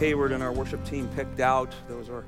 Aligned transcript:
Hayward 0.00 0.32
and 0.32 0.42
our 0.42 0.50
worship 0.50 0.82
team 0.86 1.10
picked 1.14 1.40
out. 1.40 1.74
Those 1.86 2.08
are 2.08 2.24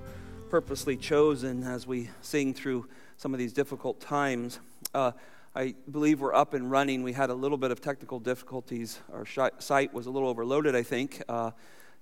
purposely 0.51 0.95
chosen 0.95 1.63
as 1.63 1.87
we 1.87 2.11
sing 2.21 2.53
through 2.53 2.87
some 3.17 3.33
of 3.33 3.39
these 3.39 3.55
difficult 3.55 3.99
times. 3.99 4.61
Uh, 4.93 5.13
I 5.57 5.75
believe 5.91 6.21
we're 6.21 6.35
up 6.35 6.53
and 6.53 6.71
running. 6.71 7.03
We 7.03 7.15
had 7.15 7.31
a 7.31 7.35
little 7.35 7.57
bit 7.57 7.71
of 7.71 7.81
technical 7.81 8.21
difficulties. 8.21 9.01
Our 9.11 9.25
site 9.59 9.95
was 9.95 10.05
a 10.05 10.11
little 10.11 10.29
overloaded, 10.29 10.77
I 10.77 10.83
think. 10.83 11.23
Uh, 11.31 11.53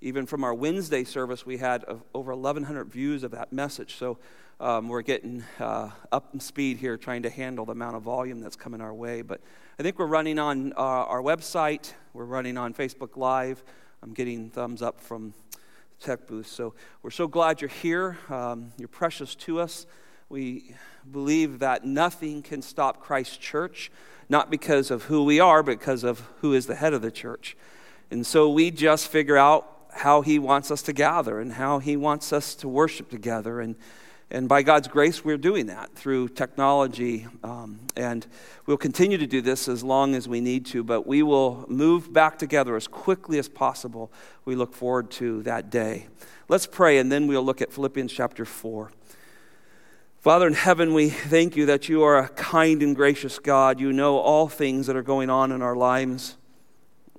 even 0.01 0.27
from 0.27 0.43
our 0.43 0.53
Wednesday 0.53 1.05
service, 1.05 1.47
we 1.47 1.59
had 1.59 1.85
over 2.15 2.35
1,100 2.35 2.91
views 2.91 3.23
of 3.23 3.31
that 3.31 3.53
message. 3.53 3.95
So 3.95 4.19
um, 4.59 4.89
we're 4.89 5.03
getting 5.03 5.45
uh, 5.61 5.91
up 6.11 6.31
in 6.35 6.41
speed 6.41 6.79
here, 6.79 6.97
trying 6.97 7.23
to 7.23 7.31
handle 7.31 7.65
the 7.65 7.73
amount 7.73 7.95
of 7.95 8.03
volume 8.03 8.41
that's 8.41 8.57
coming 8.57 8.81
our 8.81 8.93
way. 8.93 9.23
But 9.23 9.41
I 9.79 9.85
think 9.85 10.01
we're 10.01 10.07
running 10.07 10.41
on 10.41 10.73
uh, 10.73 10.79
our 10.79 11.23
website, 11.23 11.93
we're 12.13 12.25
running 12.25 12.59
on 12.59 12.75
Facebook 12.75 13.17
Live. 13.17 13.63
I'm 14.03 14.15
getting 14.15 14.51
thumbs 14.51 14.83
up 14.83 15.01
from 15.01 15.33
tech 16.01 16.27
booth. 16.27 16.47
So 16.47 16.75
we're 17.03 17.11
so 17.11 17.29
glad 17.29 17.61
you're 17.61 17.69
here. 17.69 18.17
Um, 18.31 18.73
you're 18.79 18.89
precious 18.89 19.35
to 19.37 19.61
us. 19.61 19.87
We 20.31 20.75
believe 21.11 21.59
that 21.59 21.85
nothing 21.85 22.43
can 22.43 22.63
stop 22.63 23.01
Christ 23.01 23.41
Church, 23.41 23.91
not 24.29 24.51
because 24.51 24.91
of 24.91 25.05
who 25.05 25.25
we 25.25 25.41
are, 25.41 25.63
but 25.63 25.79
because 25.79 26.03
of 26.03 26.21
who 26.41 26.55
is 26.55 26.67
the 26.67 26.75
head 26.75 26.95
of 26.95 27.03
the 27.03 27.11
church. 27.11 27.57
And 28.11 28.27
so 28.27 28.49
we 28.49 28.71
just 28.71 29.09
figure 29.09 29.37
out 29.37 29.67
how 29.93 30.23
He 30.23 30.39
wants 30.39 30.71
us 30.71 30.81
to 30.83 30.95
gather 30.95 31.39
and 31.39 31.53
how 31.53 31.81
He 31.81 31.97
wants 31.97 32.33
us 32.33 32.55
to 32.57 32.69
worship 32.69 33.11
together. 33.11 33.61
And 33.61 33.77
and 34.33 34.49
by 34.49 34.63
God's 34.63 34.87
grace, 34.87 35.25
we're 35.25 35.37
doing 35.37 35.67
that 35.67 35.93
through 35.97 36.29
technology. 36.29 37.27
Um, 37.43 37.81
and 37.97 38.25
we'll 38.65 38.77
continue 38.77 39.19
to 39.19 39.27
do 39.27 39.41
this 39.41 39.67
as 39.67 39.83
long 39.83 40.15
as 40.15 40.29
we 40.29 40.41
need 40.41 40.67
to, 40.67 40.85
but 40.85 41.05
we 41.05 41.25
will 41.25 41.65
move 41.69 42.13
back 42.13 42.39
together 42.39 42.77
as 42.77 42.87
quickly 42.87 43.41
as 43.41 43.49
possible. 43.49 44.13
We 44.45 44.55
look 44.55 44.73
forward 44.73 45.11
to 45.13 45.43
that 45.43 45.69
day. 45.69 46.07
Let's 46.49 46.67
pray, 46.67 46.99
and 46.99 47.11
then 47.11 47.27
we'll 47.27 47.43
look 47.43 47.61
at 47.61 47.73
Philippians 47.73 48.13
chapter 48.13 48.45
4. 48.45 48.93
Father 50.21 50.47
in 50.47 50.55
heaven, 50.55 50.95
we 50.95 51.09
thank 51.09 51.57
you 51.57 51.67
that 51.67 51.89
you 51.89 52.05
are 52.05 52.19
a 52.19 52.29
kind 52.29 52.85
and 52.85 52.95
gracious 52.95 53.41
God. 53.41 53.81
You 53.81 53.93
know 53.93 54.19
all 54.19 54.49
things 54.49 54.87
that 54.87 54.95
are 54.95 55.03
going 55.03 55.29
on 55.29 55.51
in 55.51 55.61
our 55.61 55.75
lives. 55.75 56.37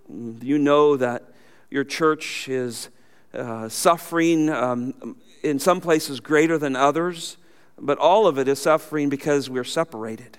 You 0.07 0.57
know 0.57 0.95
that 0.95 1.23
your 1.69 1.83
church 1.83 2.47
is 2.47 2.89
uh, 3.33 3.67
suffering 3.67 4.49
um, 4.49 5.17
in 5.43 5.59
some 5.59 5.81
places 5.81 6.19
greater 6.19 6.57
than 6.57 6.75
others, 6.75 7.37
but 7.77 7.97
all 7.97 8.27
of 8.27 8.37
it 8.37 8.47
is 8.47 8.59
suffering 8.59 9.09
because 9.09 9.49
we're 9.49 9.63
separated. 9.63 10.37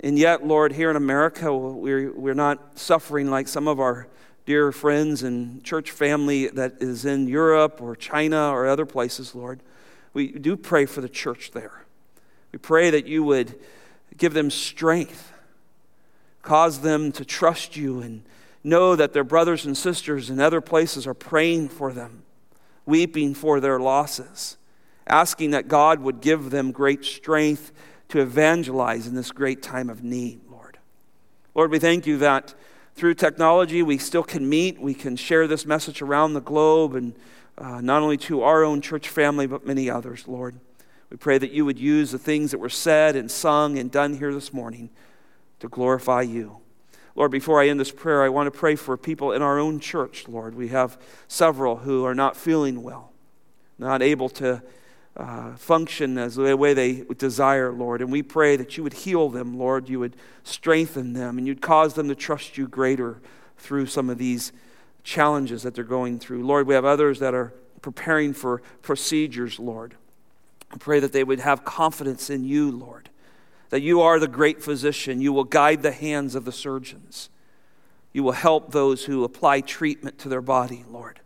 And 0.00 0.18
yet, 0.18 0.46
Lord, 0.46 0.72
here 0.72 0.90
in 0.90 0.96
America, 0.96 1.54
we're, 1.54 2.12
we're 2.12 2.34
not 2.34 2.78
suffering 2.78 3.30
like 3.30 3.48
some 3.48 3.68
of 3.68 3.80
our 3.80 4.06
dear 4.46 4.72
friends 4.72 5.22
and 5.22 5.62
church 5.64 5.90
family 5.90 6.48
that 6.48 6.74
is 6.80 7.04
in 7.04 7.26
Europe 7.28 7.80
or 7.80 7.96
China 7.96 8.50
or 8.50 8.66
other 8.66 8.84
places, 8.84 9.34
Lord. 9.34 9.60
We 10.12 10.28
do 10.28 10.56
pray 10.56 10.86
for 10.86 11.00
the 11.00 11.08
church 11.08 11.52
there. 11.52 11.84
We 12.52 12.58
pray 12.58 12.90
that 12.90 13.06
you 13.06 13.24
would 13.24 13.58
give 14.16 14.34
them 14.34 14.50
strength, 14.50 15.32
cause 16.42 16.80
them 16.80 17.10
to 17.12 17.24
trust 17.24 17.76
you, 17.76 18.00
and 18.00 18.22
know 18.62 18.94
that 18.96 19.12
their 19.12 19.24
brothers 19.24 19.64
and 19.64 19.76
sisters 19.76 20.30
in 20.30 20.40
other 20.40 20.60
places 20.60 21.06
are 21.06 21.14
praying 21.14 21.70
for 21.70 21.92
them 21.92 22.22
weeping 22.86 23.34
for 23.34 23.60
their 23.60 23.78
losses, 23.78 24.56
asking 25.06 25.50
that 25.52 25.68
God 25.68 26.00
would 26.00 26.20
give 26.20 26.50
them 26.50 26.72
great 26.72 27.04
strength 27.04 27.72
to 28.08 28.20
evangelize 28.20 29.06
in 29.06 29.14
this 29.14 29.32
great 29.32 29.62
time 29.62 29.90
of 29.90 30.02
need, 30.02 30.40
Lord. 30.50 30.78
Lord, 31.54 31.70
we 31.70 31.78
thank 31.78 32.06
you 32.06 32.18
that 32.18 32.54
through 32.94 33.14
technology 33.14 33.82
we 33.82 33.98
still 33.98 34.22
can 34.22 34.48
meet, 34.48 34.80
we 34.80 34.94
can 34.94 35.16
share 35.16 35.46
this 35.46 35.66
message 35.66 36.00
around 36.00 36.34
the 36.34 36.40
globe, 36.40 36.94
and 36.94 37.14
uh, 37.58 37.80
not 37.80 38.02
only 38.02 38.16
to 38.18 38.42
our 38.42 38.64
own 38.64 38.80
church 38.80 39.08
family, 39.08 39.46
but 39.46 39.66
many 39.66 39.90
others, 39.90 40.28
Lord. 40.28 40.58
We 41.10 41.16
pray 41.16 41.38
that 41.38 41.52
you 41.52 41.64
would 41.64 41.78
use 41.78 42.10
the 42.10 42.18
things 42.18 42.50
that 42.50 42.58
were 42.58 42.68
said 42.68 43.16
and 43.16 43.30
sung 43.30 43.78
and 43.78 43.90
done 43.90 44.14
here 44.18 44.34
this 44.34 44.52
morning 44.52 44.90
to 45.60 45.68
glorify 45.68 46.22
you. 46.22 46.58
Lord, 47.16 47.30
before 47.30 47.62
I 47.62 47.68
end 47.68 47.78
this 47.78 47.92
prayer, 47.92 48.24
I 48.24 48.28
want 48.28 48.52
to 48.52 48.58
pray 48.58 48.74
for 48.74 48.96
people 48.96 49.32
in 49.32 49.40
our 49.40 49.58
own 49.58 49.78
church, 49.78 50.26
Lord. 50.26 50.54
We 50.54 50.68
have 50.68 50.98
several 51.28 51.76
who 51.76 52.04
are 52.04 52.14
not 52.14 52.36
feeling 52.36 52.82
well, 52.82 53.12
not 53.78 54.02
able 54.02 54.28
to 54.30 54.62
uh, 55.16 55.54
function 55.54 56.18
as 56.18 56.34
the 56.34 56.56
way 56.56 56.74
they 56.74 57.04
desire, 57.16 57.70
Lord. 57.70 58.00
And 58.00 58.10
we 58.10 58.22
pray 58.22 58.56
that 58.56 58.76
you 58.76 58.82
would 58.82 58.94
heal 58.94 59.28
them, 59.28 59.56
Lord. 59.56 59.88
You 59.88 60.00
would 60.00 60.16
strengthen 60.42 61.12
them, 61.12 61.38
and 61.38 61.46
you'd 61.46 61.62
cause 61.62 61.94
them 61.94 62.08
to 62.08 62.16
trust 62.16 62.58
you 62.58 62.66
greater 62.66 63.20
through 63.58 63.86
some 63.86 64.10
of 64.10 64.18
these 64.18 64.52
challenges 65.04 65.62
that 65.62 65.74
they're 65.76 65.84
going 65.84 66.18
through. 66.18 66.44
Lord, 66.44 66.66
we 66.66 66.74
have 66.74 66.84
others 66.84 67.20
that 67.20 67.32
are 67.32 67.54
preparing 67.80 68.32
for 68.32 68.60
procedures, 68.82 69.60
Lord. 69.60 69.94
I 70.72 70.78
pray 70.78 70.98
that 70.98 71.12
they 71.12 71.22
would 71.22 71.38
have 71.40 71.64
confidence 71.64 72.28
in 72.28 72.42
you, 72.42 72.72
Lord 72.72 73.08
that 73.74 73.82
you 73.82 74.02
are 74.02 74.20
the 74.20 74.28
great 74.28 74.62
physician. 74.62 75.20
You 75.20 75.32
will 75.32 75.42
guide 75.42 75.82
the 75.82 75.90
hands 75.90 76.36
of 76.36 76.44
the 76.44 76.52
surgeons. 76.52 77.28
You 78.12 78.22
will 78.22 78.30
help 78.30 78.70
those 78.70 79.06
who 79.06 79.24
apply 79.24 79.62
treatment 79.62 80.16
to 80.20 80.28
their 80.28 80.40
body, 80.40 80.84
Lord. 80.88 81.18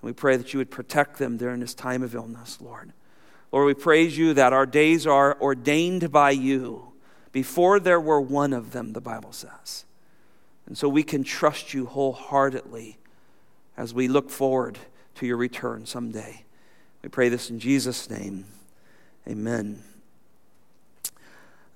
And 0.00 0.06
we 0.08 0.14
pray 0.14 0.38
that 0.38 0.54
you 0.54 0.58
would 0.60 0.70
protect 0.70 1.18
them 1.18 1.36
during 1.36 1.60
this 1.60 1.74
time 1.74 2.02
of 2.02 2.14
illness, 2.14 2.58
Lord. 2.58 2.94
Lord, 3.52 3.66
we 3.66 3.74
praise 3.74 4.16
you 4.16 4.32
that 4.32 4.54
our 4.54 4.64
days 4.64 5.06
are 5.06 5.38
ordained 5.42 6.10
by 6.10 6.30
you. 6.30 6.94
Before 7.32 7.78
there 7.78 8.00
were 8.00 8.18
one 8.18 8.54
of 8.54 8.72
them, 8.72 8.94
the 8.94 9.02
Bible 9.02 9.32
says. 9.32 9.84
And 10.64 10.78
so 10.78 10.88
we 10.88 11.02
can 11.02 11.22
trust 11.22 11.74
you 11.74 11.84
wholeheartedly 11.84 12.96
as 13.76 13.92
we 13.92 14.08
look 14.08 14.30
forward 14.30 14.78
to 15.16 15.26
your 15.26 15.36
return 15.36 15.84
someday. 15.84 16.44
We 17.02 17.10
pray 17.10 17.28
this 17.28 17.50
in 17.50 17.58
Jesus' 17.58 18.08
name. 18.08 18.46
Amen. 19.28 19.82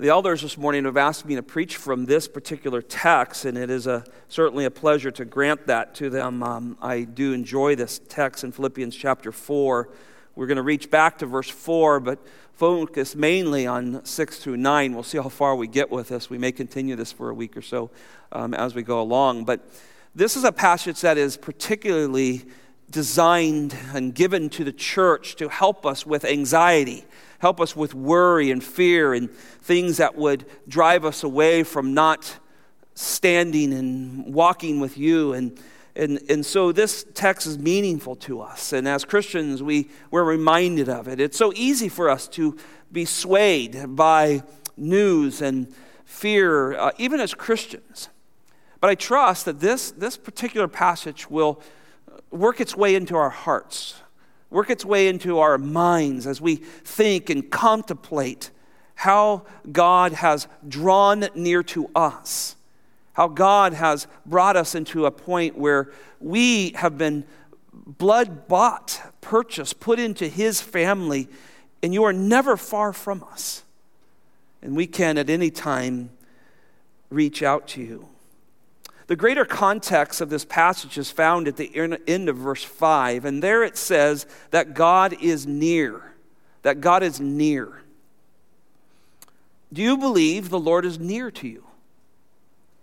The 0.00 0.10
elders 0.10 0.42
this 0.42 0.56
morning 0.56 0.84
have 0.84 0.96
asked 0.96 1.26
me 1.26 1.34
to 1.34 1.42
preach 1.42 1.76
from 1.76 2.06
this 2.06 2.28
particular 2.28 2.80
text, 2.80 3.44
and 3.44 3.58
it 3.58 3.68
is 3.68 3.88
a, 3.88 4.04
certainly 4.28 4.64
a 4.64 4.70
pleasure 4.70 5.10
to 5.10 5.24
grant 5.24 5.66
that 5.66 5.96
to 5.96 6.08
them. 6.08 6.40
Um, 6.40 6.78
I 6.80 7.02
do 7.02 7.32
enjoy 7.32 7.74
this 7.74 8.00
text 8.08 8.44
in 8.44 8.52
Philippians 8.52 8.94
chapter 8.94 9.32
4. 9.32 9.88
We're 10.36 10.46
going 10.46 10.54
to 10.54 10.62
reach 10.62 10.88
back 10.88 11.18
to 11.18 11.26
verse 11.26 11.50
4, 11.50 11.98
but 11.98 12.24
focus 12.52 13.16
mainly 13.16 13.66
on 13.66 14.04
6 14.04 14.38
through 14.38 14.58
9. 14.58 14.94
We'll 14.94 15.02
see 15.02 15.18
how 15.18 15.28
far 15.28 15.56
we 15.56 15.66
get 15.66 15.90
with 15.90 16.10
this. 16.10 16.30
We 16.30 16.38
may 16.38 16.52
continue 16.52 16.94
this 16.94 17.10
for 17.10 17.28
a 17.28 17.34
week 17.34 17.56
or 17.56 17.62
so 17.62 17.90
um, 18.30 18.54
as 18.54 18.76
we 18.76 18.84
go 18.84 19.00
along. 19.00 19.46
But 19.46 19.68
this 20.14 20.36
is 20.36 20.44
a 20.44 20.52
passage 20.52 21.00
that 21.00 21.18
is 21.18 21.36
particularly 21.36 22.44
designed 22.90 23.76
and 23.92 24.14
given 24.14 24.48
to 24.50 24.64
the 24.64 24.72
church 24.72 25.36
to 25.36 25.48
help 25.48 25.84
us 25.84 26.06
with 26.06 26.24
anxiety 26.24 27.04
help 27.38 27.60
us 27.60 27.76
with 27.76 27.94
worry 27.94 28.50
and 28.50 28.62
fear 28.62 29.14
and 29.14 29.30
things 29.30 29.96
that 29.96 30.16
would 30.16 30.44
drive 30.66 31.04
us 31.04 31.22
away 31.22 31.62
from 31.62 31.94
not 31.94 32.38
standing 32.94 33.72
and 33.72 34.34
walking 34.34 34.80
with 34.80 34.98
you. 34.98 35.32
And, 35.32 35.58
and, 35.94 36.20
and 36.28 36.44
so 36.44 36.72
this 36.72 37.06
text 37.14 37.46
is 37.46 37.58
meaningful 37.58 38.16
to 38.16 38.40
us. 38.40 38.72
And 38.72 38.88
as 38.88 39.04
Christians, 39.04 39.62
we, 39.62 39.88
we're 40.10 40.24
reminded 40.24 40.88
of 40.88 41.06
it. 41.06 41.20
It's 41.20 41.38
so 41.38 41.52
easy 41.54 41.88
for 41.88 42.10
us 42.10 42.26
to 42.28 42.56
be 42.90 43.04
swayed 43.04 43.94
by 43.94 44.42
news 44.76 45.40
and 45.40 45.72
fear, 46.04 46.76
uh, 46.76 46.90
even 46.98 47.20
as 47.20 47.34
Christians. 47.34 48.08
But 48.80 48.90
I 48.90 48.94
trust 48.94 49.44
that 49.44 49.60
this, 49.60 49.90
this 49.92 50.16
particular 50.16 50.66
passage 50.66 51.30
will 51.30 51.62
work 52.30 52.60
its 52.60 52.76
way 52.76 52.94
into 52.94 53.16
our 53.16 53.30
hearts 53.30 54.00
work 54.50 54.70
its 54.70 54.84
way 54.84 55.08
into 55.08 55.38
our 55.38 55.58
minds 55.58 56.26
as 56.26 56.40
we 56.40 56.56
think 56.56 57.30
and 57.30 57.50
contemplate 57.50 58.50
how 58.94 59.44
God 59.70 60.12
has 60.12 60.48
drawn 60.66 61.28
near 61.34 61.62
to 61.64 61.88
us, 61.94 62.56
how 63.12 63.28
God 63.28 63.72
has 63.74 64.06
brought 64.26 64.56
us 64.56 64.74
into 64.74 65.06
a 65.06 65.10
point 65.10 65.56
where 65.56 65.92
we 66.18 66.70
have 66.70 66.98
been 66.98 67.24
blood 67.72 68.48
bought, 68.48 69.00
purchased, 69.20 69.80
put 69.80 69.98
into 69.98 70.26
His 70.26 70.60
family, 70.60 71.28
and 71.82 71.94
you 71.94 72.04
are 72.04 72.12
never 72.12 72.56
far 72.56 72.92
from 72.92 73.22
us. 73.30 73.62
And 74.62 74.74
we 74.74 74.86
can 74.86 75.16
at 75.16 75.30
any 75.30 75.50
time 75.50 76.10
reach 77.10 77.42
out 77.42 77.68
to 77.68 77.82
you. 77.82 78.08
The 79.08 79.16
greater 79.16 79.46
context 79.46 80.20
of 80.20 80.28
this 80.28 80.44
passage 80.44 80.98
is 80.98 81.10
found 81.10 81.48
at 81.48 81.56
the 81.56 81.74
end 82.06 82.28
of 82.28 82.36
verse 82.36 82.62
5, 82.62 83.24
and 83.24 83.42
there 83.42 83.64
it 83.64 83.76
says 83.76 84.26
that 84.50 84.74
God 84.74 85.16
is 85.20 85.46
near. 85.46 86.12
That 86.62 86.80
God 86.80 87.02
is 87.02 87.18
near. 87.18 87.82
Do 89.72 89.82
you 89.82 89.96
believe 89.96 90.50
the 90.50 90.60
Lord 90.60 90.84
is 90.84 90.98
near 90.98 91.30
to 91.30 91.48
you? 91.48 91.64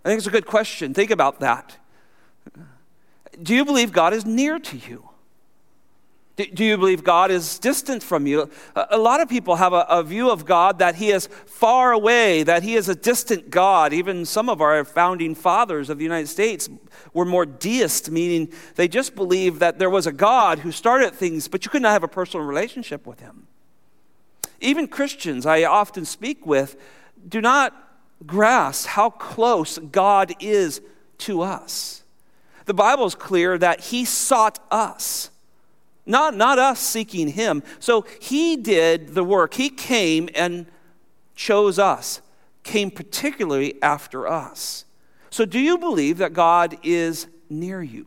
I 0.04 0.08
think 0.08 0.18
it's 0.18 0.26
a 0.26 0.32
good 0.32 0.46
question. 0.46 0.94
Think 0.94 1.10
about 1.10 1.40
that. 1.40 1.78
Do 3.40 3.54
you 3.54 3.64
believe 3.64 3.92
God 3.92 4.12
is 4.12 4.24
near 4.24 4.58
to 4.58 4.76
you? 4.76 5.08
Do 6.36 6.64
you 6.66 6.76
believe 6.76 7.02
God 7.02 7.30
is 7.30 7.58
distant 7.58 8.02
from 8.02 8.26
you? 8.26 8.50
A 8.74 8.98
lot 8.98 9.22
of 9.22 9.28
people 9.28 9.56
have 9.56 9.72
a, 9.72 9.86
a, 9.88 10.02
view 10.02 10.30
of 10.30 10.44
God 10.44 10.80
that 10.80 10.96
He 10.96 11.10
is 11.10 11.28
far 11.46 11.92
away, 11.92 12.42
that 12.42 12.62
He 12.62 12.74
is 12.74 12.90
a 12.90 12.94
distant 12.94 13.48
God. 13.48 13.94
Even 13.94 14.26
some 14.26 14.50
of 14.50 14.60
our 14.60 14.84
founding 14.84 15.34
fathers 15.34 15.88
of 15.88 15.96
the 15.96 16.04
United 16.04 16.26
States 16.26 16.68
were 17.14 17.24
more 17.24 17.46
deist, 17.46 18.10
meaning 18.10 18.52
they 18.74 18.86
just 18.86 19.14
believed 19.14 19.60
that 19.60 19.78
there 19.78 19.88
was 19.88 20.06
a 20.06 20.12
God 20.12 20.58
who 20.58 20.70
started 20.70 21.14
things, 21.14 21.48
but 21.48 21.64
you 21.64 21.70
could 21.70 21.80
not 21.80 21.92
have 21.92 22.04
a 22.04 22.08
personal 22.08 22.44
relationship 22.44 23.06
with 23.06 23.20
Him. 23.20 23.46
Even 24.60 24.88
Christians 24.88 25.46
I 25.46 25.64
often 25.64 26.04
speak 26.04 26.44
with 26.44 26.76
do 27.26 27.40
not 27.40 27.72
grasp 28.26 28.88
how 28.88 29.08
close 29.08 29.78
God 29.78 30.34
is 30.40 30.82
to 31.18 31.40
us. 31.40 32.02
The 32.66 32.74
Bible 32.74 33.06
is 33.06 33.14
clear 33.14 33.56
that 33.56 33.80
He 33.80 34.04
sought 34.04 34.58
us 34.70 35.30
not, 36.06 36.36
not 36.36 36.58
us 36.58 36.80
seeking 36.80 37.28
him. 37.28 37.62
So 37.80 38.06
he 38.20 38.56
did 38.56 39.14
the 39.14 39.24
work. 39.24 39.54
He 39.54 39.68
came 39.68 40.28
and 40.34 40.66
chose 41.34 41.78
us, 41.78 42.20
came 42.62 42.90
particularly 42.90 43.80
after 43.82 44.26
us. 44.26 44.84
So, 45.30 45.44
do 45.44 45.58
you 45.58 45.76
believe 45.76 46.18
that 46.18 46.32
God 46.32 46.78
is 46.82 47.26
near 47.50 47.82
you? 47.82 48.06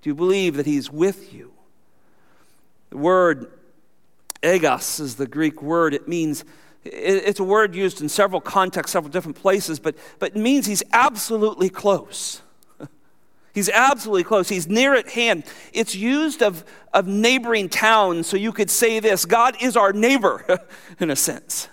Do 0.00 0.10
you 0.10 0.14
believe 0.14 0.56
that 0.56 0.64
he's 0.64 0.90
with 0.90 1.34
you? 1.34 1.52
The 2.90 2.96
word 2.96 3.52
egos 4.42 5.00
is 5.00 5.16
the 5.16 5.26
Greek 5.26 5.60
word. 5.60 5.92
It 5.92 6.08
means, 6.08 6.44
it's 6.84 7.40
a 7.40 7.44
word 7.44 7.74
used 7.74 8.00
in 8.00 8.08
several 8.08 8.40
contexts, 8.40 8.92
several 8.92 9.10
different 9.10 9.36
places, 9.36 9.78
but, 9.78 9.96
but 10.18 10.30
it 10.30 10.38
means 10.38 10.66
he's 10.66 10.84
absolutely 10.92 11.68
close. 11.68 12.40
He's 13.58 13.68
absolutely 13.68 14.22
close. 14.22 14.48
He's 14.48 14.68
near 14.68 14.94
at 14.94 15.08
hand. 15.08 15.42
It's 15.72 15.92
used 15.92 16.44
of, 16.44 16.64
of 16.94 17.08
neighboring 17.08 17.68
towns, 17.68 18.28
so 18.28 18.36
you 18.36 18.52
could 18.52 18.70
say 18.70 19.00
this 19.00 19.24
God 19.24 19.56
is 19.60 19.76
our 19.76 19.92
neighbor, 19.92 20.60
in 21.00 21.10
a 21.10 21.16
sense. 21.16 21.68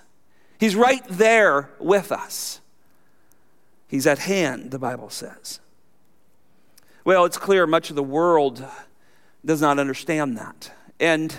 He's 0.60 0.76
right 0.76 1.08
there 1.08 1.70
with 1.80 2.12
us. 2.12 2.60
He's 3.88 4.08
at 4.08 4.18
hand, 4.18 4.72
the 4.72 4.80
Bible 4.80 5.12
says. 5.12 5.60
Well, 7.04 7.24
it's 7.24 7.38
clear 7.38 7.68
much 7.68 7.92
of 7.92 7.96
the 7.96 8.02
world 8.02 8.66
does 9.46 9.62
not 9.62 9.78
understand 9.78 10.40
that. 10.40 10.72
And 11.00 11.36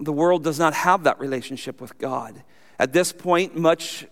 the 0.00 0.12
world 0.12 0.42
does 0.42 0.58
not 0.58 0.74
have 0.74 1.04
that 1.04 1.20
relationship 1.20 1.80
with 1.80 1.96
God. 1.98 2.42
At 2.80 2.92
this 2.92 3.12
point, 3.12 3.56
much 3.56 4.04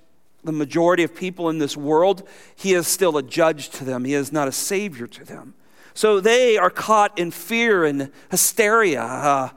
the 0.44 0.53
majority 0.53 1.03
of 1.03 1.15
people 1.15 1.49
in 1.49 1.59
this 1.59 1.77
world, 1.77 2.27
he 2.55 2.75
is 2.75 2.87
still 2.87 3.17
a 3.17 3.23
judge 3.23 3.71
to 3.71 3.85
them. 3.85 4.05
He 4.05 4.15
is 4.15 4.33
not 4.33 4.49
a 4.49 4.53
savior 4.53 5.06
to 5.06 5.25
them. 5.25 5.55
So 5.94 6.21
they 6.21 6.56
are 6.56 6.71
caught 6.71 7.19
in 7.19 7.31
fear 7.31 7.85
and 7.85 8.11
hysteria. 8.31 9.03
Uh, 9.03 9.49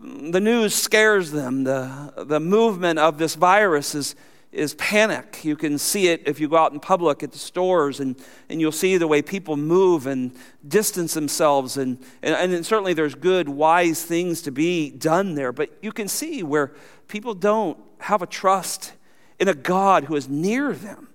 the 0.00 0.40
news 0.40 0.74
scares 0.74 1.32
them. 1.32 1.64
The, 1.64 2.12
the 2.26 2.40
movement 2.40 2.98
of 2.98 3.18
this 3.18 3.34
virus 3.34 3.94
is, 3.94 4.14
is 4.52 4.74
panic. 4.74 5.44
You 5.44 5.56
can 5.56 5.78
see 5.78 6.08
it 6.08 6.22
if 6.26 6.38
you 6.38 6.48
go 6.48 6.56
out 6.56 6.72
in 6.72 6.78
public 6.78 7.22
at 7.22 7.32
the 7.32 7.38
stores, 7.38 7.98
and, 7.98 8.14
and 8.48 8.60
you'll 8.60 8.70
see 8.70 8.96
the 8.96 9.08
way 9.08 9.22
people 9.22 9.56
move 9.56 10.06
and 10.06 10.32
distance 10.66 11.14
themselves. 11.14 11.76
And, 11.76 11.98
and, 12.22 12.52
and 12.52 12.64
certainly 12.64 12.92
there's 12.92 13.14
good, 13.14 13.48
wise 13.48 14.04
things 14.04 14.42
to 14.42 14.52
be 14.52 14.90
done 14.90 15.34
there, 15.34 15.52
but 15.52 15.70
you 15.82 15.90
can 15.90 16.06
see 16.06 16.42
where 16.42 16.72
people 17.08 17.34
don't 17.34 17.78
have 18.00 18.22
a 18.22 18.26
trust 18.26 18.92
in 19.38 19.48
a 19.48 19.54
God 19.54 20.04
who 20.04 20.16
is 20.16 20.28
near 20.28 20.72
them. 20.72 21.08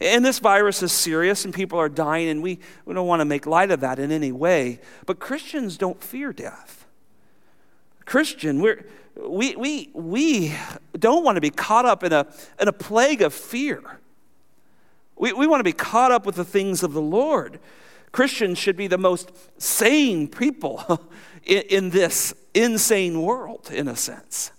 And 0.00 0.24
this 0.24 0.40
virus 0.40 0.82
is 0.82 0.90
serious 0.90 1.44
and 1.44 1.54
people 1.54 1.78
are 1.78 1.88
dying, 1.88 2.28
and 2.28 2.42
we, 2.42 2.58
we 2.84 2.94
don't 2.94 3.06
want 3.06 3.20
to 3.20 3.24
make 3.24 3.46
light 3.46 3.70
of 3.70 3.80
that 3.80 3.98
in 3.98 4.10
any 4.10 4.32
way. 4.32 4.80
But 5.06 5.20
Christians 5.20 5.76
don't 5.76 6.02
fear 6.02 6.32
death. 6.32 6.86
Christian, 8.04 8.60
we're, 8.60 8.84
we, 9.16 9.54
we, 9.54 9.90
we 9.94 10.54
don't 10.98 11.24
want 11.24 11.36
to 11.36 11.40
be 11.40 11.50
caught 11.50 11.86
up 11.86 12.02
in 12.02 12.12
a, 12.12 12.26
in 12.60 12.68
a 12.68 12.72
plague 12.72 13.22
of 13.22 13.32
fear. 13.32 14.00
We, 15.16 15.32
we 15.32 15.46
want 15.46 15.60
to 15.60 15.64
be 15.64 15.72
caught 15.72 16.10
up 16.10 16.26
with 16.26 16.34
the 16.34 16.44
things 16.44 16.82
of 16.82 16.94
the 16.94 17.02
Lord. 17.02 17.60
Christians 18.10 18.58
should 18.58 18.76
be 18.76 18.88
the 18.88 18.98
most 18.98 19.30
sane 19.58 20.26
people 20.28 21.06
in, 21.44 21.62
in 21.62 21.90
this 21.90 22.34
insane 22.54 23.22
world, 23.22 23.70
in 23.72 23.86
a 23.88 23.96
sense. 23.96 24.50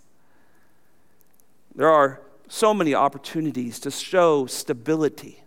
There 1.75 1.89
are 1.89 2.21
so 2.53 2.71
many 2.71 2.93
opportunities 2.93 3.79
to 3.79 3.89
show 3.89 4.45
stability, 4.45 5.43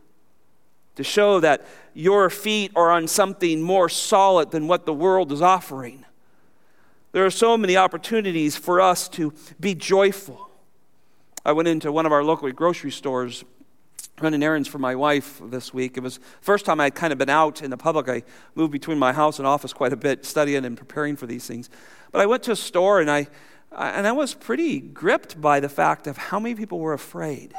to 0.96 1.04
show 1.04 1.38
that 1.38 1.64
your 1.94 2.28
feet 2.28 2.72
are 2.74 2.90
on 2.90 3.06
something 3.06 3.62
more 3.62 3.88
solid 3.88 4.50
than 4.50 4.66
what 4.66 4.86
the 4.86 4.92
world 4.92 5.30
is 5.30 5.40
offering. 5.40 6.04
There 7.12 7.24
are 7.24 7.30
so 7.30 7.56
many 7.56 7.76
opportunities 7.76 8.56
for 8.56 8.80
us 8.80 9.08
to 9.10 9.32
be 9.60 9.72
joyful. 9.72 10.50
I 11.44 11.52
went 11.52 11.68
into 11.68 11.92
one 11.92 12.06
of 12.06 12.12
our 12.12 12.24
local 12.24 12.50
grocery 12.50 12.90
stores 12.90 13.44
running 14.20 14.42
errands 14.42 14.66
for 14.66 14.78
my 14.78 14.96
wife 14.96 15.40
this 15.44 15.72
week. 15.72 15.96
It 15.96 16.00
was 16.00 16.18
the 16.18 16.24
first 16.40 16.64
time 16.64 16.80
I'd 16.80 16.96
kind 16.96 17.12
of 17.12 17.20
been 17.20 17.30
out 17.30 17.62
in 17.62 17.70
the 17.70 17.76
public. 17.76 18.08
I 18.08 18.24
moved 18.56 18.72
between 18.72 18.98
my 18.98 19.12
house 19.12 19.38
and 19.38 19.46
office 19.46 19.72
quite 19.72 19.92
a 19.92 19.96
bit, 19.96 20.24
studying 20.24 20.64
and 20.64 20.76
preparing 20.76 21.14
for 21.14 21.26
these 21.26 21.46
things. 21.46 21.70
But 22.10 22.20
I 22.20 22.26
went 22.26 22.42
to 22.44 22.50
a 22.50 22.56
store 22.56 23.00
and 23.00 23.08
I 23.08 23.28
and 23.76 24.06
I 24.06 24.12
was 24.12 24.34
pretty 24.34 24.80
gripped 24.80 25.40
by 25.40 25.60
the 25.60 25.68
fact 25.68 26.06
of 26.06 26.16
how 26.16 26.40
many 26.40 26.54
people 26.54 26.78
were 26.78 26.94
afraid. 26.94 27.54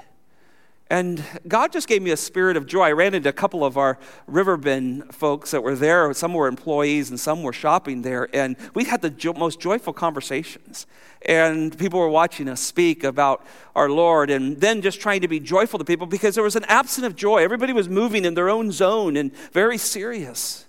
And 0.90 1.22
God 1.48 1.74
just 1.74 1.88
gave 1.88 2.02
me 2.02 2.12
a 2.12 2.18
spirit 2.18 2.56
of 2.56 2.66
joy. 2.66 2.84
I 2.84 2.92
ran 2.94 3.14
into 3.14 3.28
a 3.28 3.34
couple 3.34 3.66
of 3.66 3.78
our 3.78 4.00
Riverbend 4.26 5.14
folks 5.14 5.52
that 5.52 5.62
were 5.62 5.76
there. 5.76 6.14
Some 6.14 6.34
were 6.34 6.48
employees 6.48 7.10
and 7.10 7.20
some 7.20 7.44
were 7.44 7.52
shopping 7.52 8.04
there. 8.04 8.30
And 8.34 8.56
we 8.74 8.86
had 8.86 9.02
the 9.02 9.10
jo- 9.10 9.34
most 9.34 9.60
joyful 9.60 9.92
conversations. 9.92 10.88
And 11.26 11.78
people 11.78 12.00
were 12.00 12.08
watching 12.08 12.48
us 12.48 12.62
speak 12.62 13.04
about 13.04 13.46
our 13.76 13.90
Lord 13.90 14.30
and 14.30 14.62
then 14.62 14.82
just 14.82 15.02
trying 15.02 15.22
to 15.22 15.28
be 15.28 15.42
joyful 15.42 15.78
to 15.78 15.84
people 15.84 16.08
because 16.08 16.36
there 16.36 16.44
was 16.44 16.56
an 16.56 16.66
absence 16.66 17.06
of 17.06 17.18
joy. 17.18 17.44
Everybody 17.44 17.74
was 17.74 17.90
moving 17.90 18.24
in 18.24 18.34
their 18.34 18.50
own 18.50 18.72
zone 18.72 19.18
and 19.18 19.36
very 19.52 19.78
serious. 19.78 20.68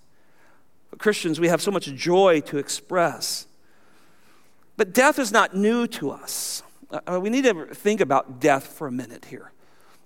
But 0.91 0.99
Christians, 0.99 1.39
we 1.39 1.47
have 1.47 1.63
so 1.63 1.71
much 1.71 1.87
joy 1.95 2.41
to 2.47 2.59
express. 2.59 3.48
But 4.79 4.95
death 4.95 5.19
is 5.19 5.33
not 5.33 5.57
new 5.57 5.89
to 5.89 6.13
us. 6.13 6.63
Uh, 6.89 7.19
we 7.21 7.31
need 7.31 7.43
to 7.45 7.67
think 7.67 8.01
about 8.01 8.41
death 8.41 8.69
for 8.69 8.87
a 8.87 8.93
minute 8.93 9.25
here. 9.27 9.51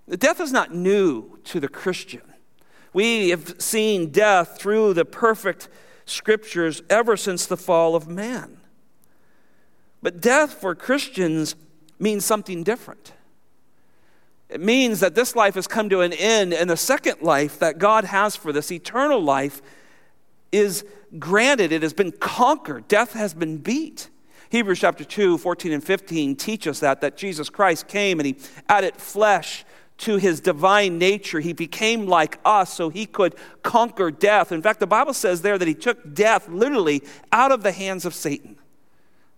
Death 0.09 0.41
is 0.41 0.51
not 0.51 0.75
new 0.75 1.39
to 1.45 1.61
the 1.61 1.69
Christian. 1.69 2.23
We 2.95 3.29
have 3.29 3.61
seen 3.61 4.09
death 4.09 4.59
through 4.59 4.95
the 4.95 5.05
perfect 5.05 5.69
scriptures 6.07 6.83
ever 6.89 7.19
since 7.19 7.45
the 7.45 7.57
fall 7.59 7.95
of 7.95 8.09
man. 8.09 8.61
But 10.03 10.23
death 10.23 10.55
for 10.55 10.75
Christians 10.75 11.55
means 11.99 12.25
something 12.25 12.65
different. 12.65 13.13
It 14.49 14.63
means 14.63 15.01
that 15.01 15.15
this 15.15 15.37
life 15.37 15.55
has 15.55 15.67
come 15.67 15.91
to 15.91 16.01
an 16.01 16.15
end, 16.15 16.55
and 16.55 16.71
the 16.71 16.79
second 16.79 17.21
life 17.21 17.59
that 17.59 17.79
God 17.79 18.05
has 18.05 18.37
for 18.37 18.55
this 18.55 18.73
eternal 18.73 19.23
life 19.23 19.61
is 20.51 20.83
granted. 21.19 21.73
It 21.73 21.83
has 21.83 21.93
been 21.93 22.13
conquered, 22.13 22.89
death 22.89 23.13
has 23.13 23.35
been 23.35 23.59
beat. 23.59 24.09
Hebrews 24.53 24.81
chapter 24.81 25.03
2, 25.03 25.39
14 25.39 25.73
and 25.73 25.83
15 25.83 26.37
teach 26.37 26.67
us 26.67 26.81
that, 26.81 27.01
that 27.01 27.17
Jesus 27.17 27.49
Christ 27.49 27.89
came 27.89 28.21
and 28.21 28.27
he 28.27 28.37
added 28.69 28.97
flesh 28.97 29.65
to 29.97 30.19
his 30.19 30.43
divine 30.43 30.99
nature. 30.99 31.41
He 31.41 31.55
became 31.55 32.07
like 32.07 32.39
us 32.45 32.75
so 32.75 32.91
he 32.91 33.07
could 33.07 33.35
conquer 33.63 34.11
death. 34.11 34.53
In 34.53 34.61
fact, 34.61 34.81
the 34.81 34.87
Bible 34.87 35.15
says 35.15 35.41
there 35.41 35.57
that 35.57 35.67
he 35.67 35.73
took 35.73 36.13
death 36.13 36.51
literally 36.51 37.03
out 37.33 37.51
of 37.51 37.63
the 37.63 37.73
hands 37.73 38.05
of 38.05 38.15
Satan. 38.15 38.59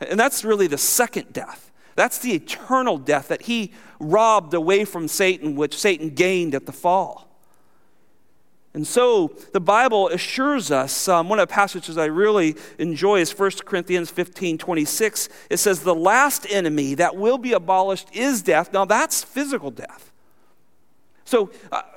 And 0.01 0.19
that's 0.19 0.43
really 0.43 0.67
the 0.67 0.79
second 0.79 1.33
death. 1.33 1.71
That's 1.95 2.19
the 2.19 2.33
eternal 2.33 2.99
death 2.99 3.29
that 3.29 3.43
he 3.43 3.71
robbed 4.01 4.53
away 4.53 4.85
from 4.85 5.07
Satan, 5.07 5.55
which 5.55 5.79
Satan 5.79 6.11
gained 6.11 6.57
at 6.57 6.67
the 6.67 6.73
fall. 6.73 7.34
And 8.75 8.85
so 8.85 9.29
the 9.53 9.61
Bible 9.61 10.09
assures 10.09 10.73
us, 10.73 11.07
um, 11.07 11.29
one 11.29 11.39
of 11.39 11.49
the 11.49 11.55
passages 11.55 11.97
I 11.97 12.07
really 12.07 12.57
enjoy 12.79 13.21
is 13.21 13.37
1 13.37 13.51
Corinthians 13.65 14.11
15 14.11 14.59
26. 14.59 15.29
It 15.49 15.59
says, 15.59 15.81
The 15.81 15.95
last 15.95 16.47
enemy 16.51 16.95
that 16.95 17.17
will 17.17 17.39
be 17.39 17.53
abolished 17.53 18.09
is 18.13 18.43
death. 18.43 18.73
Now 18.73 18.85
that's 18.85 19.23
physical 19.23 19.71
death. 19.71 20.14
So 21.25 21.51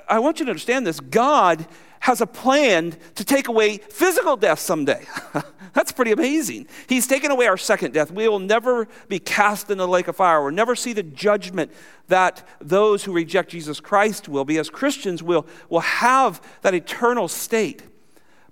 I, 0.08 0.18
want 0.18 0.38
you 0.38 0.46
to 0.46 0.50
understand 0.50 0.86
this 0.86 1.00
God 1.00 1.66
has 2.00 2.20
a 2.20 2.26
plan 2.26 2.96
to 3.16 3.24
take 3.24 3.48
away 3.48 3.78
physical 3.78 4.36
death 4.36 4.58
someday. 4.58 5.04
That's 5.74 5.92
pretty 5.92 6.12
amazing. 6.12 6.66
He's 6.88 7.06
taken 7.06 7.30
away 7.30 7.46
our 7.46 7.56
second 7.56 7.92
death. 7.92 8.10
We 8.10 8.28
will 8.28 8.38
never 8.38 8.88
be 9.08 9.18
cast 9.18 9.70
in 9.70 9.78
the 9.78 9.86
lake 9.86 10.08
of 10.08 10.16
fire. 10.16 10.42
We'll 10.42 10.52
never 10.52 10.74
see 10.74 10.92
the 10.92 11.02
judgment 11.02 11.72
that 12.06 12.46
those 12.60 13.04
who 13.04 13.12
reject 13.12 13.50
Jesus 13.50 13.80
Christ 13.80 14.28
will 14.28 14.44
be. 14.44 14.58
As 14.58 14.70
Christians, 14.70 15.22
will 15.22 15.46
will 15.68 15.80
have 15.80 16.40
that 16.62 16.74
eternal 16.74 17.28
state. 17.28 17.82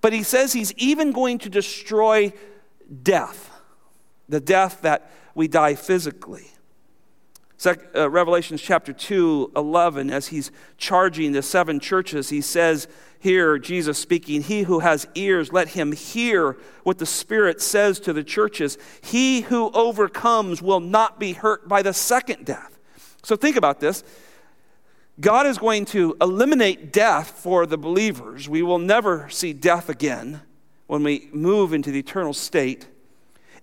But 0.00 0.12
he 0.12 0.22
says 0.22 0.52
he's 0.52 0.72
even 0.74 1.12
going 1.12 1.38
to 1.38 1.48
destroy 1.48 2.32
death, 3.02 3.50
the 4.28 4.40
death 4.40 4.82
that 4.82 5.10
we 5.34 5.48
die 5.48 5.74
physically. 5.74 6.50
Uh, 7.64 8.10
Revelations 8.10 8.60
chapter 8.60 8.92
2, 8.92 9.52
11, 9.56 10.10
as 10.10 10.28
he's 10.28 10.50
charging 10.76 11.32
the 11.32 11.42
seven 11.42 11.80
churches, 11.80 12.28
he 12.28 12.40
says 12.40 12.86
here, 13.18 13.58
Jesus 13.58 13.98
speaking, 13.98 14.42
He 14.42 14.62
who 14.62 14.80
has 14.80 15.08
ears, 15.14 15.52
let 15.52 15.68
him 15.68 15.92
hear 15.92 16.56
what 16.82 16.98
the 16.98 17.06
Spirit 17.06 17.60
says 17.60 17.98
to 18.00 18.12
the 18.12 18.22
churches. 18.22 18.76
He 19.02 19.40
who 19.40 19.70
overcomes 19.70 20.60
will 20.60 20.80
not 20.80 21.18
be 21.18 21.32
hurt 21.32 21.66
by 21.66 21.82
the 21.82 21.92
second 21.92 22.44
death. 22.44 22.78
So 23.22 23.34
think 23.34 23.56
about 23.56 23.80
this. 23.80 24.04
God 25.18 25.46
is 25.46 25.56
going 25.56 25.86
to 25.86 26.16
eliminate 26.20 26.92
death 26.92 27.30
for 27.30 27.64
the 27.64 27.78
believers. 27.78 28.48
We 28.48 28.62
will 28.62 28.78
never 28.78 29.28
see 29.30 29.54
death 29.54 29.88
again 29.88 30.42
when 30.86 31.02
we 31.02 31.30
move 31.32 31.72
into 31.72 31.90
the 31.90 31.98
eternal 31.98 32.34
state. 32.34 32.86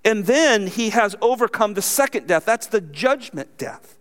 And 0.05 0.25
then 0.25 0.67
he 0.67 0.89
has 0.89 1.15
overcome 1.21 1.75
the 1.75 1.81
second 1.81 2.27
death. 2.27 2.45
That's 2.45 2.67
the 2.67 2.81
judgment 2.81 3.57
death. 3.57 3.97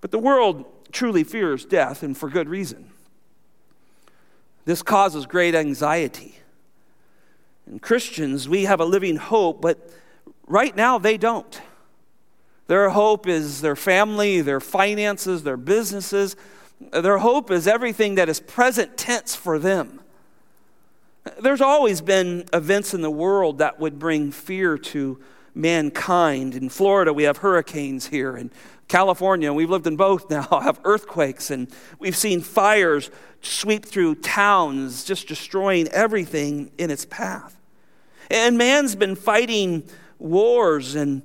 But 0.00 0.10
the 0.10 0.18
world 0.18 0.64
truly 0.92 1.24
fears 1.24 1.64
death, 1.64 2.02
and 2.02 2.16
for 2.16 2.28
good 2.28 2.48
reason. 2.48 2.90
This 4.64 4.82
causes 4.82 5.26
great 5.26 5.54
anxiety. 5.54 6.36
And 7.66 7.80
Christians, 7.80 8.48
we 8.48 8.64
have 8.64 8.80
a 8.80 8.84
living 8.84 9.16
hope, 9.16 9.60
but 9.60 9.90
right 10.46 10.74
now 10.74 10.98
they 10.98 11.16
don't. 11.16 11.60
Their 12.66 12.90
hope 12.90 13.26
is 13.26 13.60
their 13.60 13.76
family, 13.76 14.40
their 14.40 14.60
finances, 14.60 15.42
their 15.42 15.56
businesses. 15.56 16.36
Their 16.92 17.18
hope 17.18 17.50
is 17.50 17.66
everything 17.66 18.14
that 18.14 18.28
is 18.28 18.40
present 18.40 18.96
tense 18.96 19.34
for 19.34 19.58
them. 19.58 20.00
There's 21.38 21.60
always 21.60 22.00
been 22.00 22.46
events 22.52 22.94
in 22.94 23.02
the 23.02 23.10
world 23.10 23.58
that 23.58 23.78
would 23.78 23.98
bring 23.98 24.32
fear 24.32 24.78
to 24.78 25.20
mankind. 25.54 26.54
In 26.54 26.68
Florida, 26.68 27.12
we 27.12 27.24
have 27.24 27.38
hurricanes 27.38 28.06
here. 28.06 28.36
In 28.36 28.50
California, 28.88 29.52
we've 29.52 29.70
lived 29.70 29.86
in 29.86 29.96
both 29.96 30.30
now, 30.30 30.42
have 30.62 30.80
earthquakes, 30.84 31.50
and 31.50 31.68
we've 31.98 32.16
seen 32.16 32.40
fires 32.40 33.10
sweep 33.42 33.84
through 33.84 34.16
towns, 34.16 35.04
just 35.04 35.28
destroying 35.28 35.88
everything 35.88 36.70
in 36.78 36.90
its 36.90 37.04
path. 37.04 37.56
And 38.30 38.56
man's 38.58 38.94
been 38.94 39.16
fighting 39.16 39.84
wars 40.18 40.94
and 40.94 41.22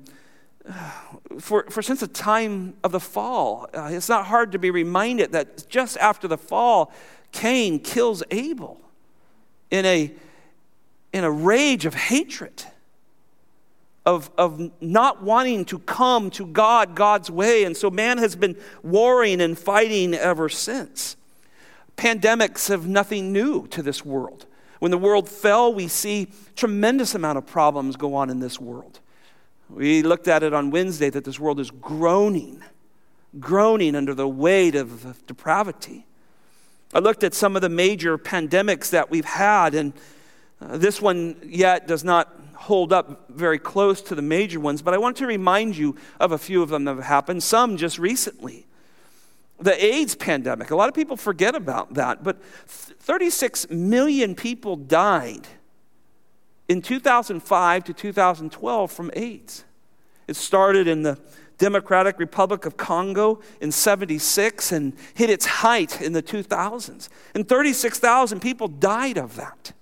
for, 1.39 1.65
for 1.69 1.81
since 1.81 1.99
the 1.99 2.07
time 2.07 2.75
of 2.83 2.91
the 2.91 2.99
fall. 2.99 3.67
Uh, 3.73 3.89
it's 3.91 4.09
not 4.09 4.25
hard 4.25 4.51
to 4.53 4.59
be 4.59 4.71
reminded 4.71 5.31
that 5.33 5.69
just 5.69 5.97
after 5.97 6.27
the 6.27 6.37
fall, 6.37 6.91
Cain 7.31 7.79
kills 7.79 8.23
Abel 8.31 8.84
in 9.75 9.85
a, 9.85 10.11
in 11.11 11.23
a 11.23 11.31
rage 11.31 11.85
of 11.85 11.93
hatred, 11.93 12.63
of, 14.05 14.31
of 14.37 14.71
not 14.81 15.21
wanting 15.21 15.65
to 15.65 15.79
come 15.79 16.29
to 16.31 16.45
God 16.45 16.95
God's 16.95 17.29
way. 17.29 17.65
And 17.65 17.75
so 17.75 17.89
man 17.89 18.17
has 18.19 18.35
been 18.35 18.55
warring 18.83 19.41
and 19.41 19.57
fighting 19.57 20.13
ever 20.13 20.47
since. 20.47 21.17
Pandemics 21.97 22.69
have 22.69 22.87
nothing 22.87 23.33
new 23.33 23.67
to 23.67 23.81
this 23.81 24.05
world. 24.05 24.45
When 24.79 24.91
the 24.91 24.97
world 24.97 25.27
fell, 25.27 25.73
we 25.73 25.87
see 25.87 26.27
tremendous 26.55 27.15
amount 27.15 27.37
of 27.37 27.45
problems 27.45 27.95
go 27.95 28.15
on 28.15 28.29
in 28.29 28.39
this 28.39 28.59
world. 28.59 28.99
We 29.69 30.03
looked 30.03 30.27
at 30.27 30.43
it 30.43 30.53
on 30.53 30.71
Wednesday 30.71 31.09
that 31.09 31.23
this 31.23 31.39
world 31.39 31.59
is 31.59 31.71
groaning, 31.71 32.63
groaning 33.39 33.95
under 33.95 34.13
the 34.13 34.27
weight 34.27 34.75
of 34.75 35.25
depravity. 35.25 36.05
I 36.93 36.99
looked 36.99 37.23
at 37.23 37.33
some 37.33 37.55
of 37.55 37.61
the 37.61 37.69
major 37.69 38.17
pandemics 38.17 38.89
that 38.91 39.09
we've 39.09 39.25
had, 39.25 39.75
and 39.75 39.93
uh, 40.61 40.77
this 40.77 41.01
one 41.01 41.35
yet 41.43 41.87
does 41.87 42.03
not 42.03 42.33
hold 42.55 42.93
up 42.93 43.29
very 43.29 43.59
close 43.59 44.01
to 44.01 44.15
the 44.15 44.21
major 44.21 44.59
ones, 44.59 44.81
but 44.81 44.93
I 44.93 44.97
want 44.97 45.17
to 45.17 45.27
remind 45.27 45.77
you 45.77 45.95
of 46.19 46.31
a 46.31 46.37
few 46.37 46.61
of 46.61 46.69
them 46.69 46.85
that 46.85 46.95
have 46.95 47.05
happened, 47.05 47.43
some 47.43 47.77
just 47.77 47.99
recently. 47.99 48.65
The 49.59 49.83
AIDS 49.83 50.15
pandemic, 50.15 50.71
a 50.71 50.75
lot 50.75 50.89
of 50.89 50.95
people 50.95 51.15
forget 51.15 51.55
about 51.55 51.93
that, 51.93 52.23
but 52.23 52.41
36 52.43 53.69
million 53.69 54.35
people 54.35 54.75
died 54.75 55.47
in 56.67 56.81
2005 56.81 57.83
to 57.83 57.93
2012 57.93 58.91
from 58.91 59.11
AIDS. 59.13 59.63
It 60.27 60.35
started 60.35 60.87
in 60.87 61.03
the 61.03 61.19
Democratic 61.57 62.19
Republic 62.19 62.65
of 62.65 62.77
Congo 62.77 63.39
in 63.61 63.71
76 63.71 64.71
and 64.71 64.93
hit 65.13 65.29
its 65.29 65.45
height 65.45 66.01
in 66.01 66.13
the 66.13 66.23
2000s. 66.23 67.09
And 67.33 67.47
36,000 67.47 68.39
people 68.41 68.67
died 68.67 69.17
of 69.17 69.35
that. 69.35 69.73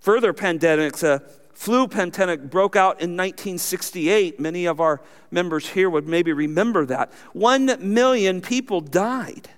Further 0.00 0.32
pandemics, 0.32 1.02
a 1.02 1.22
flu 1.52 1.88
pandemic 1.88 2.50
broke 2.50 2.76
out 2.76 3.00
in 3.00 3.16
1968. 3.16 4.38
Many 4.38 4.66
of 4.66 4.80
our 4.80 5.02
members 5.30 5.68
here 5.70 5.90
would 5.90 6.06
maybe 6.06 6.32
remember 6.32 6.86
that. 6.86 7.12
One 7.32 7.76
million 7.80 8.40
people 8.40 8.80
died. 8.80 9.50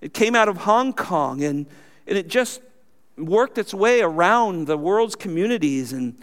It 0.00 0.14
came 0.14 0.34
out 0.34 0.48
of 0.48 0.58
Hong 0.58 0.92
Kong 0.92 1.42
and, 1.42 1.66
and 2.06 2.16
it 2.16 2.28
just 2.28 2.62
worked 3.16 3.58
its 3.58 3.74
way 3.74 4.00
around 4.00 4.66
the 4.66 4.76
world's 4.76 5.14
communities, 5.14 5.92
and 5.92 6.16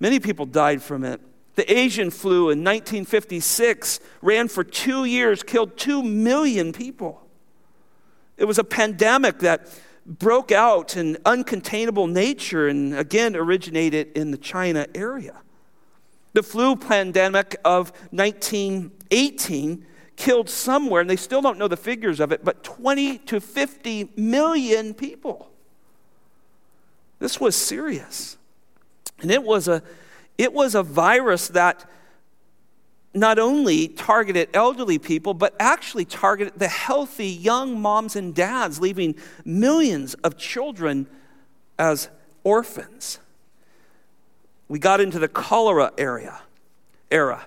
many 0.00 0.20
people 0.20 0.46
died 0.46 0.82
from 0.82 1.04
it. 1.04 1.20
The 1.54 1.70
Asian 1.70 2.10
flu 2.10 2.50
in 2.50 2.64
1956 2.64 4.00
ran 4.22 4.48
for 4.48 4.64
two 4.64 5.04
years, 5.04 5.42
killed 5.42 5.76
two 5.76 6.02
million 6.02 6.72
people. 6.72 7.26
It 8.36 8.46
was 8.46 8.58
a 8.58 8.64
pandemic 8.64 9.40
that 9.40 9.68
broke 10.06 10.50
out 10.50 10.96
in 10.96 11.16
uncontainable 11.24 12.10
nature 12.10 12.68
and 12.68 12.94
again 12.94 13.36
originated 13.36 14.16
in 14.16 14.30
the 14.30 14.38
China 14.38 14.86
area. 14.94 15.40
The 16.32 16.42
flu 16.42 16.76
pandemic 16.76 17.56
of 17.64 17.90
1918 18.10 19.86
killed 20.16 20.48
somewhere, 20.48 21.02
and 21.02 21.10
they 21.10 21.16
still 21.16 21.42
don't 21.42 21.58
know 21.58 21.68
the 21.68 21.76
figures 21.76 22.20
of 22.20 22.32
it, 22.32 22.44
but 22.44 22.64
20 22.64 23.18
to 23.18 23.40
50 23.40 24.12
million 24.16 24.94
people. 24.94 25.50
This 27.18 27.38
was 27.38 27.54
serious. 27.54 28.38
And 29.20 29.30
it 29.30 29.42
was 29.42 29.68
a 29.68 29.82
it 30.38 30.52
was 30.52 30.74
a 30.74 30.82
virus 30.82 31.48
that 31.48 31.88
not 33.14 33.38
only 33.38 33.88
targeted 33.88 34.48
elderly 34.54 34.98
people, 34.98 35.34
but 35.34 35.54
actually 35.60 36.04
targeted 36.04 36.58
the 36.58 36.68
healthy 36.68 37.28
young 37.28 37.80
moms 37.80 38.16
and 38.16 38.34
dads, 38.34 38.80
leaving 38.80 39.14
millions 39.44 40.14
of 40.14 40.38
children 40.38 41.06
as 41.78 42.08
orphans. 42.42 43.18
We 44.68 44.78
got 44.78 45.00
into 45.00 45.18
the 45.18 45.28
cholera 45.28 45.92
area, 45.98 46.40
era. 47.10 47.46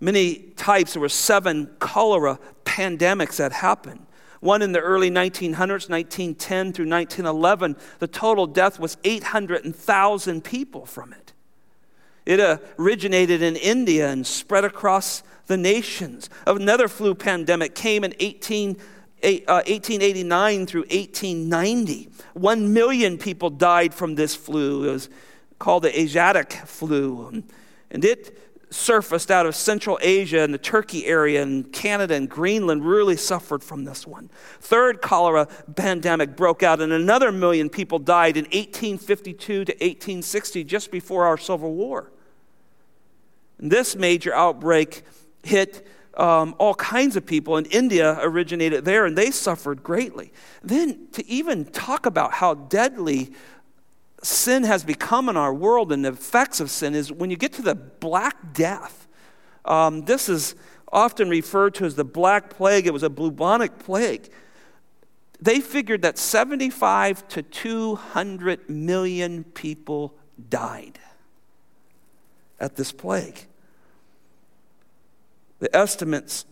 Many 0.00 0.34
types, 0.56 0.94
there 0.94 1.00
were 1.00 1.08
seven 1.08 1.70
cholera 1.78 2.40
pandemics 2.64 3.36
that 3.36 3.52
happened. 3.52 4.04
One 4.40 4.60
in 4.60 4.72
the 4.72 4.80
early 4.80 5.10
1900s, 5.10 5.88
1910 5.88 6.72
through 6.72 6.90
1911, 6.90 7.76
the 8.00 8.08
total 8.08 8.46
death 8.46 8.78
was 8.78 8.98
800,000 9.04 10.44
people 10.44 10.84
from 10.84 11.12
it. 11.12 11.23
It 12.26 12.40
originated 12.78 13.42
in 13.42 13.56
India 13.56 14.10
and 14.10 14.26
spread 14.26 14.64
across 14.64 15.22
the 15.46 15.56
nations. 15.56 16.30
Another 16.46 16.88
flu 16.88 17.14
pandemic 17.14 17.74
came 17.74 18.02
in 18.02 18.14
18, 18.18 18.70
uh, 19.22 19.62
1889 19.66 20.66
through 20.66 20.82
1890. 20.82 22.08
One 22.32 22.72
million 22.72 23.18
people 23.18 23.50
died 23.50 23.92
from 23.92 24.14
this 24.14 24.34
flu. 24.34 24.88
It 24.88 24.92
was 24.92 25.10
called 25.58 25.82
the 25.82 26.00
Asiatic 26.00 26.52
flu. 26.52 27.44
And 27.90 28.04
it 28.04 28.38
surfaced 28.70 29.30
out 29.30 29.46
of 29.46 29.54
Central 29.54 29.98
Asia 30.02 30.40
and 30.40 30.52
the 30.52 30.58
Turkey 30.58 31.06
area 31.06 31.42
and 31.42 31.72
Canada 31.72 32.14
and 32.14 32.28
Greenland 32.28 32.84
really 32.84 33.16
suffered 33.16 33.62
from 33.62 33.84
this 33.84 34.06
one. 34.06 34.30
Third 34.60 35.00
cholera 35.00 35.46
pandemic 35.76 36.36
broke 36.36 36.62
out 36.62 36.80
and 36.80 36.92
another 36.92 37.30
million 37.30 37.68
people 37.68 37.98
died 37.98 38.36
in 38.36 38.44
1852 38.46 39.64
to 39.66 39.72
1860 39.72 40.64
just 40.64 40.90
before 40.90 41.24
our 41.24 41.38
Civil 41.38 41.74
War. 41.74 42.10
This 43.64 43.96
major 43.96 44.34
outbreak 44.34 45.02
hit 45.42 45.86
um, 46.16 46.54
all 46.58 46.74
kinds 46.74 47.16
of 47.16 47.26
people, 47.26 47.56
and 47.56 47.66
India 47.72 48.18
originated 48.20 48.84
there, 48.84 49.06
and 49.06 49.16
they 49.16 49.30
suffered 49.30 49.82
greatly. 49.82 50.32
Then 50.62 51.08
to 51.12 51.26
even 51.26 51.64
talk 51.64 52.06
about 52.06 52.34
how 52.34 52.54
deadly 52.54 53.32
sin 54.22 54.64
has 54.64 54.84
become 54.84 55.28
in 55.28 55.36
our 55.36 55.52
world 55.52 55.92
and 55.92 56.04
the 56.04 56.10
effects 56.10 56.60
of 56.60 56.70
sin 56.70 56.94
is 56.94 57.10
when 57.10 57.30
you 57.30 57.36
get 57.36 57.52
to 57.54 57.62
the 57.62 57.74
Black 57.74 58.54
Death. 58.54 59.06
Um, 59.64 60.04
this 60.04 60.28
is 60.28 60.54
often 60.92 61.28
referred 61.28 61.74
to 61.76 61.84
as 61.84 61.94
the 61.94 62.04
Black 62.04 62.50
Plague. 62.50 62.86
It 62.86 62.92
was 62.92 63.02
a 63.02 63.10
bubonic 63.10 63.78
plague. 63.78 64.28
They 65.40 65.60
figured 65.60 66.02
that 66.02 66.16
75 66.16 67.26
to 67.28 67.42
200 67.42 68.68
million 68.70 69.44
people 69.44 70.14
died 70.48 70.98
at 72.60 72.76
this 72.76 72.92
plague. 72.92 73.46
The 75.64 75.74
estimates 75.74 76.44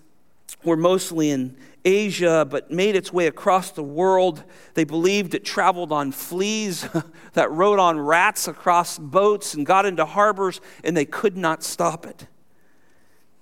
were 0.64 0.74
mostly 0.74 1.28
in 1.28 1.58
Asia, 1.84 2.46
but 2.50 2.70
made 2.70 2.96
its 2.96 3.12
way 3.12 3.26
across 3.26 3.70
the 3.70 3.82
world. 3.82 4.42
They 4.72 4.84
believed 4.84 5.34
it 5.34 5.44
traveled 5.44 5.92
on 5.92 6.12
fleas 6.12 6.88
that 7.34 7.50
rode 7.50 7.78
on 7.78 8.00
rats 8.00 8.48
across 8.48 8.96
boats 8.96 9.52
and 9.52 9.66
got 9.66 9.84
into 9.84 10.06
harbors, 10.06 10.62
and 10.82 10.96
they 10.96 11.04
could 11.04 11.36
not 11.36 11.62
stop 11.62 12.06
it. 12.06 12.26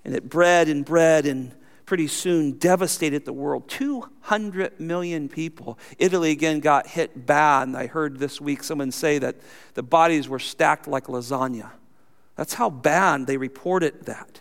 And 0.05 0.13
it 0.13 0.29
bred 0.29 0.67
and 0.67 0.85
bred 0.85 1.25
and 1.25 1.55
pretty 1.87 2.09
soon 2.09 2.59
devastated 2.59 3.25
the 3.25 3.33
world. 3.33 3.69
200 3.69 4.81
million 4.81 5.29
people. 5.29 5.79
Italy 6.01 6.33
again 6.33 6.59
got 6.59 6.89
hit 6.89 7.27
bad. 7.27 7.77
I 7.77 7.87
heard 7.87 8.19
this 8.19 8.41
week 8.41 8.65
someone 8.65 8.91
say 8.91 9.21
that 9.21 9.37
the 9.75 9.85
bodies 9.85 10.29
were 10.29 10.41
stacked 10.41 10.89
like 10.89 11.05
lasagna. 11.05 11.71
That's 12.35 12.55
how 12.55 12.71
bad 12.71 13.29
they 13.29 13.37
reported 13.37 14.07
that. 14.07 14.41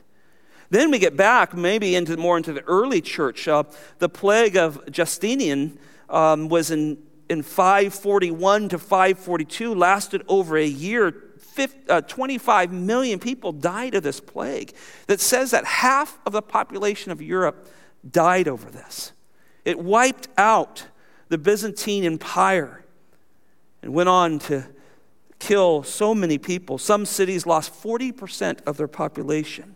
Then 0.70 0.92
we 0.92 1.00
get 1.00 1.18
back 1.18 1.56
maybe 1.56 1.96
into 1.96 2.16
more 2.18 2.38
into 2.38 2.54
the 2.54 2.64
early 2.64 3.02
church. 3.02 3.48
Uh, 3.48 3.64
the 3.98 4.10
plague 4.10 4.56
of 4.56 4.80
Justinian 4.92 5.80
um, 6.10 6.48
was 6.48 6.72
in, 6.72 6.98
in 7.30 7.42
541 7.42 8.70
to 8.70 8.78
542, 8.78 9.74
lasted 9.74 10.24
over 10.28 10.58
a 10.58 10.66
year. 10.66 11.24
50, 11.38 11.90
uh, 11.90 12.02
25 12.02 12.72
million 12.72 13.20
people 13.20 13.52
died 13.52 13.96
of 13.96 14.04
this 14.04 14.20
plague. 14.20 14.74
That 15.08 15.20
says 15.20 15.52
that 15.52 15.66
half 15.66 16.20
of 16.26 16.34
the 16.34 16.42
population 16.42 17.12
of 17.12 17.22
Europe 17.22 17.68
died 18.10 18.48
over 18.48 18.70
this. 18.70 19.14
It 19.66 19.80
wiped 19.80 20.28
out 20.38 20.86
the 21.30 21.38
Byzantine 21.38 22.04
Empire 22.04 22.86
and 23.82 23.94
went 23.94 24.10
on 24.10 24.40
to 24.40 24.68
kill 25.40 25.84
so 25.84 26.14
many 26.14 26.38
people. 26.38 26.78
Some 26.78 27.06
cities 27.06 27.46
lost 27.46 27.74
40% 27.82 28.62
of 28.66 28.78
their 28.78 28.88
population. 28.88 29.76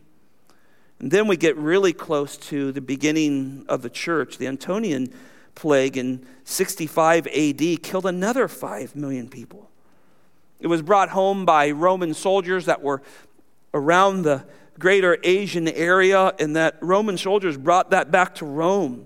And 1.03 1.11
then 1.11 1.27
we 1.27 1.35
get 1.35 1.57
really 1.57 1.91
close 1.91 2.37
to 2.37 2.71
the 2.71 2.79
beginning 2.79 3.65
of 3.67 3.81
the 3.81 3.89
church. 3.89 4.37
The 4.37 4.47
Antonine 4.47 5.13
plague 5.53 5.97
in 5.97 6.25
65 6.45 7.27
AD 7.27 7.83
killed 7.83 8.05
another 8.05 8.47
5 8.47 8.95
million 8.95 9.27
people. 9.27 9.69
It 10.61 10.67
was 10.67 10.81
brought 10.81 11.09
home 11.09 11.43
by 11.43 11.71
Roman 11.71 12.13
soldiers 12.13 12.67
that 12.67 12.81
were 12.81 13.01
around 13.73 14.21
the 14.21 14.45
greater 14.79 15.17
Asian 15.25 15.67
area, 15.67 16.33
and 16.39 16.55
that 16.55 16.77
Roman 16.79 17.17
soldiers 17.17 17.57
brought 17.57 17.89
that 17.89 18.09
back 18.09 18.35
to 18.35 18.45
Rome. 18.45 19.05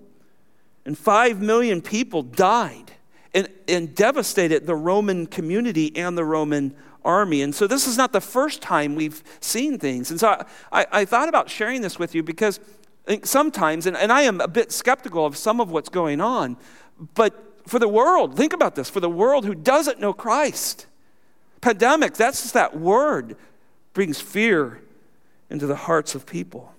And 0.85 0.95
5 0.95 1.41
million 1.41 1.81
people 1.81 2.21
died 2.21 2.91
and, 3.33 3.49
and 3.67 3.95
devastated 3.95 4.67
the 4.67 4.75
Roman 4.75 5.25
community 5.25 5.97
and 5.97 6.15
the 6.15 6.25
Roman 6.25 6.75
army. 7.07 7.41
And 7.41 7.55
so 7.55 7.65
this 7.65 7.87
is 7.87 7.97
not 7.97 8.11
the 8.11 8.21
first 8.21 8.61
time 8.61 8.93
we've 8.93 9.23
seen 9.39 9.79
things. 9.79 10.11
And 10.11 10.19
so 10.19 10.29
I, 10.29 10.45
I, 10.71 10.85
I 10.91 11.05
thought 11.05 11.29
about 11.29 11.49
sharing 11.49 11.81
this 11.81 11.97
with 11.97 12.13
you 12.13 12.21
because 12.21 12.59
eh, 13.07 13.19
sometimes, 13.23 13.87
and, 13.87 13.95
and 13.97 14.11
I 14.11 14.21
am 14.23 14.41
a 14.41 14.47
bit 14.47 14.71
skeptical 14.71 15.25
of 15.25 15.37
some 15.37 15.59
of 15.61 15.71
what's 15.71 15.89
going 15.89 16.21
on, 16.21 16.57
but 17.15 17.61
for 17.65 17.79
the 17.79 17.87
world, 17.87 18.35
think 18.35 18.53
about 18.53 18.75
this 18.75 18.89
for 18.89 18.99
the 18.99 19.09
world 19.09 19.45
who 19.45 19.55
doesn't 19.55 19.99
know 19.99 20.13
Christ, 20.13 20.85
pandemic, 21.61 22.13
that's 22.13 22.41
just 22.41 22.53
that 22.53 22.77
word, 22.77 23.37
brings 23.93 24.19
fear 24.19 24.81
into 25.49 25.65
the 25.65 25.75
hearts 25.75 26.13
of 26.13 26.25
people. 26.25 26.73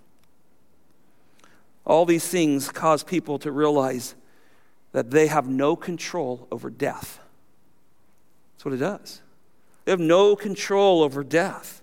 All 1.85 2.04
these 2.04 2.28
things 2.28 2.70
cause 2.70 3.02
people 3.02 3.38
to 3.40 3.50
realize 3.50 4.14
that 4.92 5.11
they 5.11 5.26
have 5.26 5.49
no 5.49 5.75
control 5.75 6.47
over 6.50 6.68
death. 6.68 7.18
That's 8.54 8.64
what 8.66 8.75
it 8.75 8.78
does. 8.78 9.23
They 9.88 9.92
have 9.92 10.00
no 10.00 10.37
control 10.37 11.02
over 11.02 11.25
death. 11.25 11.80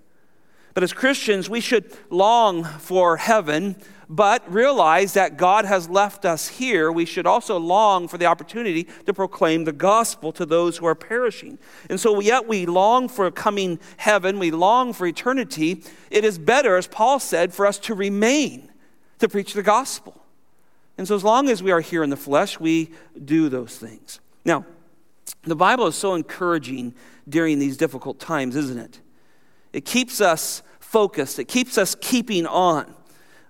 But 0.74 0.84
as 0.84 0.92
Christians, 0.92 1.50
we 1.50 1.60
should 1.60 1.92
long 2.08 2.62
for 2.62 3.16
heaven, 3.16 3.74
but 4.08 4.48
realize 4.48 5.14
that 5.14 5.36
God 5.36 5.64
has 5.64 5.88
left 5.88 6.24
us 6.24 6.46
here. 6.46 6.92
We 6.92 7.04
should 7.04 7.26
also 7.26 7.58
long 7.58 8.06
for 8.06 8.16
the 8.16 8.26
opportunity 8.26 8.86
to 9.06 9.12
proclaim 9.12 9.64
the 9.64 9.72
gospel 9.72 10.30
to 10.34 10.46
those 10.46 10.76
who 10.76 10.86
are 10.86 10.94
perishing. 10.94 11.58
And 11.90 11.98
so, 11.98 12.20
yet 12.20 12.46
we 12.46 12.64
long 12.64 13.08
for 13.08 13.28
coming 13.32 13.80
heaven, 13.96 14.38
we 14.38 14.52
long 14.52 14.92
for 14.92 15.08
eternity. 15.08 15.82
It 16.08 16.24
is 16.24 16.38
better, 16.38 16.76
as 16.76 16.86
Paul 16.86 17.18
said, 17.18 17.52
for 17.52 17.66
us 17.66 17.76
to 17.80 17.94
remain 17.94 18.70
to 19.18 19.28
preach 19.28 19.52
the 19.52 19.64
gospel. 19.64 20.22
And 20.96 21.08
so, 21.08 21.16
as 21.16 21.24
long 21.24 21.48
as 21.48 21.60
we 21.60 21.72
are 21.72 21.80
here 21.80 22.04
in 22.04 22.10
the 22.10 22.16
flesh, 22.16 22.60
we 22.60 22.92
do 23.24 23.48
those 23.48 23.76
things. 23.76 24.20
Now, 24.44 24.64
the 25.46 25.56
Bible 25.56 25.86
is 25.86 25.94
so 25.94 26.14
encouraging 26.14 26.94
during 27.28 27.58
these 27.58 27.76
difficult 27.76 28.18
times, 28.18 28.56
isn't 28.56 28.78
it? 28.78 29.00
It 29.72 29.84
keeps 29.84 30.20
us 30.20 30.62
focused, 30.80 31.38
it 31.38 31.46
keeps 31.46 31.78
us 31.78 31.96
keeping 32.00 32.46
on. 32.46 32.94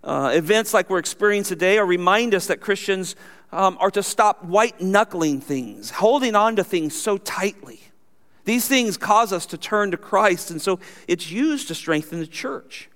Uh, 0.02 0.30
events 0.34 0.72
like 0.72 0.88
we're 0.88 0.98
experiencing 0.98 1.56
today 1.56 1.78
are 1.78 1.86
remind 1.86 2.34
us 2.34 2.46
that 2.46 2.60
Christians 2.60 3.16
um, 3.50 3.76
are 3.80 3.90
to 3.90 4.02
stop 4.02 4.44
white 4.44 4.80
knuckling 4.80 5.40
things, 5.40 5.90
holding 5.90 6.34
on 6.34 6.56
to 6.56 6.64
things 6.64 7.00
so 7.00 7.18
tightly. 7.18 7.80
These 8.44 8.68
things 8.68 8.96
cause 8.96 9.32
us 9.32 9.46
to 9.46 9.58
turn 9.58 9.90
to 9.90 9.96
Christ, 9.96 10.50
and 10.50 10.62
so 10.62 10.78
it's 11.08 11.30
used 11.30 11.68
to 11.68 11.74
strengthen 11.74 12.20
the 12.20 12.26
church. 12.26 12.88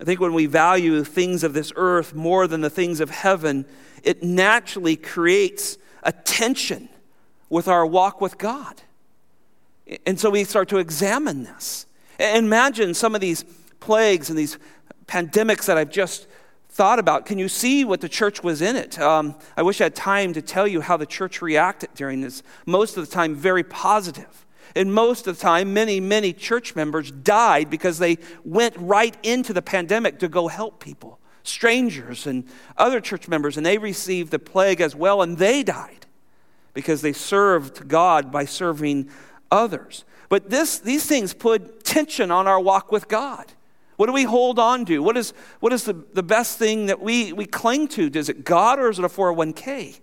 I 0.00 0.04
think 0.04 0.18
when 0.20 0.34
we 0.34 0.46
value 0.46 1.04
things 1.04 1.44
of 1.44 1.54
this 1.54 1.72
earth 1.76 2.14
more 2.14 2.48
than 2.48 2.60
the 2.60 2.70
things 2.70 3.00
of 3.00 3.10
heaven, 3.10 3.64
it 4.02 4.22
naturally 4.22 4.96
creates 4.96 5.78
a 6.02 6.10
tension 6.12 6.88
with 7.54 7.68
our 7.68 7.86
walk 7.86 8.20
with 8.20 8.36
God. 8.36 8.82
And 10.04 10.18
so 10.18 10.28
we 10.28 10.42
start 10.42 10.68
to 10.70 10.78
examine 10.78 11.44
this. 11.44 11.86
Imagine 12.18 12.94
some 12.94 13.14
of 13.14 13.20
these 13.20 13.44
plagues 13.78 14.28
and 14.28 14.36
these 14.36 14.58
pandemics 15.06 15.66
that 15.66 15.78
I've 15.78 15.90
just 15.90 16.26
thought 16.70 16.98
about. 16.98 17.26
Can 17.26 17.38
you 17.38 17.48
see 17.48 17.84
what 17.84 18.00
the 18.00 18.08
church 18.08 18.42
was 18.42 18.60
in 18.60 18.74
it? 18.74 18.98
Um, 18.98 19.36
I 19.56 19.62
wish 19.62 19.80
I 19.80 19.84
had 19.84 19.94
time 19.94 20.32
to 20.32 20.42
tell 20.42 20.66
you 20.66 20.80
how 20.80 20.96
the 20.96 21.06
church 21.06 21.40
reacted 21.40 21.90
during 21.94 22.22
this. 22.22 22.42
Most 22.66 22.96
of 22.96 23.06
the 23.08 23.14
time, 23.14 23.36
very 23.36 23.62
positive. 23.62 24.44
And 24.74 24.92
most 24.92 25.28
of 25.28 25.36
the 25.36 25.40
time, 25.40 25.72
many, 25.72 26.00
many 26.00 26.32
church 26.32 26.74
members 26.74 27.12
died 27.12 27.70
because 27.70 28.00
they 28.00 28.18
went 28.44 28.74
right 28.78 29.16
into 29.22 29.52
the 29.52 29.62
pandemic 29.62 30.18
to 30.18 30.28
go 30.28 30.48
help 30.48 30.80
people, 30.80 31.20
strangers 31.44 32.26
and 32.26 32.48
other 32.76 33.00
church 33.00 33.28
members, 33.28 33.56
and 33.56 33.64
they 33.64 33.78
received 33.78 34.32
the 34.32 34.40
plague 34.40 34.80
as 34.80 34.96
well, 34.96 35.22
and 35.22 35.38
they 35.38 35.62
died 35.62 36.03
because 36.74 37.00
they 37.00 37.12
served 37.12 37.88
God 37.88 38.30
by 38.30 38.44
serving 38.44 39.08
others. 39.50 40.04
But 40.28 40.50
this, 40.50 40.78
these 40.78 41.06
things 41.06 41.32
put 41.32 41.84
tension 41.84 42.30
on 42.30 42.46
our 42.46 42.60
walk 42.60 42.92
with 42.92 43.08
God. 43.08 43.52
What 43.96 44.06
do 44.06 44.12
we 44.12 44.24
hold 44.24 44.58
on 44.58 44.84
to? 44.86 44.98
What 45.02 45.16
is, 45.16 45.32
what 45.60 45.72
is 45.72 45.84
the, 45.84 45.92
the 45.92 46.22
best 46.22 46.58
thing 46.58 46.86
that 46.86 47.00
we, 47.00 47.32
we 47.32 47.46
cling 47.46 47.88
to? 47.88 48.10
Is 48.12 48.28
it 48.28 48.44
God 48.44 48.80
or 48.80 48.90
is 48.90 48.98
it 48.98 49.04
a 49.04 49.08
401k? 49.08 50.00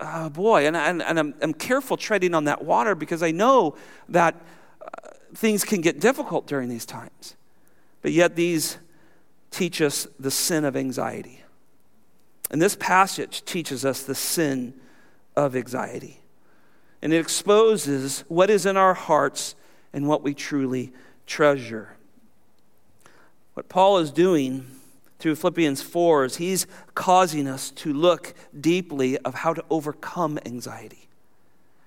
Oh 0.00 0.28
boy, 0.30 0.66
and, 0.66 0.76
and, 0.76 1.02
and 1.02 1.18
I'm, 1.18 1.34
I'm 1.40 1.54
careful 1.54 1.96
treading 1.96 2.34
on 2.34 2.44
that 2.44 2.64
water 2.64 2.94
because 2.94 3.22
I 3.22 3.30
know 3.30 3.76
that 4.08 4.34
uh, 4.80 5.10
things 5.34 5.64
can 5.64 5.80
get 5.80 6.00
difficult 6.00 6.46
during 6.46 6.68
these 6.68 6.86
times. 6.86 7.36
But 8.02 8.12
yet, 8.12 8.36
these 8.36 8.78
teach 9.50 9.80
us 9.80 10.06
the 10.18 10.30
sin 10.30 10.64
of 10.64 10.76
anxiety. 10.76 11.42
And 12.50 12.60
this 12.60 12.76
passage 12.76 13.44
teaches 13.44 13.84
us 13.84 14.02
the 14.02 14.14
sin 14.14 14.74
of 15.36 15.54
anxiety 15.54 16.20
and 17.02 17.12
it 17.12 17.18
exposes 17.18 18.24
what 18.28 18.50
is 18.50 18.66
in 18.66 18.76
our 18.76 18.94
hearts 18.94 19.54
and 19.92 20.08
what 20.08 20.22
we 20.22 20.34
truly 20.34 20.92
treasure. 21.26 21.96
What 23.54 23.68
Paul 23.68 23.98
is 23.98 24.10
doing 24.10 24.66
through 25.18 25.36
Philippians 25.36 25.82
4 25.82 26.24
is 26.24 26.36
he's 26.36 26.66
causing 26.94 27.46
us 27.46 27.70
to 27.70 27.92
look 27.92 28.34
deeply 28.58 29.18
of 29.18 29.34
how 29.34 29.54
to 29.54 29.64
overcome 29.70 30.38
anxiety, 30.44 31.08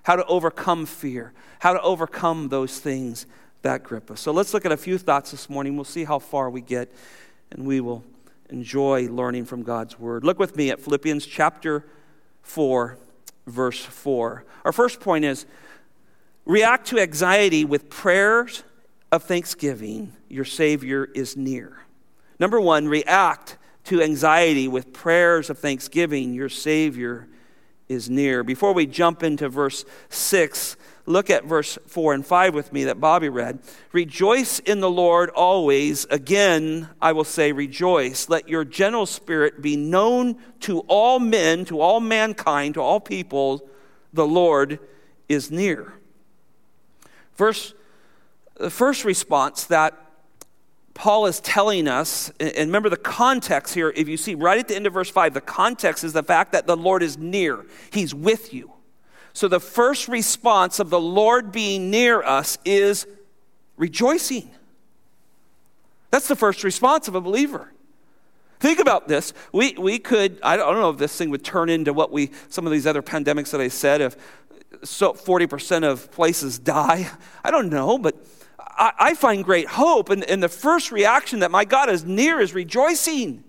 how 0.03 0.15
to 0.15 0.25
overcome 0.25 0.85
fear, 0.85 1.33
how 1.59 1.73
to 1.73 1.81
overcome 1.81 2.49
those 2.49 2.79
things 2.79 3.25
that 3.61 3.83
grip 3.83 4.09
us. 4.09 4.21
So 4.21 4.31
let's 4.31 4.53
look 4.53 4.65
at 4.65 4.71
a 4.71 4.77
few 4.77 4.97
thoughts 4.97 5.31
this 5.31 5.49
morning. 5.49 5.75
We'll 5.75 5.83
see 5.83 6.05
how 6.05 6.19
far 6.19 6.49
we 6.49 6.61
get, 6.61 6.91
and 7.51 7.65
we 7.65 7.81
will 7.81 8.03
enjoy 8.49 9.09
learning 9.09 9.45
from 9.45 9.63
God's 9.63 9.99
word. 9.99 10.23
Look 10.23 10.39
with 10.39 10.55
me 10.55 10.71
at 10.71 10.79
Philippians 10.79 11.25
chapter 11.25 11.85
4 12.41 12.97
verse 13.49 13.83
4. 13.83 14.45
Our 14.65 14.71
first 14.71 14.99
point 14.99 15.25
is 15.25 15.45
react 16.45 16.87
to 16.87 16.99
anxiety 16.99 17.65
with 17.65 17.89
prayers 17.89 18.63
of 19.11 19.23
thanksgiving. 19.23 20.13
Your 20.29 20.45
Savior 20.45 21.05
is 21.13 21.35
near. 21.35 21.77
Number 22.39 22.59
one, 22.59 22.87
react 22.87 23.57
to 23.85 24.01
anxiety 24.01 24.67
with 24.67 24.93
prayers 24.93 25.49
of 25.49 25.57
thanksgiving. 25.59 26.33
Your 26.33 26.49
Savior 26.49 27.27
is 27.87 28.09
near. 28.09 28.43
Before 28.43 28.73
we 28.73 28.85
jump 28.85 29.23
into 29.23 29.49
verse 29.49 29.83
6, 30.09 30.77
look 31.09 31.31
at 31.31 31.43
verse 31.43 31.77
4 31.87 32.13
and 32.13 32.25
5 32.25 32.53
with 32.53 32.71
me 32.71 32.83
that 32.83 32.99
Bobby 32.99 33.29
read. 33.29 33.59
Rejoice 33.91 34.59
in 34.59 34.79
the 34.79 34.89
Lord 34.89 35.31
always. 35.31 36.05
Again, 36.05 36.87
I 37.01 37.13
will 37.13 37.23
say, 37.23 37.51
rejoice. 37.51 38.29
Let 38.29 38.47
your 38.47 38.63
gentle 38.63 39.07
spirit 39.07 39.61
be 39.61 39.75
known 39.75 40.37
to 40.61 40.81
all 40.81 41.19
men, 41.19 41.65
to 41.65 41.81
all 41.81 41.99
mankind, 41.99 42.75
to 42.75 42.81
all 42.81 42.99
people. 42.99 43.67
The 44.13 44.27
Lord 44.27 44.79
is 45.27 45.49
near. 45.49 45.93
Verse, 47.35 47.73
the 48.55 48.69
first 48.69 49.03
response 49.03 49.63
that 49.65 49.97
Paul 50.93 51.25
is 51.25 51.39
telling 51.39 51.87
us, 51.87 52.29
and 52.39 52.57
remember 52.57 52.89
the 52.89 52.97
context 52.97 53.73
here, 53.73 53.91
if 53.95 54.07
you 54.07 54.17
see 54.17 54.35
right 54.35 54.59
at 54.59 54.67
the 54.67 54.75
end 54.75 54.85
of 54.85 54.93
verse 54.93 55.09
5, 55.09 55.33
the 55.33 55.41
context 55.41 56.03
is 56.03 56.13
the 56.13 56.23
fact 56.23 56.51
that 56.51 56.67
the 56.67 56.77
Lord 56.77 57.01
is 57.01 57.17
near, 57.17 57.65
He's 57.91 58.13
with 58.13 58.53
you. 58.53 58.73
So 59.33 59.47
the 59.47 59.59
first 59.59 60.07
response 60.07 60.79
of 60.79 60.89
the 60.89 60.99
Lord 60.99 61.51
being 61.51 61.89
near 61.89 62.21
us 62.21 62.57
is 62.65 63.07
rejoicing. 63.77 64.51
That's 66.11 66.27
the 66.27 66.35
first 66.35 66.63
response 66.63 67.07
of 67.07 67.15
a 67.15 67.21
believer. 67.21 67.71
Think 68.59 68.79
about 68.79 69.07
this. 69.07 69.33
We, 69.53 69.73
we 69.73 69.99
could, 69.99 70.39
I 70.43 70.57
don't 70.57 70.75
know 70.75 70.89
if 70.89 70.97
this 70.97 71.15
thing 71.15 71.29
would 71.29 71.45
turn 71.45 71.69
into 71.69 71.93
what 71.93 72.11
we, 72.11 72.31
some 72.49 72.65
of 72.65 72.73
these 72.73 72.85
other 72.85 73.01
pandemics 73.01 73.51
that 73.51 73.61
I 73.61 73.69
said, 73.69 74.01
if 74.01 74.17
so 74.83 75.13
40% 75.13 75.83
of 75.83 76.11
places 76.11 76.59
die. 76.59 77.09
I 77.43 77.51
don't 77.51 77.69
know, 77.69 77.97
but 77.97 78.15
I, 78.59 78.91
I 78.99 79.13
find 79.13 79.43
great 79.43 79.67
hope. 79.67 80.09
And, 80.09 80.23
and 80.25 80.43
the 80.43 80.49
first 80.49 80.91
reaction 80.91 81.39
that 81.39 81.51
my 81.51 81.65
God 81.65 81.89
is 81.89 82.03
near 82.03 82.39
is 82.39 82.53
rejoicing. 82.53 83.43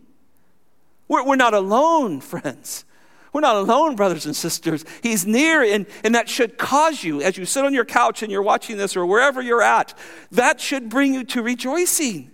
We're, 1.08 1.24
we're 1.24 1.36
not 1.36 1.54
alone, 1.54 2.20
friends. 2.20 2.84
We're 3.32 3.40
not 3.40 3.56
alone, 3.56 3.94
brothers 3.94 4.26
and 4.26 4.34
sisters. 4.34 4.84
He's 5.02 5.26
near, 5.26 5.62
and, 5.62 5.86
and 6.02 6.14
that 6.14 6.28
should 6.28 6.58
cause 6.58 7.04
you, 7.04 7.22
as 7.22 7.36
you 7.36 7.44
sit 7.44 7.64
on 7.64 7.72
your 7.72 7.84
couch 7.84 8.22
and 8.22 8.32
you're 8.32 8.42
watching 8.42 8.76
this 8.76 8.96
or 8.96 9.06
wherever 9.06 9.40
you're 9.40 9.62
at, 9.62 9.96
that 10.32 10.60
should 10.60 10.88
bring 10.88 11.14
you 11.14 11.24
to 11.24 11.42
rejoicing. 11.42 12.30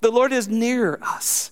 The 0.00 0.10
Lord 0.10 0.32
is 0.32 0.48
near 0.48 0.98
us. 1.02 1.50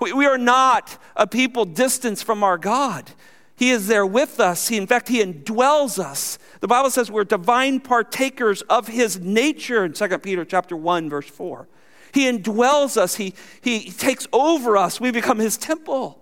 We, 0.00 0.12
we 0.12 0.26
are 0.26 0.38
not 0.38 0.98
a 1.16 1.26
people 1.26 1.64
distant 1.64 2.20
from 2.20 2.44
our 2.44 2.58
God. 2.58 3.10
He 3.56 3.70
is 3.70 3.88
there 3.88 4.06
with 4.06 4.40
us. 4.40 4.68
He, 4.68 4.76
in 4.76 4.86
fact, 4.86 5.08
He 5.08 5.22
indwells 5.22 5.98
us. 5.98 6.38
The 6.60 6.68
Bible 6.68 6.90
says 6.90 7.10
we're 7.10 7.24
divine 7.24 7.80
partakers 7.80 8.62
of 8.62 8.88
His 8.88 9.20
nature 9.20 9.84
in 9.84 9.92
2 9.92 10.18
Peter 10.18 10.44
chapter 10.44 10.76
1, 10.76 11.10
verse 11.10 11.28
4. 11.28 11.68
He 12.14 12.30
indwells 12.30 12.96
us. 12.96 13.16
He, 13.16 13.34
he 13.60 13.90
takes 13.90 14.26
over 14.32 14.76
us. 14.76 15.00
We 15.00 15.10
become 15.10 15.38
His 15.38 15.56
temple. 15.56 16.19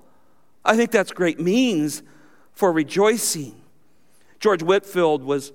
I 0.69 0.77
think 0.77 0.91
that's 0.91 1.13
great 1.13 1.41
means 1.41 2.03
for 2.53 2.71
rejoicing. 2.71 3.59
George 4.39 4.63
Whitefield 4.63 5.25
was 5.25 5.53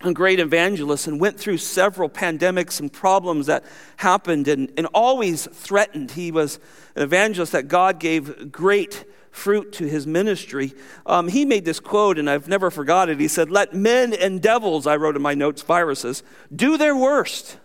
a 0.00 0.12
great 0.12 0.40
evangelist 0.40 1.06
and 1.06 1.20
went 1.20 1.38
through 1.38 1.58
several 1.58 2.08
pandemics 2.08 2.80
and 2.80 2.92
problems 2.92 3.46
that 3.46 3.64
happened 3.98 4.48
and, 4.48 4.72
and 4.76 4.86
always 4.92 5.46
threatened. 5.46 6.10
He 6.10 6.32
was 6.32 6.58
an 6.96 7.02
evangelist 7.02 7.52
that 7.52 7.68
God 7.68 8.00
gave 8.00 8.50
great 8.50 9.04
fruit 9.30 9.72
to 9.74 9.88
his 9.88 10.08
ministry. 10.08 10.74
Um, 11.06 11.28
he 11.28 11.44
made 11.44 11.64
this 11.64 11.78
quote, 11.78 12.18
and 12.18 12.28
I've 12.28 12.48
never 12.48 12.68
forgot 12.68 13.08
it. 13.08 13.20
He 13.20 13.28
said, 13.28 13.48
Let 13.48 13.74
men 13.74 14.12
and 14.12 14.42
devils, 14.42 14.88
I 14.88 14.96
wrote 14.96 15.14
in 15.14 15.22
my 15.22 15.34
notes, 15.34 15.62
viruses, 15.62 16.24
do 16.54 16.76
their 16.76 16.96
worst. 16.96 17.58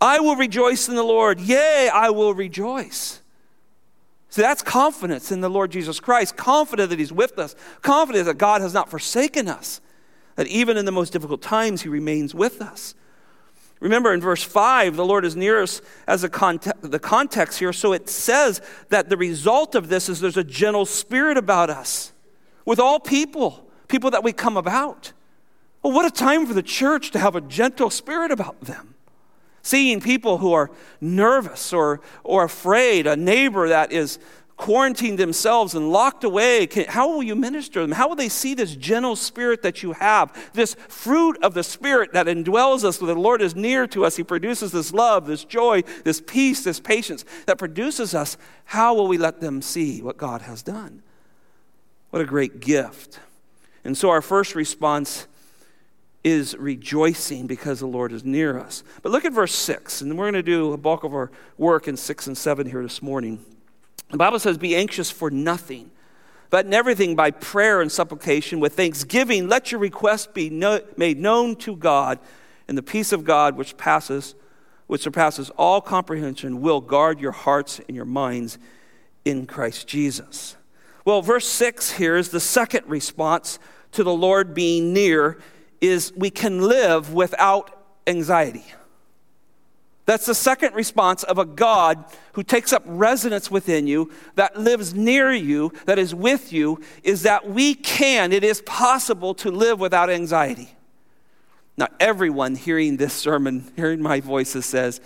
I 0.00 0.18
will 0.20 0.36
rejoice 0.36 0.88
in 0.88 0.96
the 0.96 1.02
Lord. 1.02 1.40
Yea, 1.40 1.90
I 1.92 2.08
will 2.08 2.32
rejoice. 2.32 3.20
See, 4.34 4.42
that's 4.42 4.62
confidence 4.64 5.30
in 5.30 5.42
the 5.42 5.48
Lord 5.48 5.70
Jesus 5.70 6.00
Christ, 6.00 6.36
confident 6.36 6.90
that 6.90 6.98
He's 6.98 7.12
with 7.12 7.38
us, 7.38 7.54
confident 7.82 8.26
that 8.26 8.36
God 8.36 8.62
has 8.62 8.74
not 8.74 8.90
forsaken 8.90 9.46
us, 9.46 9.80
that 10.34 10.48
even 10.48 10.76
in 10.76 10.86
the 10.86 10.90
most 10.90 11.12
difficult 11.12 11.40
times, 11.40 11.82
He 11.82 11.88
remains 11.88 12.34
with 12.34 12.60
us. 12.60 12.96
Remember 13.78 14.12
in 14.12 14.20
verse 14.20 14.42
5, 14.42 14.96
the 14.96 15.04
Lord 15.04 15.24
is 15.24 15.36
near 15.36 15.62
us 15.62 15.80
as 16.08 16.24
a 16.24 16.28
the 16.80 16.98
context 17.00 17.60
here. 17.60 17.72
So 17.72 17.92
it 17.92 18.08
says 18.08 18.60
that 18.88 19.08
the 19.08 19.16
result 19.16 19.76
of 19.76 19.88
this 19.88 20.08
is 20.08 20.18
there's 20.18 20.36
a 20.36 20.42
gentle 20.42 20.84
spirit 20.84 21.36
about 21.36 21.70
us 21.70 22.12
with 22.64 22.80
all 22.80 22.98
people, 22.98 23.70
people 23.86 24.10
that 24.10 24.24
we 24.24 24.32
come 24.32 24.56
about. 24.56 25.12
Well, 25.80 25.92
what 25.92 26.06
a 26.06 26.10
time 26.10 26.44
for 26.44 26.54
the 26.54 26.62
church 26.64 27.12
to 27.12 27.20
have 27.20 27.36
a 27.36 27.40
gentle 27.40 27.88
spirit 27.88 28.32
about 28.32 28.62
them. 28.62 28.93
Seeing 29.64 29.98
people 29.98 30.38
who 30.38 30.52
are 30.52 30.70
nervous 31.00 31.72
or, 31.72 32.02
or 32.22 32.44
afraid, 32.44 33.06
a 33.06 33.16
neighbor 33.16 33.66
that 33.70 33.92
is 33.92 34.18
quarantined 34.58 35.18
themselves 35.18 35.74
and 35.74 35.90
locked 35.90 36.22
away, 36.22 36.66
can, 36.66 36.84
how 36.84 37.08
will 37.08 37.22
you 37.22 37.34
minister 37.34 37.80
them? 37.80 37.92
How 37.92 38.06
will 38.06 38.14
they 38.14 38.28
see 38.28 38.52
this 38.52 38.76
gentle 38.76 39.16
spirit 39.16 39.62
that 39.62 39.82
you 39.82 39.92
have? 39.92 40.52
This 40.52 40.74
fruit 40.88 41.42
of 41.42 41.54
the 41.54 41.62
Spirit 41.62 42.12
that 42.12 42.26
indwells 42.26 42.84
us, 42.84 42.98
the 42.98 43.14
Lord 43.14 43.40
is 43.40 43.56
near 43.56 43.86
to 43.86 44.04
us. 44.04 44.16
He 44.16 44.22
produces 44.22 44.70
this 44.70 44.92
love, 44.92 45.26
this 45.26 45.44
joy, 45.44 45.82
this 46.04 46.20
peace, 46.20 46.62
this 46.62 46.78
patience 46.78 47.24
that 47.46 47.56
produces 47.56 48.14
us. 48.14 48.36
How 48.66 48.92
will 48.92 49.08
we 49.08 49.16
let 49.16 49.40
them 49.40 49.62
see 49.62 50.02
what 50.02 50.18
God 50.18 50.42
has 50.42 50.62
done? 50.62 51.02
What 52.10 52.20
a 52.20 52.26
great 52.26 52.60
gift. 52.60 53.18
And 53.82 53.96
so 53.96 54.10
our 54.10 54.20
first 54.20 54.54
response 54.54 55.26
is 56.24 56.56
rejoicing 56.56 57.46
because 57.46 57.80
the 57.80 57.86
Lord 57.86 58.10
is 58.10 58.24
near 58.24 58.58
us. 58.58 58.82
But 59.02 59.12
look 59.12 59.26
at 59.26 59.32
verse 59.32 59.54
6, 59.54 60.00
and 60.00 60.16
we're 60.16 60.24
going 60.24 60.32
to 60.34 60.42
do 60.42 60.72
a 60.72 60.78
bulk 60.78 61.04
of 61.04 61.12
our 61.14 61.30
work 61.58 61.86
in 61.86 61.98
6 61.98 62.26
and 62.26 62.36
7 62.36 62.66
here 62.66 62.82
this 62.82 63.02
morning. 63.02 63.44
The 64.10 64.16
Bible 64.16 64.38
says, 64.38 64.56
Be 64.56 64.74
anxious 64.74 65.10
for 65.10 65.30
nothing, 65.30 65.90
but 66.48 66.64
in 66.64 66.72
everything 66.72 67.14
by 67.14 67.30
prayer 67.30 67.82
and 67.82 67.92
supplication 67.92 68.58
with 68.58 68.72
thanksgiving, 68.72 69.48
let 69.48 69.70
your 69.70 69.80
requests 69.80 70.26
be 70.26 70.48
no, 70.48 70.80
made 70.96 71.18
known 71.18 71.56
to 71.56 71.76
God, 71.76 72.18
and 72.68 72.78
the 72.78 72.82
peace 72.82 73.12
of 73.12 73.24
God, 73.24 73.56
which 73.56 73.76
passes, 73.76 74.34
which 74.86 75.02
surpasses 75.02 75.50
all 75.50 75.82
comprehension, 75.82 76.62
will 76.62 76.80
guard 76.80 77.20
your 77.20 77.32
hearts 77.32 77.80
and 77.86 77.94
your 77.94 78.06
minds 78.06 78.56
in 79.26 79.46
Christ 79.46 79.86
Jesus. 79.86 80.56
Well, 81.04 81.20
verse 81.20 81.46
6 81.46 81.92
here 81.92 82.16
is 82.16 82.30
the 82.30 82.40
second 82.40 82.86
response 82.86 83.58
to 83.92 84.02
the 84.02 84.14
Lord 84.14 84.54
being 84.54 84.94
near 84.94 85.38
is 85.86 86.12
we 86.16 86.30
can 86.30 86.60
live 86.60 87.12
without 87.12 87.70
anxiety. 88.06 88.64
That's 90.06 90.26
the 90.26 90.34
second 90.34 90.74
response 90.74 91.22
of 91.22 91.38
a 91.38 91.46
God 91.46 92.04
who 92.34 92.42
takes 92.42 92.72
up 92.72 92.82
residence 92.86 93.50
within 93.50 93.86
you, 93.86 94.12
that 94.34 94.58
lives 94.60 94.92
near 94.94 95.32
you, 95.32 95.72
that 95.86 95.98
is 95.98 96.14
with 96.14 96.52
you, 96.52 96.80
is 97.02 97.22
that 97.22 97.48
we 97.48 97.74
can, 97.74 98.32
it 98.32 98.44
is 98.44 98.60
possible 98.62 99.34
to 99.36 99.50
live 99.50 99.80
without 99.80 100.10
anxiety. 100.10 100.74
Now, 101.76 101.88
everyone 101.98 102.54
hearing 102.54 102.98
this 102.98 103.14
sermon, 103.14 103.72
hearing 103.76 104.02
my 104.02 104.20
voices, 104.20 104.66
says, 104.66 105.00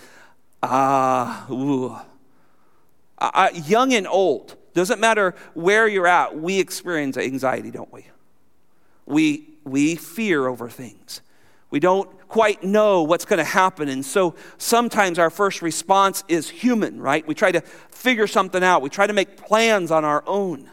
ah, 0.63 1.49
ooh. 1.51 1.97
I, 3.21 3.51
young 3.51 3.95
and 3.95 4.07
old, 4.07 4.57
doesn't 4.75 5.01
matter 5.01 5.35
where 5.55 5.89
you're 5.89 6.07
at, 6.07 6.39
we 6.39 6.59
experience 6.59 7.17
anxiety, 7.17 7.71
don't 7.71 7.93
we? 7.93 8.07
We 9.07 9.48
we 9.71 9.95
fear 9.97 10.47
over 10.47 10.69
things. 10.69 11.23
We 11.71 11.81
don't 11.81 12.09
quite 12.29 12.63
know 12.63 13.03
what's 13.03 13.25
going 13.25 13.39
to 13.39 13.45
happen. 13.45 13.89
And 13.89 14.05
so 14.05 14.35
sometimes 14.57 15.19
our 15.19 15.31
first 15.31 15.61
response 15.63 16.25
is 16.29 16.49
human, 16.49 17.01
right? 17.01 17.27
We 17.27 17.35
try 17.35 17.53
to 17.53 17.61
figure 17.61 18.27
something 18.27 18.63
out, 18.63 18.83
we 18.83 18.91
try 18.91 19.07
to 19.07 19.13
make 19.13 19.37
plans 19.37 19.91
on 19.91 20.05
our 20.05 20.23
own. 20.27 20.71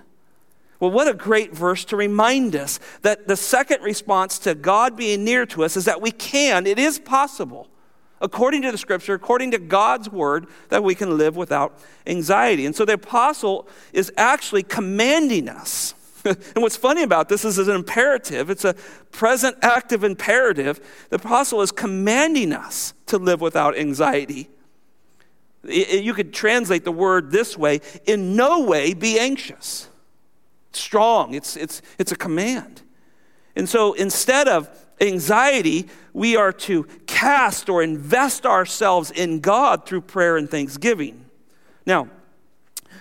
Well, 0.79 0.91
what 0.91 1.07
a 1.07 1.13
great 1.13 1.53
verse 1.53 1.85
to 1.85 1.95
remind 1.95 2.55
us 2.55 2.79
that 3.01 3.27
the 3.27 3.37
second 3.37 3.81
response 3.81 4.37
to 4.39 4.53
God 4.53 4.97
being 4.97 5.23
near 5.23 5.45
to 5.47 5.63
us 5.63 5.77
is 5.77 5.85
that 5.85 6.01
we 6.01 6.11
can, 6.11 6.67
it 6.67 6.77
is 6.77 6.99
possible, 6.99 7.69
according 8.19 8.61
to 8.63 8.71
the 8.71 8.77
scripture, 8.77 9.13
according 9.13 9.51
to 9.51 9.57
God's 9.57 10.09
word, 10.09 10.47
that 10.69 10.83
we 10.83 10.93
can 10.93 11.17
live 11.17 11.37
without 11.37 11.79
anxiety. 12.05 12.65
And 12.65 12.75
so 12.75 12.83
the 12.83 12.93
apostle 12.93 13.67
is 13.93 14.11
actually 14.17 14.63
commanding 14.63 15.47
us 15.47 15.93
and 16.55 16.63
what's 16.63 16.75
funny 16.75 17.03
about 17.03 17.29
this 17.29 17.45
is 17.45 17.59
it's 17.59 17.69
an 17.69 17.75
imperative, 17.75 18.49
it's 18.49 18.65
a 18.65 18.73
present 19.11 19.55
active 19.61 20.03
imperative. 20.03 20.79
The 21.09 21.17
apostle 21.17 21.61
is 21.61 21.71
commanding 21.71 22.51
us 22.51 22.93
to 23.07 23.17
live 23.17 23.41
without 23.41 23.77
anxiety. 23.77 24.49
You 25.63 26.13
could 26.13 26.33
translate 26.33 26.83
the 26.83 26.91
word 26.91 27.31
this 27.31 27.57
way 27.57 27.81
in 28.05 28.35
no 28.35 28.61
way 28.61 28.93
be 28.93 29.19
anxious. 29.19 29.87
Strong, 30.71 31.33
it's, 31.33 31.55
it's, 31.55 31.81
it's 31.97 32.11
a 32.11 32.15
command. 32.15 32.81
And 33.55 33.69
so 33.69 33.93
instead 33.93 34.47
of 34.47 34.69
anxiety, 34.99 35.87
we 36.13 36.35
are 36.35 36.51
to 36.51 36.83
cast 37.07 37.69
or 37.69 37.83
invest 37.83 38.45
ourselves 38.45 39.11
in 39.11 39.39
God 39.39 39.85
through 39.85 40.01
prayer 40.01 40.37
and 40.37 40.49
thanksgiving. 40.49 41.25
Now, 41.85 42.09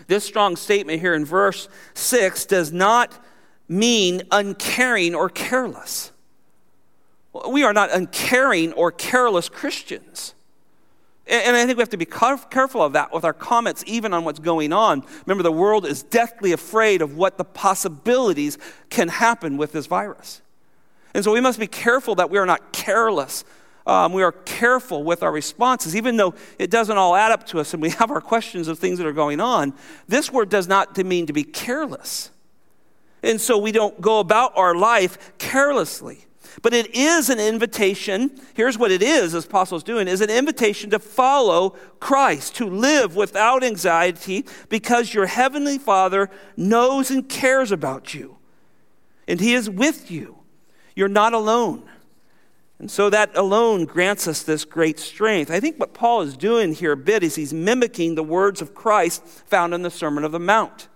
this 0.07 0.25
strong 0.25 0.57
statement 0.57 1.01
here 1.01 1.15
in 1.15 1.25
verse 1.25 1.69
6 1.95 2.47
does 2.47 2.73
not 2.73 3.13
mean 3.69 4.23
uncaring 4.31 5.15
or 5.15 5.29
careless. 5.29 6.13
We 7.49 7.65
are 7.65 7.73
not 7.73 7.91
uncaring 7.93 8.73
or 8.75 8.93
careless 8.93 9.49
Christians. 9.49 10.35
And 11.27 11.57
I 11.57 11.65
think 11.65 11.79
we 11.79 11.83
have 11.83 11.89
to 11.91 11.97
be 11.97 12.05
careful 12.05 12.83
of 12.83 12.93
that 12.93 13.13
with 13.13 13.25
our 13.25 13.33
comments, 13.33 13.83
even 13.87 14.13
on 14.13 14.25
what's 14.25 14.41
going 14.41 14.75
on. 14.75 15.03
Remember, 15.25 15.43
the 15.43 15.51
world 15.51 15.87
is 15.87 16.03
deathly 16.03 16.53
afraid 16.53 17.01
of 17.01 17.17
what 17.17 17.39
the 17.39 17.45
possibilities 17.45 18.59
can 18.91 19.09
happen 19.09 19.57
with 19.57 19.73
this 19.73 19.87
virus. 19.87 20.43
And 21.15 21.25
so 21.25 21.33
we 21.33 21.41
must 21.41 21.59
be 21.59 21.67
careful 21.67 22.15
that 22.17 22.29
we 22.29 22.37
are 22.37 22.45
not 22.45 22.73
careless 22.73 23.45
um, 23.87 24.13
we 24.13 24.23
are 24.23 24.33
careful 24.33 25.05
with 25.05 25.23
our 25.23 25.31
responses, 25.31 25.95
even 25.95 26.17
though 26.17 26.35
it 26.59 26.71
doesn't 26.71 26.97
all 26.97 27.15
add 27.15 27.33
up 27.33 27.47
to 27.49 27.61
us 27.61 27.75
and 27.75 27.83
we 27.83 27.91
have 28.01 28.11
our 28.11 28.21
questions 28.21 28.69
of 28.69 28.79
things 28.79 28.99
that 28.99 29.07
are 29.07 29.13
going 29.13 29.41
on. 29.41 29.75
This 30.09 30.33
word 30.33 30.49
does 30.49 30.67
not 30.67 30.97
mean 30.97 31.27
to 31.27 31.33
be 31.33 31.45
careless. 31.45 32.31
And 33.23 33.41
so 33.41 33.59
we 33.59 33.73
don't 33.73 34.01
go 34.01 34.21
about 34.21 34.57
our 34.57 34.75
life 34.75 35.33
carelessly. 35.39 36.27
But 36.63 36.73
it 36.73 36.95
is 36.95 37.31
an 37.31 37.41
invitation. 37.41 38.41
Here's 38.55 38.79
what 38.79 38.91
it 38.91 39.03
is, 39.03 39.35
as 39.35 39.45
Paul's 39.45 39.83
doing, 39.83 40.07
is 40.07 40.21
an 40.21 40.31
invitation 40.31 40.91
to 40.91 40.99
follow 40.99 41.71
Christ, 42.01 42.55
to 42.57 42.67
live 42.67 43.17
without 43.17 43.65
anxiety, 43.65 44.45
because 44.69 45.13
your 45.13 45.27
heavenly 45.27 45.79
Father 45.79 46.31
knows 46.57 47.11
and 47.11 47.29
cares 47.29 47.73
about 47.73 48.15
you. 48.15 48.37
And 49.27 49.41
He 49.41 49.55
is 49.55 49.69
with 49.69 50.11
you. 50.11 50.39
You're 50.95 51.09
not 51.09 51.33
alone. 51.33 51.83
And 52.79 52.91
so 52.91 53.09
that 53.11 53.37
alone 53.37 53.85
grants 53.85 54.27
us 54.27 54.43
this 54.43 54.65
great 54.65 54.99
strength. 54.99 55.51
I 55.51 55.61
think 55.61 55.79
what 55.79 55.95
Paul 55.95 56.23
is 56.23 56.37
doing 56.37 56.75
here 56.75 56.93
a 56.93 56.97
bit 56.97 57.23
is 57.23 57.37
he's 57.37 57.55
mimicking 57.55 58.15
the 58.15 58.23
words 58.23 58.61
of 58.61 58.75
Christ 58.75 59.25
found 59.25 59.73
in 59.75 59.83
the 59.83 59.91
Sermon 59.91 60.25
of 60.25 60.33
the 60.33 60.41
Mount. 60.41 60.89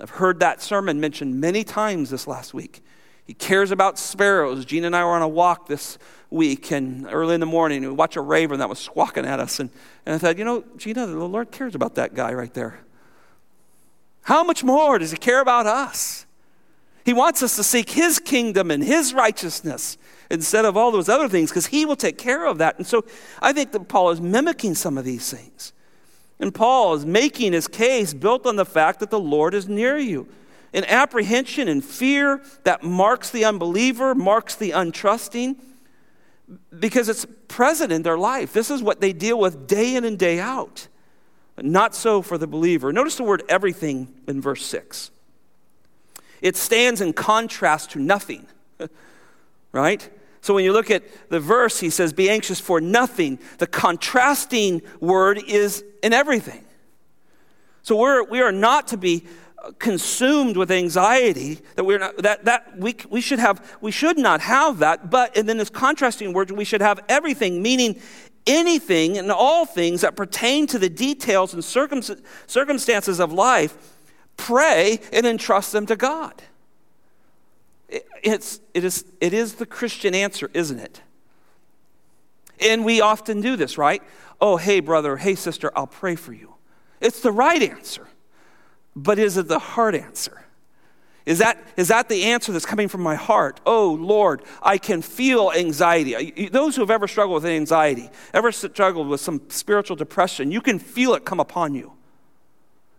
I've 0.00 0.10
heard 0.10 0.40
that 0.40 0.60
sermon 0.60 1.00
mentioned 1.00 1.40
many 1.40 1.62
times 1.62 2.10
this 2.10 2.26
last 2.26 2.52
week. 2.52 2.82
He 3.26 3.32
cares 3.32 3.70
about 3.70 3.98
sparrows. 3.98 4.64
Gina 4.64 4.88
and 4.88 4.96
I 4.96 5.04
were 5.04 5.12
on 5.12 5.22
a 5.22 5.28
walk 5.28 5.66
this 5.66 5.98
week, 6.30 6.72
and 6.72 7.06
early 7.10 7.34
in 7.34 7.40
the 7.40 7.46
morning, 7.46 7.82
we 7.82 7.88
watched 7.88 8.16
a 8.16 8.20
raven 8.20 8.58
that 8.58 8.68
was 8.68 8.78
squawking 8.78 9.24
at 9.24 9.40
us. 9.40 9.60
And, 9.60 9.70
and 10.04 10.14
I 10.14 10.18
thought, 10.18 10.36
you 10.36 10.44
know, 10.44 10.64
Gina, 10.76 11.06
the 11.06 11.24
Lord 11.24 11.50
cares 11.50 11.74
about 11.74 11.94
that 11.94 12.14
guy 12.14 12.34
right 12.34 12.52
there. 12.52 12.80
How 14.22 14.42
much 14.42 14.64
more 14.64 14.98
does 14.98 15.10
he 15.10 15.16
care 15.16 15.40
about 15.40 15.66
us? 15.66 16.26
He 17.04 17.12
wants 17.12 17.42
us 17.42 17.56
to 17.56 17.62
seek 17.62 17.90
his 17.90 18.18
kingdom 18.18 18.70
and 18.70 18.82
his 18.82 19.14
righteousness 19.14 19.96
instead 20.30 20.64
of 20.64 20.76
all 20.76 20.90
those 20.90 21.08
other 21.08 21.28
things 21.28 21.50
because 21.50 21.66
he 21.66 21.84
will 21.84 21.96
take 21.96 22.18
care 22.18 22.46
of 22.46 22.58
that. 22.58 22.78
And 22.78 22.86
so 22.86 23.04
I 23.40 23.52
think 23.52 23.72
that 23.72 23.88
Paul 23.88 24.10
is 24.10 24.20
mimicking 24.20 24.74
some 24.74 24.98
of 24.98 25.04
these 25.04 25.30
things. 25.30 25.72
And 26.40 26.54
Paul 26.54 26.94
is 26.94 27.06
making 27.06 27.52
his 27.52 27.68
case 27.68 28.12
built 28.12 28.46
on 28.46 28.56
the 28.56 28.64
fact 28.64 29.00
that 29.00 29.10
the 29.10 29.20
Lord 29.20 29.54
is 29.54 29.68
near 29.68 29.96
you. 29.96 30.28
An 30.72 30.84
apprehension 30.86 31.68
and 31.68 31.84
fear 31.84 32.42
that 32.64 32.82
marks 32.82 33.30
the 33.30 33.44
unbeliever, 33.44 34.14
marks 34.14 34.56
the 34.56 34.70
untrusting, 34.70 35.56
because 36.78 37.08
it's 37.08 37.26
present 37.48 37.92
in 37.92 38.02
their 38.02 38.18
life. 38.18 38.52
This 38.52 38.70
is 38.70 38.82
what 38.82 39.00
they 39.00 39.12
deal 39.12 39.38
with 39.38 39.66
day 39.66 39.94
in 39.94 40.04
and 40.04 40.18
day 40.18 40.40
out. 40.40 40.88
But 41.56 41.64
not 41.64 41.94
so 41.94 42.22
for 42.22 42.36
the 42.36 42.48
believer. 42.48 42.92
Notice 42.92 43.16
the 43.16 43.22
word 43.22 43.44
everything 43.48 44.12
in 44.26 44.40
verse 44.40 44.66
6. 44.66 45.10
It 46.42 46.56
stands 46.56 47.00
in 47.00 47.12
contrast 47.12 47.92
to 47.92 48.00
nothing, 48.00 48.46
right? 49.74 50.08
So 50.40 50.54
when 50.54 50.64
you 50.64 50.72
look 50.72 50.90
at 50.90 51.02
the 51.30 51.40
verse, 51.40 51.80
he 51.80 51.90
says, 51.90 52.12
Be 52.12 52.30
anxious 52.30 52.60
for 52.60 52.80
nothing. 52.80 53.38
The 53.58 53.66
contrasting 53.66 54.80
word 55.00 55.42
is 55.46 55.84
in 56.02 56.12
everything. 56.12 56.64
So 57.82 57.96
we're, 57.96 58.22
we 58.24 58.40
are 58.40 58.52
not 58.52 58.88
to 58.88 58.96
be 58.96 59.24
consumed 59.78 60.56
with 60.56 60.70
anxiety 60.70 61.58
that 61.76 61.84
we're 61.84 61.98
not 61.98 62.18
that 62.18 62.44
that 62.44 62.76
we, 62.76 62.94
we 63.08 63.22
should 63.22 63.38
have 63.38 63.78
we 63.80 63.90
should 63.90 64.18
not 64.18 64.42
have 64.42 64.78
that 64.80 65.08
but 65.08 65.34
and 65.38 65.48
then 65.48 65.56
this 65.56 65.70
contrasting 65.70 66.34
word 66.34 66.50
we 66.50 66.66
should 66.66 66.82
have 66.82 67.00
everything 67.08 67.62
meaning 67.62 67.98
anything 68.46 69.16
and 69.16 69.32
all 69.32 69.64
things 69.64 70.02
that 70.02 70.16
pertain 70.16 70.66
to 70.66 70.78
the 70.78 70.90
details 70.90 71.54
and 71.54 71.64
circumstances 71.64 73.20
of 73.20 73.32
life 73.32 73.96
pray 74.36 75.00
and 75.14 75.24
entrust 75.24 75.72
them 75.72 75.86
to 75.86 75.96
god 75.96 76.42
it's, 77.88 78.60
it, 78.72 78.84
is, 78.84 79.04
it 79.20 79.32
is 79.32 79.54
the 79.54 79.66
Christian 79.66 80.14
answer, 80.14 80.50
isn't 80.54 80.78
it? 80.78 81.02
And 82.60 82.84
we 82.84 83.00
often 83.00 83.40
do 83.40 83.56
this, 83.56 83.76
right? 83.78 84.02
Oh, 84.40 84.56
hey, 84.56 84.80
brother, 84.80 85.16
hey, 85.16 85.34
sister, 85.34 85.72
I'll 85.76 85.86
pray 85.86 86.16
for 86.16 86.32
you. 86.32 86.54
It's 87.00 87.20
the 87.20 87.32
right 87.32 87.62
answer, 87.62 88.08
but 88.96 89.18
is 89.18 89.36
it 89.36 89.48
the 89.48 89.58
heart 89.58 89.94
answer? 89.94 90.44
Is 91.26 91.38
that, 91.38 91.58
is 91.76 91.88
that 91.88 92.10
the 92.10 92.24
answer 92.24 92.52
that's 92.52 92.66
coming 92.66 92.86
from 92.86 93.02
my 93.02 93.14
heart? 93.14 93.60
Oh, 93.64 93.92
Lord, 93.92 94.42
I 94.62 94.76
can 94.76 95.00
feel 95.00 95.50
anxiety. 95.52 96.48
Those 96.48 96.76
who 96.76 96.82
have 96.82 96.90
ever 96.90 97.08
struggled 97.08 97.42
with 97.42 97.50
anxiety, 97.50 98.10
ever 98.34 98.52
struggled 98.52 99.08
with 99.08 99.20
some 99.20 99.40
spiritual 99.48 99.96
depression, 99.96 100.50
you 100.50 100.60
can 100.60 100.78
feel 100.78 101.14
it 101.14 101.24
come 101.24 101.40
upon 101.40 101.74
you. 101.74 101.92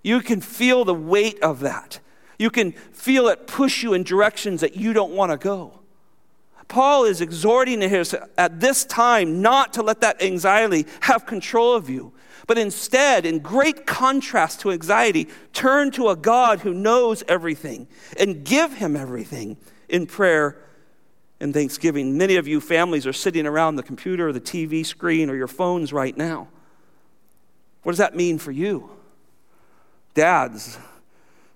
You 0.01 0.21
can 0.21 0.41
feel 0.41 0.85
the 0.85 0.93
weight 0.93 1.39
of 1.41 1.59
that. 1.61 1.99
You 2.37 2.49
can 2.49 2.71
feel 2.71 3.27
it 3.27 3.47
push 3.47 3.83
you 3.83 3.93
in 3.93 4.03
directions 4.03 4.61
that 4.61 4.75
you 4.75 4.93
don't 4.93 5.13
want 5.13 5.31
to 5.31 5.37
go. 5.37 5.79
Paul 6.67 7.05
is 7.05 7.21
exhorting 7.21 7.83
us 7.83 8.15
at 8.37 8.59
this 8.59 8.85
time 8.85 9.41
not 9.41 9.73
to 9.73 9.83
let 9.83 10.01
that 10.01 10.21
anxiety 10.21 10.85
have 11.01 11.25
control 11.25 11.75
of 11.75 11.89
you, 11.89 12.11
but 12.47 12.57
instead, 12.57 13.25
in 13.25 13.39
great 13.39 13.85
contrast 13.85 14.61
to 14.61 14.71
anxiety, 14.71 15.27
turn 15.53 15.91
to 15.91 16.09
a 16.09 16.15
God 16.15 16.61
who 16.61 16.73
knows 16.73 17.23
everything 17.27 17.87
and 18.19 18.43
give 18.43 18.73
him 18.73 18.95
everything 18.95 19.57
in 19.89 20.07
prayer 20.07 20.57
and 21.39 21.53
thanksgiving. 21.53 22.17
Many 22.17 22.35
of 22.35 22.47
you 22.47 22.61
families 22.61 23.05
are 23.05 23.13
sitting 23.13 23.45
around 23.45 23.75
the 23.75 23.83
computer 23.83 24.29
or 24.29 24.33
the 24.33 24.41
TV 24.41 24.85
screen 24.85 25.29
or 25.29 25.35
your 25.35 25.47
phones 25.47 25.93
right 25.93 26.15
now. 26.15 26.47
What 27.83 27.91
does 27.91 27.99
that 27.99 28.15
mean 28.15 28.39
for 28.39 28.51
you? 28.51 28.89
Dads, 30.15 30.79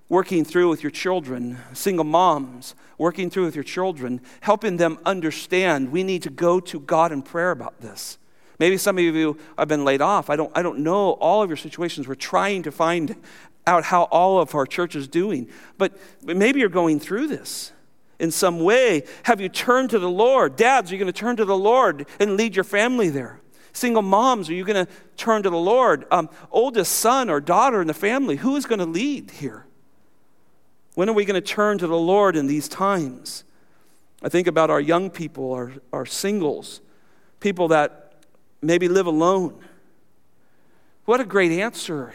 working 0.09 0.43
through 0.43 0.69
with 0.69 0.83
your 0.83 0.89
children, 0.89 1.57
single 1.73 2.03
moms, 2.03 2.75
working 2.97 3.29
through 3.29 3.45
with 3.45 3.55
your 3.55 3.63
children, 3.63 4.19
helping 4.41 4.77
them 4.77 4.97
understand 5.05 5.91
we 5.91 6.03
need 6.03 6.23
to 6.23 6.29
go 6.31 6.59
to 6.59 6.79
God 6.79 7.11
in 7.11 7.21
prayer 7.21 7.51
about 7.51 7.79
this. 7.79 8.17
Maybe 8.57 8.75
some 8.77 8.97
of 8.97 9.03
you 9.03 9.37
have 9.57 9.67
been 9.69 9.85
laid 9.85 10.01
off. 10.01 10.29
I 10.29 10.35
don't, 10.35 10.51
I 10.55 10.61
don't 10.61 10.79
know 10.79 11.11
all 11.13 11.41
of 11.41 11.49
your 11.49 11.57
situations. 11.57 12.07
We're 12.07 12.15
trying 12.15 12.63
to 12.63 12.71
find 12.71 13.15
out 13.65 13.85
how 13.85 14.03
all 14.03 14.41
of 14.41 14.53
our 14.55 14.65
church 14.65 14.95
is 14.95 15.07
doing. 15.07 15.47
But, 15.77 15.97
but 16.23 16.35
maybe 16.35 16.59
you're 16.59 16.69
going 16.69 16.99
through 16.99 17.27
this 17.27 17.71
in 18.17 18.31
some 18.31 18.59
way. 18.59 19.03
Have 19.23 19.39
you 19.39 19.47
turned 19.47 19.91
to 19.91 19.99
the 19.99 20.09
Lord? 20.09 20.55
Dads, 20.57 20.91
are 20.91 20.95
you 20.95 20.99
going 20.99 21.11
to 21.11 21.17
turn 21.17 21.37
to 21.37 21.45
the 21.45 21.57
Lord 21.57 22.05
and 22.19 22.35
lead 22.35 22.55
your 22.55 22.65
family 22.65 23.09
there? 23.09 23.39
Single 23.71 24.01
moms, 24.01 24.49
are 24.49 24.53
you 24.53 24.65
going 24.65 24.85
to 24.85 24.91
turn 25.15 25.43
to 25.43 25.49
the 25.49 25.57
Lord? 25.57 26.05
Um, 26.11 26.29
oldest 26.51 26.93
son 26.93 27.29
or 27.29 27.39
daughter 27.39 27.79
in 27.79 27.87
the 27.87 27.93
family, 27.93 28.35
who 28.37 28.55
is 28.55 28.65
going 28.65 28.79
to 28.79 28.85
lead 28.85 29.31
here? 29.31 29.65
When 30.99 31.07
are 31.07 31.13
we 31.13 31.23
going 31.23 31.41
to 31.41 31.47
turn 31.47 31.77
to 31.77 31.87
the 31.87 31.97
Lord 31.97 32.35
in 32.35 32.47
these 32.47 32.67
times? 32.67 33.45
I 34.21 34.27
think 34.27 34.47
about 34.47 34.69
our 34.69 34.81
young 34.81 35.09
people, 35.09 35.53
our, 35.53 35.71
our 35.93 36.05
singles, 36.05 36.81
people 37.39 37.69
that 37.69 38.15
maybe 38.61 38.89
live 38.89 39.05
alone. 39.05 39.63
What 41.05 41.21
a 41.21 41.23
great 41.23 41.53
answer. 41.53 42.13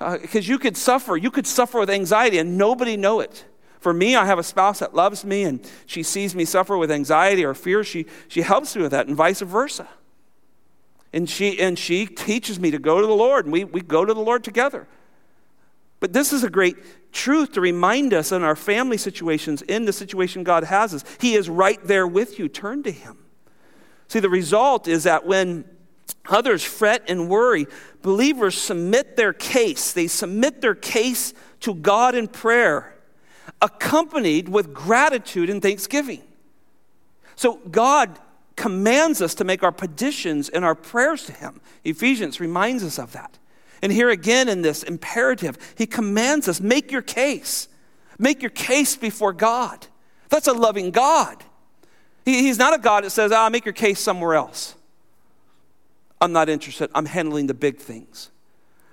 Because 0.00 0.48
uh, 0.48 0.50
you 0.50 0.58
could 0.58 0.76
suffer, 0.76 1.16
you 1.16 1.30
could 1.30 1.46
suffer 1.46 1.78
with 1.78 1.90
anxiety 1.90 2.38
and 2.38 2.58
nobody 2.58 2.96
know 2.96 3.20
it. 3.20 3.44
For 3.78 3.92
me, 3.92 4.16
I 4.16 4.26
have 4.26 4.40
a 4.40 4.42
spouse 4.42 4.80
that 4.80 4.96
loves 4.96 5.24
me 5.24 5.44
and 5.44 5.64
she 5.86 6.02
sees 6.02 6.34
me 6.34 6.44
suffer 6.44 6.76
with 6.76 6.90
anxiety 6.90 7.44
or 7.44 7.54
fear. 7.54 7.84
She, 7.84 8.06
she 8.26 8.42
helps 8.42 8.74
me 8.74 8.82
with 8.82 8.90
that 8.90 9.06
and 9.06 9.14
vice 9.14 9.42
versa. 9.42 9.86
And 11.12 11.30
she, 11.30 11.60
and 11.60 11.78
she 11.78 12.06
teaches 12.06 12.58
me 12.58 12.72
to 12.72 12.80
go 12.80 13.00
to 13.00 13.06
the 13.06 13.14
Lord 13.14 13.44
and 13.44 13.52
we, 13.52 13.62
we 13.62 13.80
go 13.80 14.04
to 14.04 14.12
the 14.12 14.20
Lord 14.20 14.42
together. 14.42 14.88
But 16.02 16.12
this 16.12 16.32
is 16.32 16.42
a 16.42 16.50
great 16.50 17.12
truth 17.12 17.52
to 17.52 17.60
remind 17.60 18.12
us 18.12 18.32
in 18.32 18.42
our 18.42 18.56
family 18.56 18.98
situations, 18.98 19.62
in 19.62 19.84
the 19.84 19.92
situation 19.92 20.42
God 20.42 20.64
has 20.64 20.92
us. 20.92 21.04
He 21.20 21.34
is 21.34 21.48
right 21.48 21.78
there 21.86 22.08
with 22.08 22.40
you. 22.40 22.48
Turn 22.48 22.82
to 22.82 22.90
Him. 22.90 23.18
See, 24.08 24.18
the 24.18 24.28
result 24.28 24.88
is 24.88 25.04
that 25.04 25.24
when 25.26 25.64
others 26.28 26.64
fret 26.64 27.04
and 27.06 27.28
worry, 27.28 27.68
believers 28.02 28.58
submit 28.60 29.16
their 29.16 29.32
case. 29.32 29.92
They 29.92 30.08
submit 30.08 30.60
their 30.60 30.74
case 30.74 31.34
to 31.60 31.72
God 31.72 32.16
in 32.16 32.26
prayer, 32.26 32.98
accompanied 33.60 34.48
with 34.48 34.74
gratitude 34.74 35.48
and 35.48 35.62
thanksgiving. 35.62 36.24
So 37.36 37.60
God 37.70 38.18
commands 38.56 39.22
us 39.22 39.36
to 39.36 39.44
make 39.44 39.62
our 39.62 39.70
petitions 39.70 40.48
and 40.48 40.64
our 40.64 40.74
prayers 40.74 41.26
to 41.26 41.32
Him. 41.32 41.60
Ephesians 41.84 42.40
reminds 42.40 42.82
us 42.82 42.98
of 42.98 43.12
that. 43.12 43.38
And 43.82 43.92
here 43.92 44.10
again 44.10 44.48
in 44.48 44.62
this 44.62 44.84
imperative, 44.84 45.58
he 45.76 45.86
commands 45.86 46.48
us 46.48 46.60
make 46.60 46.92
your 46.92 47.02
case. 47.02 47.68
Make 48.18 48.40
your 48.40 48.50
case 48.50 48.96
before 48.96 49.32
God. 49.32 49.86
That's 50.28 50.46
a 50.46 50.52
loving 50.52 50.92
God. 50.92 51.42
He, 52.24 52.42
he's 52.42 52.58
not 52.58 52.74
a 52.74 52.78
God 52.78 53.04
that 53.04 53.10
says, 53.10 53.32
ah, 53.32 53.48
make 53.48 53.64
your 53.64 53.74
case 53.74 53.98
somewhere 53.98 54.34
else. 54.34 54.76
I'm 56.20 56.32
not 56.32 56.48
interested. 56.48 56.88
I'm 56.94 57.06
handling 57.06 57.48
the 57.48 57.54
big 57.54 57.78
things. 57.78 58.30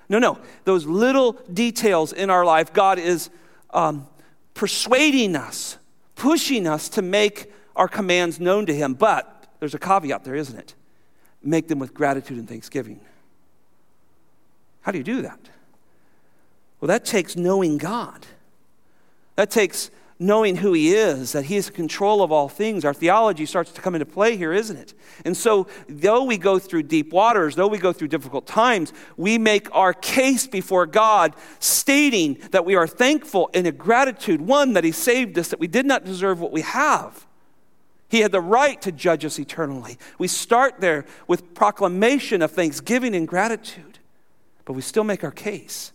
No, 0.09 0.17
no. 0.17 0.39
Those 0.65 0.87
little 0.87 1.33
details 1.53 2.11
in 2.11 2.31
our 2.31 2.43
life, 2.43 2.73
God 2.73 2.97
is 2.97 3.29
um, 3.69 4.07
persuading 4.55 5.35
us, 5.35 5.77
pushing 6.15 6.65
us 6.65 6.89
to 6.89 7.03
make 7.03 7.51
our 7.75 7.87
commands 7.87 8.39
known 8.39 8.65
to 8.65 8.73
Him. 8.73 8.95
But 8.95 9.47
there's 9.59 9.75
a 9.75 9.79
caveat 9.79 10.23
there, 10.23 10.33
isn't 10.33 10.57
it? 10.57 10.73
Make 11.43 11.67
them 11.67 11.77
with 11.77 11.93
gratitude 11.93 12.39
and 12.39 12.49
thanksgiving. 12.49 12.99
How 14.81 14.91
do 14.91 14.97
you 14.97 15.03
do 15.03 15.21
that? 15.21 15.39
Well, 16.79 16.87
that 16.87 17.05
takes 17.05 17.35
knowing 17.35 17.77
God. 17.77 18.25
That 19.35 19.51
takes 19.51 19.91
knowing 20.21 20.57
who 20.57 20.73
He 20.73 20.93
is, 20.93 21.31
that 21.31 21.45
He 21.45 21.55
is 21.55 21.69
in 21.69 21.75
control 21.75 22.21
of 22.21 22.31
all 22.31 22.49
things. 22.49 22.83
Our 22.83 22.93
theology 22.93 23.45
starts 23.45 23.71
to 23.71 23.81
come 23.81 23.95
into 23.95 24.05
play 24.05 24.35
here, 24.35 24.51
isn't 24.51 24.75
it? 24.75 24.93
And 25.23 25.35
so, 25.35 25.67
though 25.87 26.25
we 26.25 26.37
go 26.37 26.59
through 26.59 26.83
deep 26.83 27.13
waters, 27.13 27.55
though 27.55 27.67
we 27.67 27.77
go 27.77 27.93
through 27.93 28.09
difficult 28.09 28.45
times, 28.45 28.91
we 29.15 29.37
make 29.37 29.73
our 29.73 29.93
case 29.93 30.45
before 30.45 30.85
God, 30.85 31.35
stating 31.59 32.37
that 32.51 32.65
we 32.65 32.75
are 32.75 32.87
thankful 32.87 33.49
in 33.53 33.65
a 33.65 33.71
gratitude, 33.71 34.41
one, 34.41 34.73
that 34.73 34.83
He 34.83 34.91
saved 34.91 35.37
us, 35.37 35.49
that 35.49 35.59
we 35.59 35.67
did 35.67 35.85
not 35.85 36.03
deserve 36.03 36.41
what 36.41 36.51
we 36.51 36.61
have. 36.61 37.25
He 38.09 38.21
had 38.21 38.31
the 38.31 38.41
right 38.41 38.81
to 38.81 38.91
judge 38.91 39.23
us 39.23 39.39
eternally. 39.39 39.97
We 40.17 40.27
start 40.27 40.81
there 40.81 41.05
with 41.27 41.53
proclamation 41.53 42.41
of 42.41 42.51
thanksgiving 42.51 43.15
and 43.15 43.27
gratitude 43.27 43.98
but 44.69 44.73
we 44.73 44.83
still 44.83 45.03
make 45.03 45.23
our 45.23 45.31
case. 45.31 45.93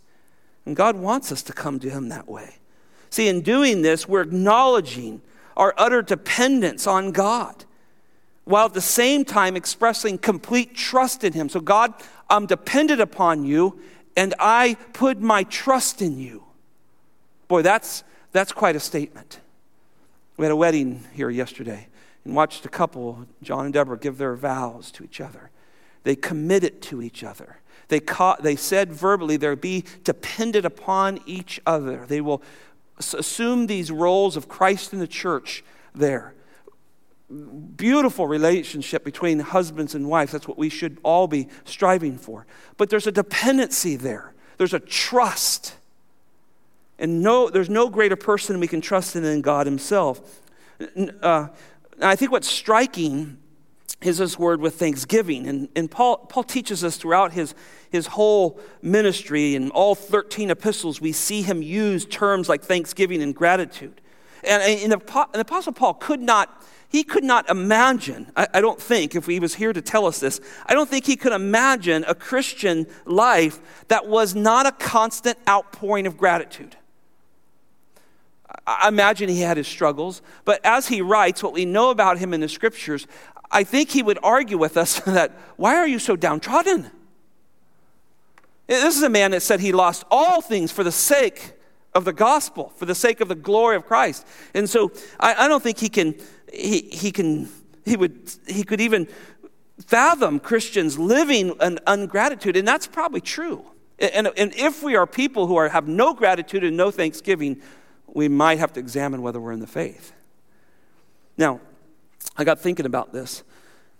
And 0.67 0.75
God 0.75 0.97
wants 0.97 1.31
us 1.31 1.45
to 1.45 1.53
come 1.53 1.79
to 1.79 1.89
Him 1.89 2.09
that 2.09 2.27
way. 2.27 2.57
See, 3.09 3.29
in 3.29 3.43
doing 3.43 3.83
this, 3.83 4.09
we're 4.09 4.23
acknowledging 4.23 5.23
our 5.57 5.73
utter 5.79 6.03
dependence 6.03 6.85
on 6.85 7.13
God. 7.13 7.67
while 8.47 8.67
at 8.67 8.75
the 8.75 8.81
same 8.81 9.25
time 9.25 9.55
expressing 9.55 10.19
complete 10.19 10.75
trust 10.75 11.23
in 11.23 11.35
Him. 11.35 11.49
So, 11.49 11.61
God, 11.61 11.95
I'm 12.29 12.47
dependent 12.47 13.01
upon 13.01 13.45
you, 13.45 13.81
and 14.17 14.35
I 14.41 14.77
put 14.93 15.21
my 15.21 15.45
trust 15.45 16.03
in 16.03 16.19
you. 16.19 16.43
Boy, 17.47 17.63
that's, 17.63 18.03
that's 18.33 18.51
quite 18.51 18.75
a 18.75 18.81
statement. 18.81 19.39
We 20.37 20.47
had 20.47 20.51
a 20.51 20.57
wedding 20.57 21.05
here 21.13 21.31
yesterday 21.31 21.87
and 22.25 22.35
watched 22.35 22.67
a 22.67 22.69
couple, 22.69 23.25
John 23.41 23.67
and 23.67 23.73
Deborah, 23.73 23.97
give 23.97 24.19
their 24.19 24.35
vows 24.35 24.91
to 24.91 25.05
each 25.05 25.21
other. 25.21 25.51
They 26.03 26.17
committed 26.17 26.83
to 26.83 27.03
each 27.03 27.23
other. 27.23 27.59
They, 27.95 28.35
they 28.41 28.57
said 28.57 28.93
verbally 28.93 29.37
they'll 29.37 29.55
be 29.55 29.85
dependent 30.03 30.65
upon 30.65 31.21
each 31.27 31.61
other. 31.65 32.07
They 32.07 32.21
will 32.21 32.43
assume 32.99 33.67
these 33.69 33.91
roles 33.93 34.37
of 34.37 34.49
Christ 34.49 34.93
in 34.93 34.99
the 34.99 35.07
church 35.07 35.63
there. 35.95 36.35
Beautiful 37.77 38.27
relationship 38.27 39.05
between 39.05 39.39
husbands 39.39 39.95
and 39.95 40.09
wives. 40.09 40.33
That's 40.33 40.49
what 40.49 40.59
we 40.59 40.69
should 40.69 40.99
all 41.05 41.29
be 41.29 41.49
striving 41.65 42.19
for. 42.19 42.47
But 42.77 42.91
there's 42.91 43.07
a 43.07 43.13
dependency 43.13 43.95
there, 43.95 44.35
there's 44.59 44.75
a 44.75 44.81
trust. 44.81 45.77
And 46.97 47.23
no, 47.23 47.51
there's 47.51 47.71
no 47.71 47.89
greater 47.89 48.15
person 48.15 48.61
we 48.61 48.69
can 48.69 48.81
trust 48.81 49.17
in 49.17 49.25
than 49.25 49.41
God 49.41 49.67
Himself. 49.67 50.41
Uh, 51.21 51.49
I 52.01 52.15
think 52.15 52.31
what's 52.31 52.49
striking 52.49 53.39
is 54.05 54.19
this 54.19 54.39
word 54.39 54.61
with 54.61 54.75
thanksgiving. 54.79 55.47
And, 55.47 55.69
and 55.75 55.91
Paul, 55.91 56.19
Paul 56.19 56.45
teaches 56.45 56.85
us 56.85 56.97
throughout 56.97 57.33
his, 57.33 57.55
his 57.95 58.09
whole 58.09 58.61
ministry 58.83 59.55
in 59.55 59.71
all 59.71 59.95
13 59.95 60.51
epistles, 60.51 61.01
we 61.01 61.13
see 61.13 61.43
him 61.43 61.63
use 61.63 62.05
terms 62.05 62.49
like 62.49 62.63
thanksgiving 62.63 63.23
and 63.23 63.35
gratitude. 63.35 64.01
And, 64.43 64.63
and, 64.63 64.93
the, 64.93 64.99
and 64.99 65.35
the 65.35 65.41
Apostle 65.41 65.73
Paul 65.73 65.95
could 65.95 66.21
not, 66.21 66.63
he 66.89 67.03
could 67.03 67.25
not 67.25 67.49
imagine, 67.49 68.31
I, 68.37 68.47
I 68.55 68.61
don't 68.61 68.81
think, 68.81 69.15
if 69.15 69.27
he 69.27 69.41
was 69.41 69.55
here 69.55 69.73
to 69.73 69.81
tell 69.81 70.07
us 70.07 70.21
this, 70.21 70.41
I 70.67 70.75
don't 70.75 70.89
think 70.89 71.07
he 71.07 71.17
could 71.17 71.33
imagine 71.33 72.05
a 72.07 72.15
Christian 72.15 72.87
life 73.07 73.85
that 73.89 74.07
was 74.07 74.35
not 74.35 74.67
a 74.67 74.73
constant 74.73 75.39
outpouring 75.49 76.07
of 76.07 76.17
gratitude. 76.17 76.77
I 78.67 78.89
imagine 78.89 79.29
he 79.29 79.41
had 79.41 79.57
his 79.57 79.69
struggles, 79.69 80.23
but 80.45 80.61
as 80.65 80.89
he 80.89 81.01
writes, 81.01 81.43
what 81.43 81.53
we 81.53 81.65
know 81.65 81.91
about 81.91 82.19
him 82.19 82.35
in 82.35 82.41
the 82.41 82.49
scriptures, 82.49 83.07
I 83.51 83.63
think 83.65 83.91
he 83.91 84.03
would 84.03 84.19
argue 84.23 84.59
with 84.59 84.77
us 84.77 85.01
that, 85.07 85.33
why 85.57 85.77
are 85.77 85.87
you 85.87 85.99
so 85.99 86.17
downtrodden? 86.17 86.91
This 88.67 88.97
is 88.97 89.03
a 89.03 89.11
man 89.11 89.33
that 89.33 89.43
said 89.43 89.61
he 89.61 89.73
lost 89.73 90.05
all 90.11 90.41
things 90.41 90.73
for 90.73 90.85
the 90.85 90.93
sake 90.93 91.53
of 91.95 92.05
the 92.05 92.13
gospel, 92.13 92.73
for 92.77 92.87
the 92.87 92.95
sake 92.95 93.21
of 93.21 93.29
the 93.29 93.35
glory 93.35 93.77
of 93.77 93.87
Christ. 93.87 94.27
And 94.55 94.69
so 94.69 94.93
I, 95.21 95.45
I 95.45 95.49
don't 95.49 95.63
think 95.63 95.79
he 95.79 95.89
can, 95.89 96.15
he, 96.53 96.81
he 96.81 97.13
can, 97.13 97.49
he 97.85 97.97
would, 97.97 98.33
he 98.47 98.65
could 98.65 98.81
even 98.81 99.07
fathom 99.87 100.41
Christians 100.41 100.99
living 100.99 101.55
an 101.61 101.79
ungratitude, 101.87 102.57
and 102.57 102.67
that's 102.67 102.87
probably 102.87 103.21
true. 103.21 103.65
And, 103.99 104.29
and 104.37 104.53
if 104.55 104.83
we 104.83 104.97
are 104.97 105.07
people 105.07 105.47
who 105.47 105.57
are, 105.57 105.69
have 105.69 105.87
no 105.87 106.15
gratitude 106.15 106.65
and 106.65 106.77
no 106.77 106.91
thanksgiving, 106.91 107.61
we 108.07 108.29
might 108.29 108.59
have 108.59 108.73
to 108.75 108.81
examine 108.81 109.23
whether 109.23 109.41
we're 109.41 109.53
in 109.53 109.61
the 109.61 109.67
faith. 109.67 110.13
Now, 111.37 111.61
I 112.37 112.45
got 112.45 112.61
thinking 112.61 112.87
about 112.87 113.13
this. 113.13 113.43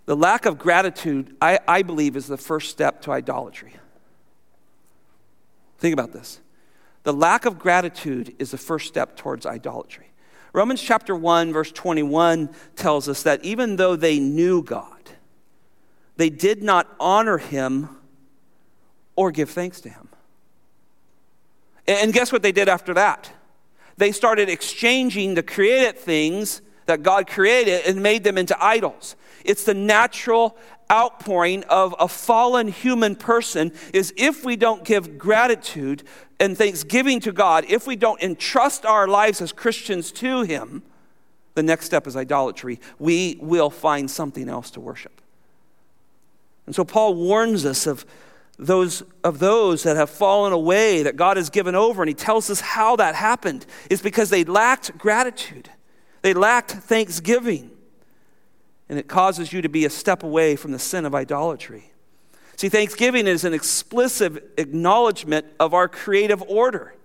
The 0.05 0.15
lack 0.15 0.45
of 0.45 0.57
gratitude, 0.57 1.35
I, 1.41 1.59
I 1.67 1.81
believe, 1.81 2.15
is 2.15 2.27
the 2.27 2.37
first 2.37 2.69
step 2.69 3.01
to 3.03 3.11
idolatry. 3.11 3.73
Think 5.85 5.93
about 5.93 6.13
this. 6.13 6.39
The 7.03 7.13
lack 7.13 7.45
of 7.45 7.59
gratitude 7.59 8.33
is 8.39 8.49
the 8.49 8.57
first 8.57 8.87
step 8.87 9.15
towards 9.15 9.45
idolatry. 9.45 10.07
Romans 10.51 10.81
chapter 10.81 11.15
1, 11.15 11.53
verse 11.53 11.71
21 11.71 12.49
tells 12.75 13.07
us 13.07 13.21
that 13.21 13.45
even 13.45 13.75
though 13.75 13.95
they 13.95 14.17
knew 14.17 14.63
God, 14.63 15.11
they 16.17 16.31
did 16.31 16.63
not 16.63 16.87
honor 16.99 17.37
him 17.37 17.89
or 19.15 19.29
give 19.29 19.51
thanks 19.51 19.79
to 19.81 19.89
him. 19.89 20.09
And 21.85 22.11
guess 22.11 22.31
what 22.31 22.41
they 22.41 22.51
did 22.51 22.67
after 22.67 22.95
that? 22.95 23.31
they 23.97 24.11
started 24.11 24.49
exchanging 24.49 25.35
the 25.35 25.43
created 25.43 25.99
things 25.99 26.63
that 26.85 27.03
God 27.03 27.27
created 27.27 27.85
and 27.85 28.01
made 28.01 28.23
them 28.23 28.37
into 28.37 28.55
idols. 28.63 29.15
It's 29.43 29.63
the 29.63 29.73
natural 29.73 30.57
outpouring 30.91 31.63
of 31.63 31.95
a 31.99 32.07
fallen 32.07 32.67
human 32.67 33.15
person 33.15 33.71
is 33.93 34.13
if 34.17 34.45
we 34.45 34.55
don't 34.55 34.83
give 34.83 35.17
gratitude 35.17 36.03
and 36.39 36.57
thanksgiving 36.57 37.19
to 37.21 37.31
God, 37.31 37.65
if 37.67 37.87
we 37.87 37.95
don't 37.95 38.21
entrust 38.21 38.85
our 38.85 39.07
lives 39.07 39.41
as 39.41 39.51
Christians 39.51 40.11
to 40.13 40.43
him, 40.43 40.83
the 41.55 41.63
next 41.63 41.85
step 41.85 42.05
is 42.05 42.15
idolatry. 42.15 42.79
We 42.99 43.37
will 43.41 43.69
find 43.69 44.11
something 44.11 44.49
else 44.49 44.69
to 44.71 44.79
worship. 44.79 45.21
And 46.65 46.75
so 46.75 46.83
Paul 46.83 47.15
warns 47.15 47.65
us 47.65 47.87
of 47.87 48.05
those 48.57 49.03
of 49.23 49.39
those 49.39 49.83
that 49.83 49.97
have 49.97 50.09
fallen 50.09 50.53
away 50.53 51.03
that 51.03 51.17
God 51.17 51.35
has 51.35 51.49
given 51.49 51.75
over 51.75 52.01
and 52.01 52.07
he 52.07 52.13
tells 52.13 52.49
us 52.49 52.61
how 52.61 52.95
that 52.95 53.13
happened 53.13 53.65
is 53.89 54.01
because 54.01 54.29
they 54.29 54.45
lacked 54.45 54.97
gratitude. 54.97 55.69
They 56.25 56.33
lacked 56.33 56.71
thanksgiving. 56.71 57.69
And 58.89 58.97
it 58.97 59.07
causes 59.07 59.53
you 59.53 59.61
to 59.61 59.69
be 59.69 59.85
a 59.85 59.91
step 59.91 60.23
away 60.23 60.55
from 60.55 60.71
the 60.71 60.79
sin 60.79 61.05
of 61.05 61.13
idolatry. 61.13 61.91
See, 62.55 62.67
thanksgiving 62.67 63.27
is 63.27 63.43
an 63.43 63.53
explicit 63.53 64.51
acknowledgement 64.57 65.45
of 65.59 65.75
our 65.75 65.87
creative 65.87 66.41
order, 66.41 66.95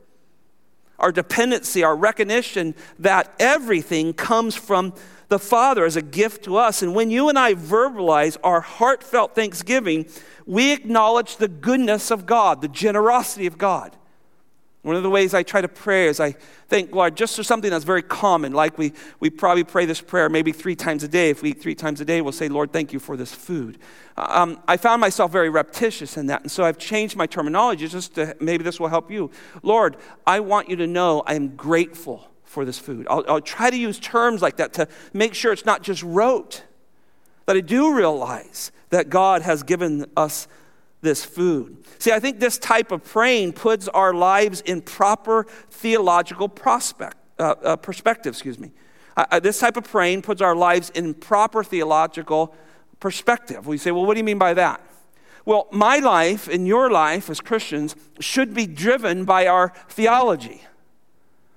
our 0.99 1.13
dependency, 1.13 1.85
our 1.85 1.95
recognition 1.95 2.75
that 2.99 3.31
everything 3.39 4.15
comes 4.15 4.57
from 4.57 4.95
the 5.29 5.39
Father 5.39 5.85
as 5.85 5.97
a 5.97 6.03
gift 6.03 6.43
to 6.45 6.57
us. 6.57 6.81
And 6.81 6.95
when 6.95 7.11
you 7.11 7.29
and 7.29 7.39
I 7.39 7.53
verbalize 7.53 8.39
our 8.43 8.63
heartfelt 8.63 9.35
thanksgiving, 9.35 10.07
we 10.47 10.73
acknowledge 10.73 11.37
the 11.37 11.49
goodness 11.49 12.11
of 12.11 12.25
God, 12.25 12.63
the 12.63 12.69
generosity 12.69 13.45
of 13.45 13.59
God. 13.59 13.95
One 14.83 14.97
of 14.97 15.03
the 15.03 15.11
ways 15.11 15.35
I 15.35 15.43
try 15.43 15.61
to 15.61 15.69
pray 15.69 16.07
is 16.07 16.21
I 16.21 16.33
thank 16.69 16.91
God 16.91 17.15
just 17.15 17.37
for 17.37 17.43
something 17.43 17.71
that's 17.71 17.85
very 17.85 18.01
common, 18.01 18.55
like 18.55 18.79
we, 18.79 18.95
we 19.21 19.29
probably 19.29 19.63
pray 19.63 19.85
this 19.85 20.01
prayer 20.01 20.31
maybe 20.31 20.53
three 20.53 20.75
times 20.75 21.03
a 21.03 21.09
day. 21.09 21.29
If 21.29 21.43
we 21.43 21.51
eat 21.51 21.61
three 21.61 21.75
times 21.75 22.01
a 22.01 22.05
day, 22.05 22.23
we'll 22.23 22.33
say, 22.33 22.49
Lord, 22.49 22.73
thank 22.73 22.93
you 22.95 22.99
for 22.99 23.15
this 23.15 23.35
food. 23.35 23.79
Um, 24.17 24.59
I 24.67 24.79
found 24.79 25.03
myself 25.03 25.33
very 25.33 25.51
repetitious 25.51 26.17
in 26.17 26.27
that, 26.27 26.43
and 26.43 26.51
so 26.51 26.65
I've 26.65 26.79
changed 26.79 27.15
my 27.15 27.27
terminology 27.27 27.89
just 27.89 28.15
to 28.15 28.35
maybe 28.41 28.65
this 28.65 28.81
will 28.81 28.89
help 28.89 29.11
you. 29.11 29.31
Lord, 29.63 29.99
I 30.27 30.41
want 30.41 30.71
you 30.71 30.77
to 30.77 30.87
know 30.87 31.23
I 31.27 31.35
am 31.35 31.57
grateful 31.57 32.31
for 32.45 32.65
this 32.65 32.79
food. 32.79 33.07
I'll, 33.11 33.25
I'll 33.29 33.41
try 33.41 33.69
to 33.69 33.77
use 33.77 33.99
terms 33.99 34.41
like 34.41 34.57
that 34.57 34.73
to 34.75 34.89
make 35.13 35.35
sure 35.35 35.53
it's 35.53 35.67
not 35.67 35.83
just 35.83 36.03
rote, 36.03 36.65
that 37.45 37.55
I 37.57 37.61
do 37.61 37.95
realize 37.95 38.73
that 38.89 39.11
God 39.11 39.43
has 39.43 39.63
given 39.63 40.07
us 40.17 40.49
this 41.03 41.25
food. 41.25 41.85
See, 41.99 42.13
I 42.13 42.21
think 42.21 42.41
this 42.41 42.59
type 42.59 42.93
of 42.93 43.05
praying 43.05 43.55
puts 43.55 43.89
our 43.89 44.13
lives 44.13 44.61
in 44.63 44.83
proper 44.83 45.45
theological 45.71 46.49
prospect, 46.49 47.17
uh, 47.39 47.55
uh, 47.63 47.77
perspective. 47.77 48.35
Excuse 48.35 48.59
me. 48.59 48.73
Uh, 49.17 49.41
this 49.41 49.59
type 49.59 49.77
of 49.77 49.85
praying 49.85 50.23
puts 50.23 50.41
our 50.41 50.55
lives 50.55 50.91
in 50.91 51.15
proper 51.15 51.65
theological 51.65 52.55
perspective. 53.01 53.67
We 53.67 53.79
say, 53.79 53.91
well, 53.91 54.07
what 54.07 54.15
do 54.15 54.19
you 54.19 54.25
mean 54.25 54.39
by 54.39 54.55
that? 54.55 54.81
Well, 55.45 55.69
my 55.73 55.99
life 55.99 56.49
and 56.49 56.67
your 56.67 56.91
life 56.91 57.31
as 57.31 57.41
Christians 57.41 57.97
should 58.21 58.55
be 58.55 58.67
driven 58.67 59.25
by 59.25 59.47
our 59.47 59.73
theology. 59.89 60.63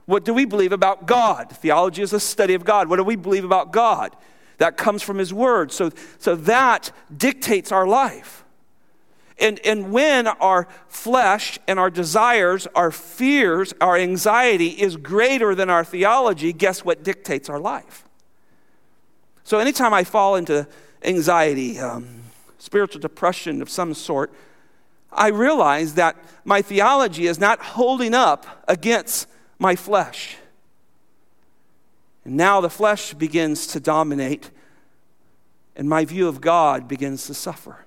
What 0.05 0.25
do 0.25 0.33
we 0.33 0.45
believe 0.45 0.71
about 0.71 1.05
God? 1.05 1.51
Theology 1.51 2.01
is 2.01 2.13
a 2.13 2.19
study 2.19 2.53
of 2.53 2.65
God. 2.65 2.89
What 2.89 2.97
do 2.97 3.03
we 3.03 3.15
believe 3.15 3.45
about 3.45 3.71
God? 3.71 4.15
That 4.57 4.77
comes 4.77 5.01
from 5.01 5.17
His 5.17 5.33
Word. 5.33 5.71
So, 5.71 5.91
so 6.17 6.35
that 6.35 6.91
dictates 7.15 7.71
our 7.71 7.87
life. 7.87 8.42
And, 9.43 9.59
and 9.65 9.91
when 9.91 10.27
our 10.27 10.69
flesh 10.87 11.59
and 11.67 11.77
our 11.77 11.89
desires, 11.89 12.65
our 12.75 12.91
fears, 12.91 13.73
our 13.81 13.97
anxiety 13.97 14.69
is 14.69 14.95
greater 14.95 15.53
than 15.53 15.69
our 15.69 15.83
theology, 15.83 16.53
guess 16.53 16.85
what 16.85 17.03
dictates 17.03 17.49
our 17.49 17.59
life? 17.59 18.05
So 19.43 19.59
anytime 19.59 19.93
I 19.93 20.05
fall 20.05 20.37
into 20.37 20.65
anxiety, 21.03 21.77
um, 21.77 22.21
spiritual 22.57 23.01
depression 23.01 23.61
of 23.61 23.69
some 23.69 23.93
sort, 23.93 24.33
I 25.11 25.27
realize 25.27 25.95
that 25.95 26.15
my 26.45 26.61
theology 26.61 27.27
is 27.27 27.37
not 27.37 27.59
holding 27.59 28.13
up 28.13 28.63
against 28.69 29.27
my 29.59 29.75
flesh. 29.75 30.37
And 32.23 32.37
now 32.37 32.61
the 32.61 32.69
flesh 32.69 33.13
begins 33.13 33.67
to 33.67 33.81
dominate, 33.81 34.51
and 35.75 35.89
my 35.89 36.05
view 36.05 36.29
of 36.29 36.39
God 36.39 36.87
begins 36.87 37.27
to 37.27 37.33
suffer. 37.33 37.85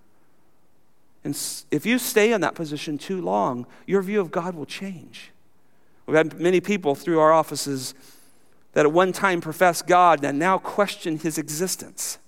And 1.27 1.37
if 1.73 1.85
you 1.85 1.99
stay 1.99 2.33
in 2.33 2.41
that 2.43 2.55
position 2.55 2.99
too 2.99 3.21
long, 3.21 3.67
your 3.85 4.01
view 4.01 4.21
of 4.21 4.31
God 4.31 4.55
will 4.55 4.65
change. 4.65 5.33
We've 6.07 6.17
had 6.17 6.39
many 6.39 6.61
people 6.61 6.95
through 6.95 7.19
our 7.19 7.33
offices 7.33 7.95
that 8.75 8.87
at 8.87 8.93
one 8.93 9.11
time 9.11 9.41
professed 9.41 9.89
God 9.89 10.25
and 10.25 10.39
now 10.39 10.59
question 10.59 11.19
his 11.19 11.37
existence. 11.37 12.19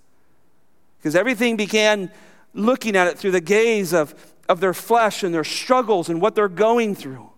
Because 0.99 1.15
everything 1.15 1.57
began 1.57 2.11
looking 2.55 2.97
at 2.97 3.07
it 3.07 3.17
through 3.17 3.31
the 3.31 3.41
gaze 3.41 3.95
of, 3.95 4.17
of 4.49 4.59
their 4.59 4.75
flesh 4.75 5.23
and 5.23 5.33
their 5.33 5.45
struggles 5.45 6.09
and 6.09 6.21
what 6.21 6.35
they're 6.35 6.49
going 6.49 6.97
through. 6.97 7.31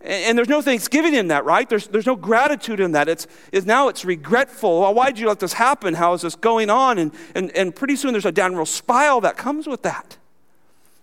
And, 0.00 0.38
there's 0.38 0.48
no 0.48 0.62
thanksgiving 0.62 1.12
in 1.12 1.28
that, 1.28 1.44
right? 1.44 1.68
There's, 1.68 1.86
there's 1.88 2.06
no 2.06 2.16
gratitude 2.16 2.80
in 2.80 2.92
that. 2.92 3.10
It's, 3.10 3.26
it's 3.52 3.66
now 3.66 3.88
it's 3.88 4.06
regretful. 4.06 4.80
Well, 4.80 4.94
why 4.94 5.08
did 5.08 5.18
you 5.18 5.28
let 5.28 5.38
this 5.38 5.52
happen? 5.52 5.92
How 5.92 6.14
is 6.14 6.22
this 6.22 6.34
going 6.34 6.70
on? 6.70 6.96
And, 6.96 7.12
and, 7.34 7.54
and 7.54 7.76
pretty 7.76 7.96
soon 7.96 8.12
there's 8.12 8.24
a 8.24 8.32
downward 8.32 8.64
spiral 8.68 9.20
that 9.20 9.36
comes 9.36 9.66
with 9.66 9.82
that. 9.82 10.16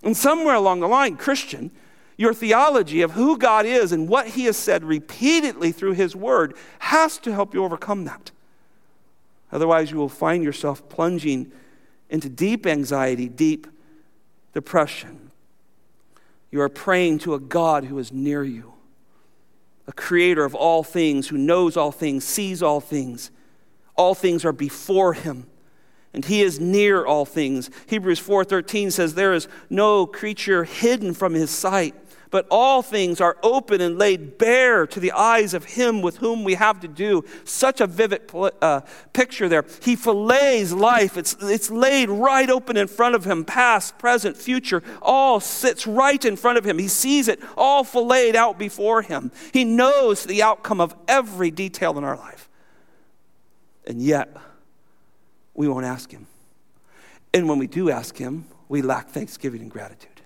And 0.04 0.16
somewhere 0.16 0.56
along 0.56 0.80
the 0.80 0.88
line, 0.88 1.18
Christian, 1.18 1.72
your 2.18 2.34
theology 2.34 3.02
of 3.02 3.12
who 3.12 3.38
God 3.38 3.66
is 3.66 3.92
and 3.92 4.08
what 4.08 4.28
He 4.30 4.46
has 4.46 4.58
said 4.58 4.84
repeatedly 4.84 5.72
through 5.72 5.94
His 5.94 6.16
Word 6.16 6.56
has 6.80 7.18
to 7.20 7.34
help 7.34 7.54
you 7.54 7.64
overcome 7.64 8.06
that. 8.06 8.32
Otherwise, 9.52 9.92
you 9.92 9.98
will 9.98 10.10
find 10.10 10.44
yourself 10.44 10.88
plunging 10.90 11.52
into 12.10 12.30
deep 12.30 12.66
anxiety, 12.66 13.30
deep 13.30 13.68
depression. 14.54 15.32
You 16.52 16.62
are 16.62 16.70
praying 16.70 17.20
to 17.20 17.34
a 17.34 17.40
God 17.40 17.86
who 17.86 17.98
is 18.00 18.12
near 18.12 18.44
you 18.44 18.74
a 19.88 19.94
creator 19.94 20.44
of 20.44 20.54
all 20.54 20.84
things, 20.84 21.30
who 21.30 21.38
knows 21.38 21.78
all 21.78 21.92
things, 21.92 22.26
sees 22.26 22.62
all 22.62 22.82
things. 22.82 23.32
All 23.96 24.14
things 24.14 24.46
are 24.46 24.52
before 24.52 25.14
him, 25.14 25.48
and 26.14 26.26
he 26.26 26.42
is 26.42 26.60
near 26.60 27.06
all 27.06 27.26
things. 27.26 27.70
Hebrews 27.88 28.20
4:13 28.20 28.92
says 28.92 29.14
there 29.14 29.34
is 29.34 29.48
no 29.70 30.06
creature 30.06 30.64
hidden 30.64 31.14
from 31.14 31.34
his 31.34 31.50
sight 31.50 31.96
but 32.30 32.46
all 32.50 32.82
things 32.82 33.22
are 33.22 33.38
open 33.42 33.82
and 33.82 33.98
laid 33.98 34.38
bare 34.38 34.86
to 34.88 35.00
the 35.00 35.12
eyes 35.12 35.54
of 35.54 35.64
him 35.64 36.02
with 36.02 36.18
whom 36.18 36.44
we 36.44 36.56
have 36.56 36.80
to 36.82 36.88
do. 36.88 37.24
Such 37.44 37.82
a 37.82 37.88
vivid 37.88 38.30
uh, 38.62 38.82
picture 39.14 39.48
there. 39.48 39.66
He 39.82 39.96
fillets 39.96 40.72
life, 40.72 41.18
it's, 41.18 41.36
it's 41.42 41.70
laid 41.70 42.10
right 42.10 42.50
open 42.50 42.78
in 42.78 42.88
front 42.88 43.16
of 43.16 43.26
him, 43.26 43.46
past, 43.46 43.98
present, 43.98 44.36
future, 44.38 44.84
all 45.02 45.40
sits 45.40 45.88
right 45.88 46.24
in 46.24 46.36
front 46.36 46.58
of 46.58 46.66
him. 46.66 46.80
He 46.80 46.88
sees 46.88 47.28
it 47.28 47.40
all 47.56 47.84
filleted 47.84 48.36
out 48.36 48.58
before 48.58 49.02
him. 49.02 49.32
He 49.54 49.64
knows 49.64 50.24
the 50.24 50.44
outcome 50.44 50.82
of 50.82 50.96
every 51.08 51.52
detail 51.52 51.98
in 51.98 52.04
our 52.04 52.18
life. 52.18 52.50
And 53.86 54.02
yet, 54.02 54.36
we 55.58 55.68
won't 55.68 55.86
ask 55.86 56.10
him. 56.10 56.28
And 57.34 57.50
when 57.50 57.60
we 57.60 57.68
do 57.68 57.90
ask 57.90 58.16
him, 58.16 58.46
we 58.70 58.82
lack 58.82 59.10
thanksgiving 59.10 59.60
and 59.60 59.70
gratitude 59.70 60.18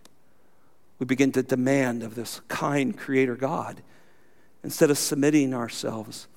we 1.01 1.05
begin 1.05 1.31
to 1.31 1.41
demand 1.41 2.03
of 2.03 2.13
this 2.13 2.41
kind 2.47 2.95
creator 2.95 3.35
God 3.35 3.81
instead 4.63 4.91
of 4.91 4.99
submitting 4.99 5.51
ourselves. 5.51 6.27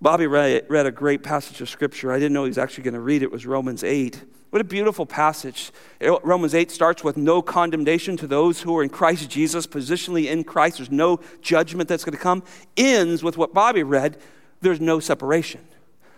Bobby 0.00 0.26
read, 0.26 0.64
a 0.68 0.90
great 0.90 1.22
passage 1.22 1.60
of 1.60 1.68
scripture. 1.68 2.10
I 2.10 2.18
didn't 2.18 2.32
know 2.32 2.42
he 2.42 2.50
was 2.50 2.58
actually 2.58 2.82
going 2.82 2.94
to 2.94 3.00
read 3.00 3.22
it. 3.22 3.26
It 3.26 3.30
was 3.30 3.46
Romans 3.46 3.84
8. 3.84 4.20
What 4.50 4.60
a 4.60 4.64
beautiful 4.64 5.06
passage. 5.06 5.70
Romans 6.00 6.56
8 6.56 6.72
starts 6.72 7.04
with 7.04 7.16
no 7.16 7.40
condemnation 7.40 8.16
to 8.16 8.26
those 8.26 8.62
who 8.62 8.76
are 8.76 8.82
in 8.82 8.88
Christ 8.88 9.30
Jesus, 9.30 9.64
positionally 9.64 10.26
in 10.26 10.42
Christ. 10.42 10.78
There's 10.78 10.90
no 10.90 11.20
judgment 11.40 11.88
that's 11.88 12.04
going 12.04 12.16
to 12.16 12.22
come. 12.22 12.42
Ends 12.76 13.22
with 13.22 13.38
what 13.38 13.54
Bobby 13.54 13.84
read 13.84 14.18
there's 14.60 14.80
no 14.80 14.98
separation. 14.98 15.64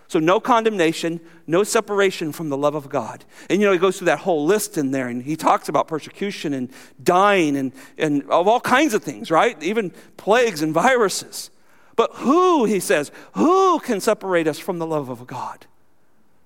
So, 0.09 0.21
no 0.21 0.39
condemnation, 0.39 1.21
no 1.47 1.65
separation 1.65 2.33
from 2.33 2.49
the 2.49 2.57
love 2.57 2.75
of 2.75 2.89
God. 2.89 3.25
And 3.51 3.61
you 3.61 3.67
know, 3.67 3.73
he 3.73 3.79
goes 3.79 3.99
through 3.99 4.07
that 4.07 4.21
whole 4.21 4.45
list 4.45 4.79
in 4.79 4.93
there 4.93 5.09
and 5.09 5.23
he 5.23 5.35
talks 5.35 5.69
about 5.69 5.89
persecution 5.89 6.55
and 6.55 6.71
dying 7.03 7.57
and, 7.57 7.73
and 7.99 8.23
of 8.31 8.47
all 8.47 8.61
kinds 8.61 8.95
of 8.95 9.03
things, 9.03 9.31
right? 9.31 9.61
Even 9.63 9.93
plagues 10.17 10.63
and 10.63 10.73
viruses. 10.73 11.51
But 11.97 12.13
who, 12.15 12.67
he 12.67 12.79
says, 12.79 13.11
who 13.33 13.81
can 13.81 14.01
separate 14.01 14.47
us 14.47 14.59
from 14.59 14.79
the 14.79 14.87
love 14.87 15.09
of 15.09 15.27
God? 15.27 15.67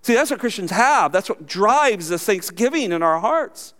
See, 0.03 0.15
that's 0.15 0.31
what 0.31 0.41
Christians 0.41 0.71
have. 0.71 1.13
That's 1.13 1.29
what 1.29 1.47
drives 1.47 2.09
this 2.09 2.25
thanksgiving 2.25 2.93
in 2.93 3.03
our 3.03 3.21
hearts. 3.21 3.75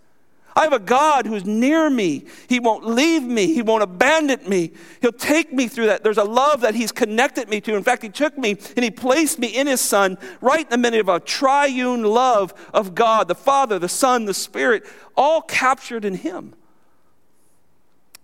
I 0.55 0.63
have 0.63 0.73
a 0.73 0.79
God 0.79 1.25
who's 1.25 1.45
near 1.45 1.89
me. 1.89 2.25
He 2.49 2.59
won't 2.59 2.85
leave 2.85 3.23
me. 3.23 3.53
He 3.53 3.61
won't 3.61 3.83
abandon 3.83 4.47
me. 4.49 4.73
He'll 5.01 5.13
take 5.13 5.53
me 5.53 5.67
through 5.67 5.85
that. 5.85 6.03
There's 6.03 6.17
a 6.17 6.23
love 6.23 6.61
that 6.61 6.75
He's 6.75 6.91
connected 6.91 7.49
me 7.49 7.61
to. 7.61 7.75
In 7.75 7.83
fact, 7.83 8.03
He 8.03 8.09
took 8.09 8.37
me 8.37 8.57
and 8.75 8.83
He 8.83 8.91
placed 8.91 9.39
me 9.39 9.47
in 9.47 9.67
His 9.67 9.79
Son 9.79 10.17
right 10.41 10.65
in 10.65 10.69
the 10.69 10.77
middle 10.77 10.99
of 10.99 11.09
a 11.09 11.19
triune 11.19 12.03
love 12.03 12.53
of 12.73 12.95
God 12.95 13.27
the 13.27 13.35
Father, 13.35 13.79
the 13.79 13.89
Son, 13.89 14.25
the 14.25 14.33
Spirit, 14.33 14.83
all 15.15 15.41
captured 15.41 16.03
in 16.03 16.15
Him. 16.15 16.53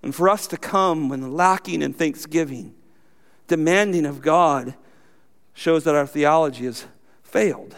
And 0.04 0.14
for 0.14 0.30
us 0.30 0.48
to 0.48 0.58
come 0.58 1.10
when 1.10 1.34
lacking 1.34 1.82
in 1.82 1.94
thanksgiving, 1.94 2.74
demanding 3.48 4.06
of 4.06 4.22
God, 4.22 4.76
shows 5.54 5.86
that 5.86 5.96
our 5.96 6.06
theology 6.06 6.66
has 6.66 6.86
failed 7.24 7.76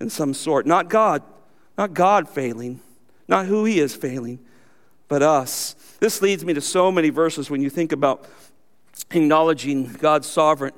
in 0.00 0.08
some 0.08 0.32
sort. 0.32 0.64
Not 0.64 0.88
God, 0.88 1.22
not 1.76 1.92
God 1.92 2.28
failing 2.28 2.80
not 3.28 3.46
who 3.46 3.64
he 3.64 3.78
is 3.78 3.94
failing, 3.94 4.40
but 5.08 5.22
us. 5.22 5.74
This 6.00 6.22
leads 6.22 6.44
me 6.44 6.54
to 6.54 6.60
so 6.60 6.90
many 6.90 7.10
verses 7.10 7.50
when 7.50 7.60
you 7.60 7.70
think 7.70 7.92
about 7.92 8.26
acknowledging 9.10 9.92
God's 9.92 10.26
sovereign 10.26 10.72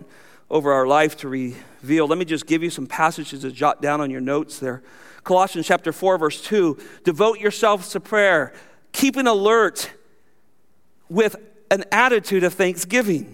over 0.50 0.72
our 0.72 0.86
life 0.86 1.16
to 1.18 1.28
reveal. 1.28 2.06
Let 2.06 2.18
me 2.18 2.24
just 2.24 2.46
give 2.46 2.62
you 2.62 2.70
some 2.70 2.86
passages 2.86 3.42
to 3.42 3.50
jot 3.50 3.80
down 3.80 4.00
on 4.00 4.10
your 4.10 4.20
notes 4.20 4.58
there. 4.58 4.82
Colossians 5.24 5.66
chapter 5.66 5.92
4, 5.92 6.18
verse 6.18 6.42
2 6.42 6.78
Devote 7.02 7.40
yourselves 7.40 7.88
to 7.90 8.00
prayer, 8.00 8.52
keeping 8.92 9.26
alert 9.26 9.90
with 11.08 11.36
an 11.70 11.84
attitude 11.90 12.44
of 12.44 12.54
thanksgiving. 12.54 13.33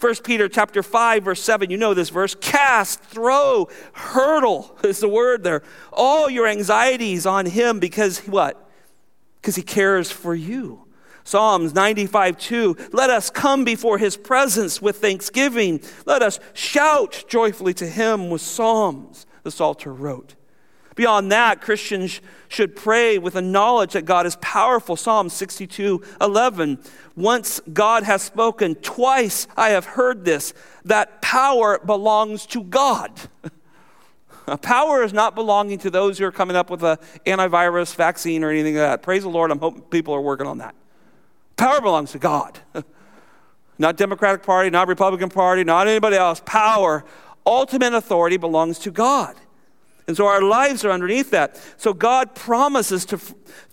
1 0.00 0.14
Peter 0.24 0.48
chapter 0.48 0.82
5 0.82 1.24
verse 1.24 1.42
7, 1.42 1.70
you 1.70 1.76
know 1.76 1.94
this 1.94 2.10
verse, 2.10 2.34
cast, 2.34 3.00
throw, 3.02 3.68
hurdle 3.92 4.76
is 4.84 5.00
the 5.00 5.08
word 5.08 5.42
there. 5.42 5.62
All 5.92 6.28
your 6.28 6.46
anxieties 6.46 7.26
on 7.26 7.46
him 7.46 7.78
because 7.80 8.20
what? 8.20 8.68
Because 9.40 9.56
he 9.56 9.62
cares 9.62 10.10
for 10.10 10.34
you. 10.34 10.86
Psalms 11.24 11.74
95 11.74 12.38
2, 12.38 12.76
let 12.92 13.10
us 13.10 13.30
come 13.30 13.64
before 13.64 13.98
his 13.98 14.16
presence 14.16 14.80
with 14.80 14.98
thanksgiving. 14.98 15.80
Let 16.04 16.22
us 16.22 16.38
shout 16.52 17.24
joyfully 17.26 17.74
to 17.74 17.86
him 17.86 18.30
with 18.30 18.42
psalms, 18.42 19.26
the 19.42 19.50
Psalter 19.50 19.92
wrote. 19.92 20.36
Beyond 20.96 21.30
that, 21.30 21.60
Christians 21.60 22.22
should 22.48 22.74
pray 22.74 23.18
with 23.18 23.36
a 23.36 23.42
knowledge 23.42 23.92
that 23.92 24.06
God 24.06 24.24
is 24.24 24.36
powerful. 24.36 24.96
Psalm 24.96 25.28
62 25.28 26.02
11. 26.20 26.78
Once 27.14 27.60
God 27.72 28.02
has 28.02 28.22
spoken, 28.22 28.74
twice 28.76 29.46
I 29.56 29.70
have 29.70 29.84
heard 29.84 30.24
this, 30.24 30.54
that 30.86 31.20
power 31.20 31.78
belongs 31.78 32.46
to 32.46 32.64
God. 32.64 33.12
power 34.62 35.02
is 35.02 35.12
not 35.12 35.34
belonging 35.34 35.78
to 35.78 35.90
those 35.90 36.18
who 36.18 36.24
are 36.24 36.32
coming 36.32 36.56
up 36.56 36.70
with 36.70 36.82
an 36.82 36.96
antivirus 37.26 37.94
vaccine 37.94 38.42
or 38.42 38.50
anything 38.50 38.74
like 38.74 38.82
that. 38.82 39.02
Praise 39.02 39.22
the 39.22 39.28
Lord, 39.28 39.50
I'm 39.50 39.58
hoping 39.58 39.82
people 39.82 40.14
are 40.14 40.20
working 40.20 40.46
on 40.46 40.58
that. 40.58 40.74
Power 41.56 41.82
belongs 41.82 42.12
to 42.12 42.18
God. 42.18 42.58
not 43.78 43.98
Democratic 43.98 44.42
Party, 44.42 44.70
not 44.70 44.88
Republican 44.88 45.28
Party, 45.28 45.62
not 45.62 45.88
anybody 45.88 46.16
else. 46.16 46.40
Power, 46.46 47.04
ultimate 47.44 47.92
authority 47.92 48.38
belongs 48.38 48.78
to 48.78 48.90
God. 48.90 49.36
And 50.08 50.16
so 50.16 50.26
our 50.26 50.40
lives 50.40 50.84
are 50.84 50.92
underneath 50.92 51.30
that. 51.32 51.60
So 51.78 51.92
God 51.92 52.36
promises 52.36 53.04
to, 53.06 53.18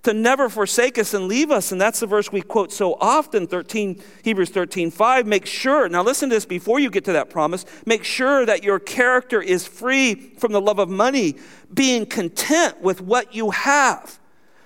to 0.02 0.14
never 0.14 0.50
forsake 0.50 0.98
us 0.98 1.14
and 1.14 1.28
leave 1.28 1.52
us. 1.52 1.72
And 1.72 1.80
that's 1.80 2.00
the 2.00 2.08
verse 2.08 2.32
we 2.32 2.42
quote 2.42 2.72
so 2.72 2.96
often, 2.96 3.46
13, 3.46 4.02
Hebrews 4.24 4.50
13, 4.50 4.90
5. 4.90 5.28
Make 5.28 5.46
sure, 5.46 5.88
now 5.90 6.02
listen 6.02 6.30
to 6.30 6.36
this 6.36 6.46
before 6.46 6.80
you 6.80 6.90
get 6.90 7.06
to 7.06 7.14
that 7.14 7.30
promise. 7.30 7.66
Make 7.86 8.04
sure 8.04 8.48
that 8.48 8.64
your 8.64 8.80
character 8.80 9.44
is 9.44 9.68
free 9.68 10.16
from 10.40 10.54
the 10.54 10.62
love 10.62 10.80
of 10.80 10.90
money, 10.90 11.36
being 11.72 12.08
content 12.08 12.82
with 12.82 13.00
what 13.00 13.36
you 13.36 13.52
have. 13.52 14.20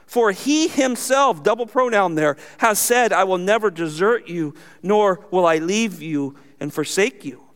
For 0.06 0.32
he 0.32 0.70
himself, 0.70 1.44
double 1.44 1.66
pronoun 1.66 2.16
there, 2.16 2.38
has 2.60 2.80
said, 2.80 3.12
I 3.12 3.26
will 3.26 3.38
never 3.38 3.70
desert 3.70 4.30
you, 4.30 4.54
nor 4.82 5.26
will 5.32 5.46
I 5.46 5.58
leave 5.58 6.02
you 6.02 6.38
and 6.62 6.74
forsake 6.74 7.26
you. 7.26 7.47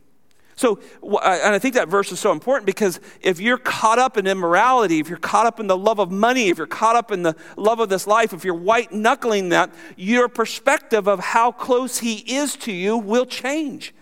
So, 0.61 0.79
uh, 1.01 1.39
and 1.43 1.55
I 1.55 1.57
think 1.57 1.73
that 1.73 1.87
verse 1.87 2.11
is 2.11 2.19
so 2.19 2.31
important 2.31 2.67
because 2.67 2.99
if 3.19 3.39
you're 3.39 3.57
caught 3.57 3.97
up 3.97 4.15
in 4.15 4.27
immorality, 4.27 4.99
if 4.99 5.09
you're 5.09 5.17
caught 5.17 5.47
up 5.47 5.59
in 5.59 5.65
the 5.65 5.75
love 5.75 5.97
of 5.97 6.11
money, 6.11 6.49
if 6.49 6.59
you're 6.59 6.67
caught 6.67 6.95
up 6.95 7.11
in 7.11 7.23
the 7.23 7.35
love 7.57 7.79
of 7.79 7.89
this 7.89 8.05
life, 8.05 8.31
if 8.31 8.45
you're 8.45 8.53
white 8.53 8.91
knuckling 8.91 9.49
that, 9.49 9.73
your 9.97 10.29
perspective 10.29 11.07
of 11.07 11.19
how 11.19 11.51
close 11.51 11.97
He 11.97 12.17
is 12.35 12.55
to 12.57 12.71
you 12.71 12.95
will 12.95 13.25
change. 13.25 13.95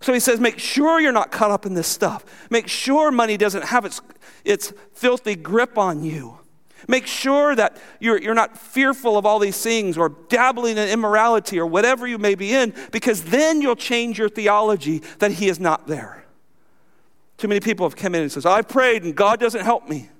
So 0.00 0.12
he 0.12 0.20
says, 0.20 0.38
make 0.38 0.60
sure 0.60 1.00
you're 1.00 1.10
not 1.10 1.32
caught 1.32 1.50
up 1.50 1.66
in 1.66 1.74
this 1.74 1.88
stuff. 1.88 2.24
Make 2.48 2.68
sure 2.68 3.10
money 3.10 3.36
doesn't 3.36 3.64
have 3.64 3.84
its, 3.84 4.00
its 4.44 4.72
filthy 4.92 5.34
grip 5.34 5.76
on 5.76 6.04
you. 6.04 6.38
Make 6.88 7.06
sure 7.06 7.54
that 7.56 7.78
you're, 8.00 8.20
you're 8.20 8.34
not 8.34 8.56
fearful 8.56 9.16
of 9.16 9.24
all 9.24 9.38
these 9.38 9.60
things 9.60 9.96
or 9.96 10.10
dabbling 10.28 10.76
in 10.76 10.88
immorality 10.88 11.58
or 11.58 11.66
whatever 11.66 12.06
you 12.06 12.18
may 12.18 12.34
be 12.34 12.52
in, 12.52 12.74
because 12.92 13.24
then 13.24 13.62
you'll 13.62 13.76
change 13.76 14.18
your 14.18 14.28
theology 14.28 15.02
that 15.18 15.32
He 15.32 15.48
is 15.48 15.58
not 15.58 15.86
there. 15.86 16.24
Too 17.38 17.48
many 17.48 17.60
people 17.60 17.86
have 17.86 17.96
come 17.96 18.14
in 18.14 18.22
and 18.22 18.32
says, 18.32 18.46
I've 18.46 18.68
prayed 18.68 19.02
and 19.02 19.14
God 19.14 19.40
doesn't 19.40 19.64
help 19.64 19.88
me. 19.88 20.10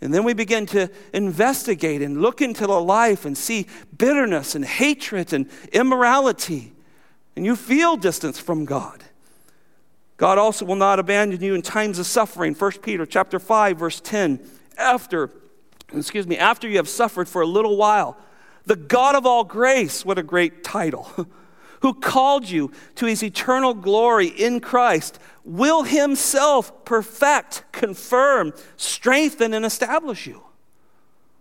And 0.00 0.14
then 0.14 0.24
we 0.24 0.32
begin 0.32 0.64
to 0.66 0.90
investigate 1.12 2.00
and 2.00 2.22
look 2.22 2.40
into 2.40 2.66
the 2.66 2.80
life 2.80 3.26
and 3.26 3.36
see 3.36 3.66
bitterness 3.96 4.54
and 4.54 4.64
hatred 4.64 5.32
and 5.32 5.48
immorality. 5.72 6.72
And 7.36 7.44
you 7.44 7.54
feel 7.54 7.96
distance 7.96 8.38
from 8.38 8.64
God. 8.64 9.04
God 10.16 10.38
also 10.38 10.64
will 10.64 10.76
not 10.76 10.98
abandon 10.98 11.42
you 11.42 11.54
in 11.54 11.62
times 11.62 11.98
of 11.98 12.06
suffering. 12.06 12.54
1 12.54 12.72
Peter 12.82 13.04
chapter 13.04 13.38
5 13.38 13.78
verse 13.78 14.00
10. 14.00 14.40
After 14.78 15.30
excuse 15.94 16.26
me, 16.26 16.36
after 16.38 16.68
you 16.68 16.76
have 16.76 16.88
suffered 16.88 17.28
for 17.28 17.42
a 17.42 17.46
little 17.46 17.76
while, 17.76 18.16
The 18.66 18.76
God 18.76 19.16
of 19.16 19.26
all 19.26 19.44
grace, 19.44 20.04
what 20.04 20.18
a 20.18 20.22
great 20.22 20.62
title, 20.62 21.10
who 21.80 21.94
called 21.94 22.48
you 22.48 22.70
to 22.96 23.06
his 23.06 23.22
eternal 23.22 23.74
glory 23.74 24.26
in 24.26 24.60
Christ, 24.60 25.18
will 25.44 25.82
himself 25.82 26.84
perfect, 26.84 27.64
confirm, 27.72 28.52
strengthen, 28.76 29.54
and 29.54 29.64
establish 29.64 30.26
you. 30.26 30.42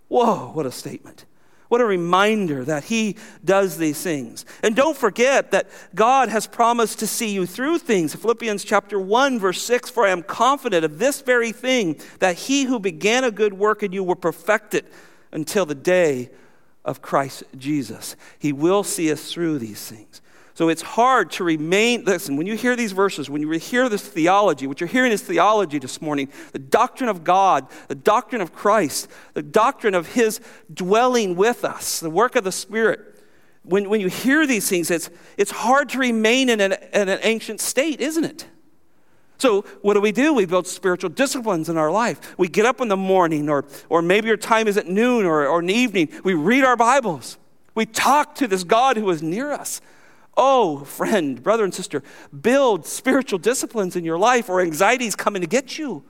Whoa, 0.08 0.52
what 0.54 0.66
a 0.66 0.72
statement. 0.72 1.26
What 1.70 1.82
a 1.82 1.86
reminder 1.86 2.66
that 2.66 2.86
He 2.86 3.16
does 3.46 3.78
these 3.78 4.02
things. 4.02 4.44
And 4.64 4.76
don't 4.76 4.98
forget 4.98 5.52
that 5.52 5.70
God 5.96 6.30
has 6.30 6.48
promised 6.48 7.00
to 7.00 7.08
see 7.08 7.30
you 7.30 7.46
through 7.46 7.78
things. 7.78 8.14
Philippians 8.16 8.64
chapter 8.64 9.00
1, 9.00 9.40
verse 9.40 9.62
6 9.62 9.90
For 9.92 10.06
I 10.06 10.10
am 10.10 10.24
confident 10.24 10.84
of 10.84 10.98
this 10.98 11.22
very 11.22 11.52
thing, 11.52 12.00
that 12.20 12.36
He 12.36 12.64
who 12.64 12.80
began 12.80 13.24
a 13.24 13.32
good 13.32 13.54
work 13.54 13.84
in 13.84 13.92
you 13.92 14.04
will 14.04 14.16
perfect 14.16 14.74
it 14.74 14.92
until 15.32 15.66
the 15.66 15.76
day 15.76 16.32
of 16.84 17.04
Christ 17.04 17.44
Jesus. 17.56 18.16
He 18.40 18.52
will 18.52 18.84
see 18.84 19.12
us 19.12 19.32
through 19.32 19.60
these 19.60 19.88
things. 19.88 20.22
So 20.60 20.68
it's 20.68 20.82
hard 20.82 21.32
to 21.32 21.46
remain. 21.46 22.04
Listen, 22.04 22.36
when 22.36 22.46
you 22.46 22.58
hear 22.58 22.76
these 22.76 22.92
verses, 22.92 23.30
when 23.30 23.42
you 23.42 23.50
hear 23.52 23.88
this 23.88 24.06
theology, 24.06 24.68
what 24.68 24.82
you're 24.82 24.90
hearing 24.90 25.14
is 25.14 25.22
theology 25.22 25.80
this 25.80 26.02
morning 26.02 26.28
the 26.52 26.60
doctrine 26.60 27.08
of 27.08 27.24
God, 27.24 27.66
the 27.88 27.96
doctrine 27.96 28.42
of 28.42 28.52
Christ, 28.52 29.08
the 29.36 29.42
doctrine 29.42 29.94
of 29.94 30.16
His 30.16 30.42
dwelling 30.74 31.38
with 31.38 31.64
us, 31.64 32.02
the 32.02 32.10
work 32.10 32.36
of 32.36 32.44
the 32.44 32.52
Spirit. 32.52 33.24
When, 33.64 33.90
when 33.90 34.02
you 34.02 34.10
hear 34.10 34.46
these 34.46 34.68
things, 34.68 34.92
it's, 34.92 35.10
it's 35.38 35.52
hard 35.52 35.88
to 35.92 35.98
remain 35.98 36.50
in 36.50 36.60
an, 36.60 36.74
in 36.92 37.08
an 37.08 37.20
ancient 37.22 37.62
state, 37.62 38.02
isn't 38.02 38.26
it? 38.26 38.46
So, 39.38 39.62
what 39.82 39.94
do 39.94 40.02
we 40.02 40.12
do? 40.12 40.34
We 40.34 40.46
build 40.46 40.68
spiritual 40.68 41.12
disciplines 41.12 41.70
in 41.70 41.78
our 41.78 41.90
life. 41.90 42.38
We 42.38 42.50
get 42.50 42.66
up 42.66 42.82
in 42.82 42.90
the 42.90 42.98
morning, 42.98 43.48
or, 43.48 43.64
or 43.88 44.02
maybe 44.02 44.28
your 44.28 44.36
time 44.36 44.68
is 44.68 44.76
at 44.76 44.88
noon 44.88 45.26
or, 45.26 45.48
or 45.48 45.62
in 45.62 45.68
the 45.68 45.74
evening. 45.74 46.10
We 46.26 46.34
read 46.34 46.66
our 46.66 46.76
Bibles. 46.76 47.38
We 47.76 47.86
talk 47.86 48.36
to 48.36 48.48
this 48.48 48.66
God 48.66 48.98
who 48.98 49.10
is 49.10 49.24
near 49.24 49.54
us. 49.54 49.80
Oh, 50.42 50.86
friend, 50.86 51.44
brother, 51.44 51.66
and 51.66 51.74
sister, 51.74 52.02
build 52.42 52.86
spiritual 52.86 53.40
disciplines 53.40 53.98
in 53.98 54.06
your 54.06 54.18
life 54.18 54.48
or 54.48 54.62
anxiety 54.62 55.06
is 55.06 55.14
coming 55.14 55.42
to 55.42 55.48
get 55.50 55.78
you. 55.78 56.02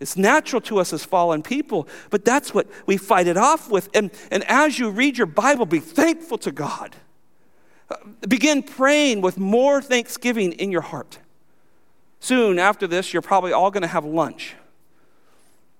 It's 0.00 0.16
natural 0.16 0.62
to 0.62 0.78
us 0.78 0.94
as 0.94 1.04
fallen 1.04 1.42
people, 1.42 1.86
but 2.08 2.24
that's 2.24 2.54
what 2.54 2.66
we 2.86 2.96
fight 2.96 3.26
it 3.26 3.36
off 3.36 3.70
with. 3.70 3.90
And, 3.92 4.10
and 4.30 4.42
as 4.44 4.78
you 4.78 4.88
read 4.88 5.18
your 5.18 5.26
Bible, 5.26 5.66
be 5.66 5.78
thankful 5.78 6.38
to 6.38 6.50
God. 6.50 6.96
Uh, 7.90 7.96
begin 8.26 8.62
praying 8.62 9.20
with 9.20 9.36
more 9.36 9.82
thanksgiving 9.82 10.52
in 10.52 10.72
your 10.72 10.80
heart. 10.80 11.18
Soon 12.18 12.58
after 12.58 12.86
this, 12.86 13.12
you're 13.12 13.20
probably 13.20 13.52
all 13.52 13.70
going 13.70 13.82
to 13.82 13.88
have 13.88 14.06
lunch. 14.06 14.54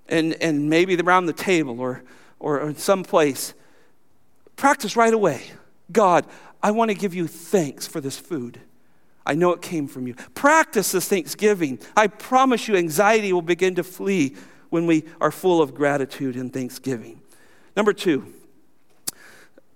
And, 0.06 0.34
and 0.42 0.68
maybe 0.68 1.00
around 1.00 1.24
the 1.24 1.32
table 1.32 1.80
or, 1.80 2.02
or 2.38 2.60
in 2.60 2.76
some 2.76 3.04
place. 3.04 3.54
Practice 4.54 4.96
right 4.96 5.14
away. 5.14 5.44
God, 5.90 6.26
I 6.62 6.70
want 6.70 6.90
to 6.90 6.94
give 6.94 7.14
you 7.14 7.26
thanks 7.26 7.86
for 7.86 8.00
this 8.00 8.18
food. 8.18 8.60
I 9.26 9.34
know 9.34 9.52
it 9.52 9.62
came 9.62 9.88
from 9.88 10.06
you. 10.06 10.14
Practice 10.34 10.92
this 10.92 11.08
thanksgiving. 11.08 11.78
I 11.96 12.06
promise 12.06 12.68
you, 12.68 12.76
anxiety 12.76 13.32
will 13.32 13.42
begin 13.42 13.74
to 13.76 13.84
flee 13.84 14.36
when 14.70 14.86
we 14.86 15.04
are 15.20 15.30
full 15.30 15.60
of 15.60 15.74
gratitude 15.74 16.36
and 16.36 16.52
thanksgiving. 16.52 17.20
Number 17.76 17.92
two, 17.92 18.32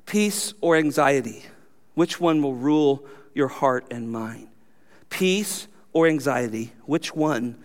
peace 0.04 0.54
or 0.60 0.76
anxiety. 0.76 1.44
Which 1.94 2.20
one 2.20 2.42
will 2.42 2.54
rule 2.54 3.06
your 3.34 3.48
heart 3.48 3.86
and 3.90 4.10
mind? 4.10 4.48
Peace 5.08 5.66
or 5.92 6.06
anxiety? 6.06 6.72
Which 6.84 7.14
one 7.14 7.56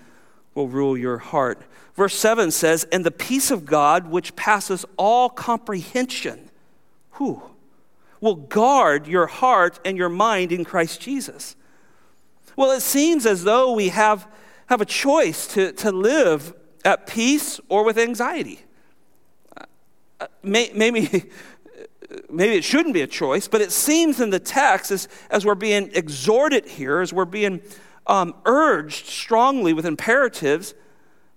will 0.56 0.68
rule 0.68 0.98
your 0.98 1.18
heart? 1.18 1.62
Verse 1.96 2.16
7 2.16 2.52
says, 2.52 2.86
And 2.92 3.06
the 3.06 3.12
peace 3.12 3.52
of 3.52 3.66
God, 3.66 4.08
which 4.08 4.36
passes 4.36 4.86
all 4.98 5.30
comprehension. 5.30 6.50
Whew 7.18 7.42
will 8.22 8.36
guard 8.36 9.08
your 9.08 9.28
heart 9.28 9.80
and 9.84 9.98
your 9.98 10.10
mind 10.10 10.52
in 10.52 10.64
Christ 10.64 11.02
Jesus. 11.02 11.56
Well, 12.56 12.72
it 12.72 12.82
seems 12.82 13.26
as 13.26 13.44
though 13.44 13.74
we 13.74 13.90
have, 13.90 14.28
have 14.68 14.80
a 14.80 14.86
choice 14.86 15.48
to, 15.48 15.72
to 15.74 15.92
live 15.92 16.54
at 16.86 17.08
peace 17.08 17.60
or 17.70 17.84
with 17.84 17.98
anxiety. 17.98 18.62
Uh, 20.20 20.28
maybe, 20.44 20.72
maybe 22.30 22.56
it 22.56 22.64
shouldn't 22.64 22.94
be 22.94 23.02
a 23.02 23.08
choice, 23.08 23.48
but 23.48 23.62
it 23.62 23.72
seems 23.72 24.22
in 24.22 24.30
the 24.30 24.40
text, 24.40 24.92
as, 24.92 25.08
as 25.30 25.46
we're 25.46 25.56
being 25.56 25.90
exhorted 25.94 26.66
here, 26.66 27.02
as 27.02 27.12
we're 27.12 27.26
being 27.26 27.62
um, 28.08 28.36
urged 28.46 29.08
strongly 29.08 29.74
with 29.74 29.86
imperatives, 29.86 30.76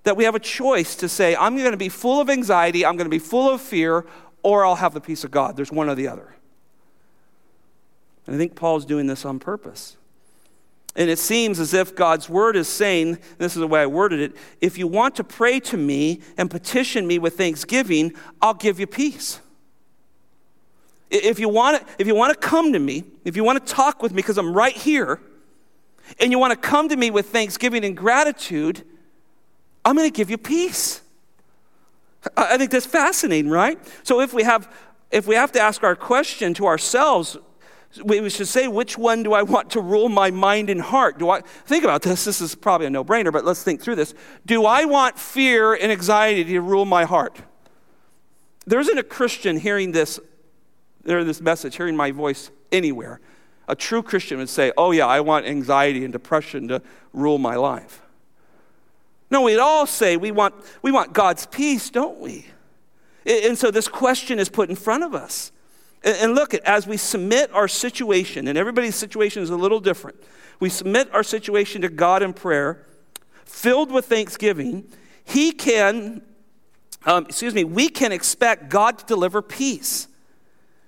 that 0.03 0.17
we 0.17 0.25
have 0.25 0.35
a 0.35 0.41
choice 0.41 0.97
to 0.97 1.09
say, 1.09 1.35
I'm 1.35 1.57
going 1.57 1.71
to 1.71 1.77
be 1.79 1.89
full 1.89 2.21
of 2.21 2.29
anxiety, 2.29 2.85
I'm 2.85 2.97
going 2.97 3.07
to 3.07 3.11
be 3.11 3.19
full 3.19 3.49
of 3.51 3.61
fear, 3.61 4.05
or 4.43 4.67
I'll 4.67 4.75
have 4.75 4.93
the 4.93 5.01
peace 5.01 5.25
of 5.25 5.31
God. 5.31 5.57
There's 5.57 5.73
one 5.73 5.89
or 5.89 5.95
the 5.95 6.09
other. 6.09 6.35
And 8.27 8.35
I 8.35 8.39
think 8.39 8.55
Paul's 8.55 8.85
doing 8.85 9.07
this 9.07 9.25
on 9.25 9.39
purpose. 9.39 9.97
And 10.97 11.11
it 11.11 11.19
seems 11.19 11.59
as 11.59 11.75
if 11.75 11.97
God's 11.97 12.29
word 12.29 12.57
is 12.57 12.69
saying, 12.69 13.19
this 13.39 13.57
is 13.57 13.61
the 13.61 13.67
way 13.67 13.81
I 13.81 13.87
worded 13.87 14.21
it 14.21 14.37
if 14.61 14.79
you 14.79 14.87
want 14.87 15.17
to 15.17 15.25
pray 15.25 15.59
to 15.61 15.77
me 15.77 16.21
and 16.37 16.51
petition 16.51 17.07
me 17.07 17.19
with 17.19 17.37
thanksgiving, 17.37 18.13
I'll 18.41 18.55
give 18.55 18.79
you 18.79 18.87
peace. 18.87 19.41
If 21.11 21.39
you 21.39 21.49
want 21.49 21.81
to, 21.81 21.95
if 21.99 22.07
you 22.07 22.15
want 22.15 22.33
to 22.33 22.39
come 22.39 22.73
to 22.73 22.79
me, 22.79 23.05
if 23.25 23.37
you 23.37 23.45
want 23.45 23.65
to 23.65 23.73
talk 23.73 24.03
with 24.03 24.13
me, 24.13 24.17
because 24.17 24.39
I'm 24.39 24.53
right 24.53 24.77
here, 24.77 25.21
and 26.21 26.31
you 26.31 26.39
want 26.39 26.53
to 26.53 26.57
come 26.57 26.89
to 26.89 26.97
me 26.97 27.11
with 27.11 27.27
thanksgiving 27.27 27.85
and 27.85 27.97
gratitude, 27.97 28.83
I'm 29.85 29.97
going 29.97 30.11
to 30.11 30.17
give 30.17 30.31
you 30.31 30.39
peace. 30.39 31.03
I 32.37 32.57
think 32.57 32.71
that's 32.71 32.87
fascinating, 32.87 33.51
right? 33.51 33.79
So 34.03 34.21
if 34.21 34.33
we 34.33 34.45
have 34.45 34.73
if 35.11 35.27
we 35.27 35.37
have 35.37 35.53
to 35.53 35.61
ask 35.61 35.85
our 35.85 35.95
question 35.95 36.55
to 36.55 36.67
ourselves, 36.67 37.37
we 38.03 38.29
should 38.31 38.49
say, 38.49 38.67
which 38.67 38.99
one 38.99 39.23
do 39.23 39.33
I 39.35 39.43
want 39.43 39.71
to 39.71 39.81
rule 39.81 40.09
my 40.09 40.31
mind 40.31 40.71
and 40.71 40.81
heart? 40.81 41.19
Do 41.19 41.31
I 41.31 41.41
think 41.41 41.85
about 41.85 42.03
this? 42.03 42.25
This 42.25 42.41
is 42.41 42.55
probably 42.55 42.87
a 42.87 42.91
no 42.91 43.05
brainer, 43.05 43.33
but 43.33 43.45
let's 43.45 43.63
think 43.63 43.81
through 43.81 43.97
this. 43.97 44.15
Do 44.47 44.65
I 44.65 44.85
want 44.85 45.19
fear 45.19 45.75
and 45.75 45.93
anxiety 45.93 46.45
to 46.45 46.61
rule 46.61 46.85
my 46.85 47.05
heart? 47.05 47.41
There 48.67 48.81
isn't 48.81 48.99
a 48.99 49.03
Christian 49.03 49.59
hearing 49.59 49.93
this, 49.93 50.19
hearing 51.07 51.27
this 51.27 51.41
message, 51.41 51.77
hearing 51.77 51.97
my 51.97 52.11
voice 52.11 52.51
anywhere. 52.73 53.21
A 53.69 53.77
true 53.77 54.03
Christian 54.03 54.39
would 54.39 54.49
say, 54.49 54.73
Oh, 54.77 54.91
yeah, 54.91 55.07
I 55.07 55.21
want 55.21 55.47
anxiety 55.47 56.05
and 56.05 56.13
depression 56.13 56.69
to 56.69 56.83
rule 57.13 57.39
my 57.39 57.57
life. 57.57 58.03
No, 59.31 59.43
we'd 59.43 59.59
all 59.59 59.87
say 59.87 60.17
we 60.17 60.31
want, 60.31 60.55
we 60.83 60.93
want 60.93 61.13
God's 61.13 61.47
peace, 61.47 61.91
don't 61.91 62.19
we? 62.21 62.47
And 63.27 63.57
so 63.57 63.71
this 63.71 63.89
question 63.89 64.39
is 64.39 64.49
put 64.49 64.69
in 64.69 64.77
front 64.77 65.03
of 65.03 65.15
us. 65.15 65.51
And 66.05 66.35
look, 66.35 66.53
at 66.53 66.63
as 66.65 66.87
we 66.87 66.99
submit 66.99 67.51
our 67.53 67.67
situation, 67.67 68.47
and 68.47 68.59
everybody's 68.59 68.95
situation 68.95 69.43
is 69.43 69.49
a 69.49 69.57
little 69.57 69.81
different, 69.81 70.23
we 70.61 70.69
submit 70.69 71.13
our 71.15 71.23
situation 71.23 71.81
to 71.81 71.89
God 71.89 72.23
in 72.23 72.35
prayer, 72.35 72.87
filled 73.47 73.91
with 73.91 74.05
thanksgiving, 74.05 74.85
He 75.25 75.51
can, 75.51 76.21
um, 77.07 77.25
excuse 77.25 77.55
me, 77.55 77.65
we 77.65 77.89
can 77.89 78.13
expect 78.13 78.69
God 78.69 78.99
to 78.99 79.07
deliver 79.07 79.41
peace. 79.41 80.09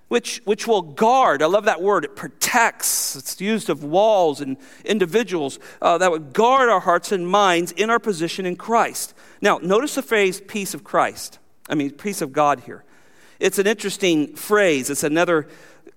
Which, 0.08 0.40
which 0.44 0.68
will 0.68 0.82
guard, 0.82 1.42
I 1.42 1.46
love 1.46 1.64
that 1.64 1.82
word, 1.82 2.04
it 2.04 2.14
protects. 2.14 3.16
It's 3.16 3.40
used 3.40 3.68
of 3.68 3.82
walls 3.82 4.40
and 4.40 4.56
individuals 4.84 5.58
uh, 5.82 5.98
that 5.98 6.12
would 6.12 6.32
guard 6.32 6.68
our 6.68 6.78
hearts 6.78 7.10
and 7.10 7.26
minds 7.26 7.72
in 7.72 7.90
our 7.90 7.98
position 7.98 8.46
in 8.46 8.54
Christ. 8.54 9.14
Now, 9.40 9.58
notice 9.60 9.96
the 9.96 10.02
phrase 10.02 10.40
peace 10.40 10.74
of 10.74 10.84
Christ. 10.84 11.40
I 11.68 11.74
mean, 11.74 11.90
peace 11.90 12.22
of 12.22 12.32
God 12.32 12.60
here. 12.60 12.84
It's 13.38 13.58
an 13.58 13.66
interesting 13.66 14.34
phrase. 14.34 14.90
It's 14.90 15.02
another 15.02 15.48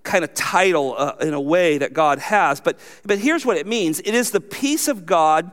kind 0.03 0.23
of 0.23 0.33
title 0.33 0.95
uh, 0.97 1.15
in 1.21 1.33
a 1.33 1.41
way 1.41 1.77
that 1.77 1.93
God 1.93 2.19
has. 2.19 2.59
But, 2.59 2.79
but 3.05 3.19
here's 3.19 3.45
what 3.45 3.57
it 3.57 3.67
means 3.67 3.99
it 3.99 4.13
is 4.13 4.31
the 4.31 4.41
peace 4.41 4.87
of 4.87 5.05
God 5.05 5.51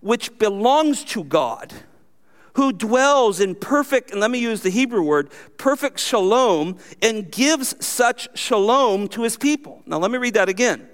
which 0.00 0.38
belongs 0.38 1.02
to 1.04 1.24
God, 1.24 1.72
who 2.54 2.72
dwells 2.72 3.40
in 3.40 3.54
perfect, 3.54 4.10
and 4.10 4.20
let 4.20 4.30
me 4.30 4.38
use 4.38 4.60
the 4.60 4.70
Hebrew 4.70 5.02
word, 5.02 5.30
perfect 5.56 5.98
shalom, 5.98 6.76
and 7.00 7.30
gives 7.30 7.74
such 7.84 8.28
shalom 8.38 9.08
to 9.08 9.22
his 9.22 9.36
people. 9.36 9.82
Now, 9.86 9.98
let 9.98 10.10
me 10.10 10.18
read 10.18 10.34
that 10.34 10.48
again. 10.48 10.86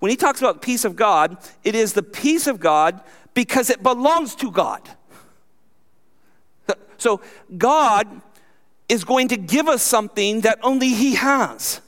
When 0.00 0.10
he 0.10 0.16
talks 0.16 0.40
about 0.40 0.62
peace 0.62 0.84
of 0.84 0.96
God, 0.96 1.36
it 1.62 1.74
is 1.74 1.92
the 1.92 2.02
peace 2.02 2.46
of 2.46 2.58
God 2.58 3.00
because 3.34 3.70
it 3.70 3.82
belongs 3.82 4.34
to 4.36 4.50
God. 4.50 4.88
So, 7.00 7.22
God 7.56 8.20
is 8.90 9.04
going 9.04 9.28
to 9.28 9.36
give 9.36 9.68
us 9.68 9.82
something 9.82 10.40
that 10.40 10.58
only 10.62 10.88
He 10.88 11.14
has. 11.14 11.80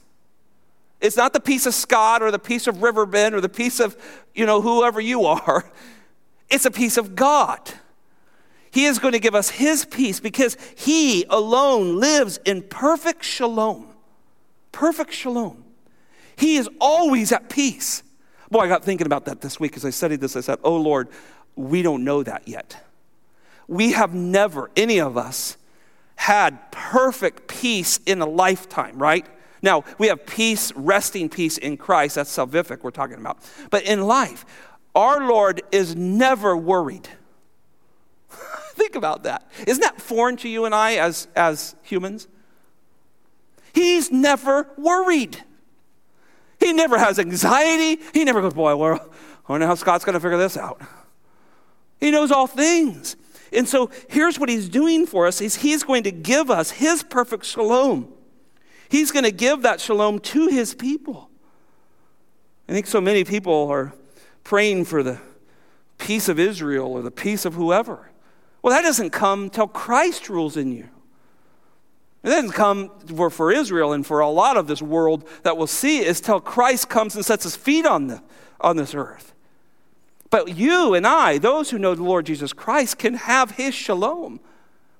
It's 1.00 1.16
not 1.16 1.32
the 1.32 1.40
peace 1.40 1.66
of 1.66 1.74
Scott 1.74 2.22
or 2.22 2.30
the 2.30 2.38
peace 2.38 2.68
of 2.68 2.80
Riverbend 2.80 3.34
or 3.34 3.40
the 3.40 3.48
peace 3.48 3.80
of, 3.80 3.96
you 4.34 4.46
know, 4.46 4.62
whoever 4.62 5.00
you 5.00 5.26
are. 5.26 5.70
It's 6.50 6.66
a 6.66 6.70
peace 6.70 6.98
of 6.98 7.16
God. 7.16 7.72
He 8.70 8.84
is 8.84 8.98
going 8.98 9.12
to 9.12 9.18
give 9.18 9.34
us 9.34 9.48
His 9.48 9.86
peace 9.86 10.20
because 10.20 10.58
He 10.76 11.24
alone 11.30 11.98
lives 11.98 12.38
in 12.44 12.60
perfect 12.60 13.24
shalom. 13.24 13.88
Perfect 14.70 15.14
shalom. 15.14 15.64
He 16.36 16.56
is 16.56 16.68
always 16.78 17.32
at 17.32 17.48
peace. 17.48 18.02
Boy, 18.50 18.60
I 18.60 18.68
got 18.68 18.84
thinking 18.84 19.06
about 19.06 19.24
that 19.24 19.40
this 19.40 19.58
week 19.58 19.78
as 19.78 19.86
I 19.86 19.90
studied 19.90 20.20
this. 20.20 20.36
I 20.36 20.40
said, 20.40 20.58
Oh 20.62 20.76
Lord, 20.76 21.08
we 21.56 21.80
don't 21.80 22.04
know 22.04 22.22
that 22.22 22.46
yet. 22.46 22.84
We 23.66 23.92
have 23.92 24.12
never, 24.12 24.70
any 24.76 25.00
of 25.00 25.16
us, 25.16 25.56
had 26.22 26.70
perfect 26.70 27.48
peace 27.48 27.98
in 28.06 28.20
a 28.20 28.26
lifetime, 28.26 28.96
right? 28.96 29.26
Now, 29.60 29.82
we 29.98 30.06
have 30.06 30.24
peace, 30.24 30.72
resting 30.76 31.28
peace 31.28 31.58
in 31.58 31.76
Christ. 31.76 32.14
That's 32.14 32.36
salvific 32.36 32.84
we're 32.84 32.92
talking 32.92 33.18
about. 33.18 33.38
But 33.70 33.82
in 33.82 34.02
life, 34.02 34.46
our 34.94 35.26
Lord 35.26 35.62
is 35.72 35.96
never 35.96 36.56
worried. 36.56 37.08
Think 38.74 38.94
about 38.94 39.24
that. 39.24 39.50
Isn't 39.66 39.82
that 39.82 40.00
foreign 40.00 40.36
to 40.38 40.48
you 40.48 40.64
and 40.64 40.72
I 40.72 40.94
as, 40.94 41.26
as 41.34 41.74
humans? 41.82 42.28
He's 43.72 44.12
never 44.12 44.70
worried. 44.78 45.42
He 46.60 46.72
never 46.72 46.98
has 46.98 47.18
anxiety. 47.18 48.00
He 48.14 48.22
never 48.22 48.40
goes, 48.40 48.54
Boy, 48.54 48.76
well, 48.76 49.10
I 49.48 49.52
wonder 49.52 49.66
how 49.66 49.74
Scott's 49.74 50.04
going 50.04 50.14
to 50.14 50.20
figure 50.20 50.38
this 50.38 50.56
out. 50.56 50.80
He 51.98 52.12
knows 52.12 52.30
all 52.30 52.46
things. 52.46 53.16
And 53.54 53.68
so 53.68 53.90
here's 54.08 54.38
what 54.38 54.48
he's 54.48 54.68
doing 54.68 55.06
for 55.06 55.26
us 55.26 55.40
is 55.40 55.56
he's 55.56 55.82
going 55.82 56.04
to 56.04 56.10
give 56.10 56.50
us 56.50 56.70
his 56.70 57.02
perfect 57.02 57.44
shalom. 57.44 58.12
He's 58.88 59.10
going 59.10 59.24
to 59.24 59.32
give 59.32 59.62
that 59.62 59.80
shalom 59.80 60.18
to 60.20 60.48
his 60.48 60.74
people. 60.74 61.30
I 62.68 62.72
think 62.72 62.86
so 62.86 63.00
many 63.00 63.24
people 63.24 63.68
are 63.68 63.92
praying 64.44 64.84
for 64.84 65.02
the 65.02 65.18
peace 65.98 66.28
of 66.28 66.38
Israel 66.38 66.92
or 66.92 67.02
the 67.02 67.10
peace 67.10 67.44
of 67.44 67.54
whoever. 67.54 68.10
Well, 68.62 68.74
that 68.74 68.82
doesn't 68.82 69.10
come 69.10 69.50
till 69.50 69.66
Christ 69.66 70.28
rules 70.28 70.56
in 70.56 70.72
you. 70.72 70.88
It 72.22 72.28
doesn't 72.28 72.52
come 72.52 72.90
for, 73.06 73.30
for 73.30 73.50
Israel 73.50 73.92
and 73.92 74.06
for 74.06 74.20
a 74.20 74.28
lot 74.28 74.56
of 74.56 74.68
this 74.68 74.80
world 74.80 75.28
that 75.42 75.56
we'll 75.56 75.66
see 75.66 75.98
is 75.98 76.20
till 76.20 76.40
Christ 76.40 76.88
comes 76.88 77.16
and 77.16 77.24
sets 77.24 77.42
his 77.42 77.56
feet 77.56 77.84
on, 77.84 78.06
the, 78.06 78.22
on 78.60 78.76
this 78.76 78.94
earth. 78.94 79.34
But 80.32 80.56
you 80.56 80.94
and 80.94 81.06
I, 81.06 81.36
those 81.36 81.68
who 81.68 81.78
know 81.78 81.94
the 81.94 82.02
Lord 82.02 82.24
Jesus 82.24 82.54
Christ, 82.54 82.98
can 82.98 83.14
have 83.14 83.50
his 83.50 83.74
shalom. 83.74 84.40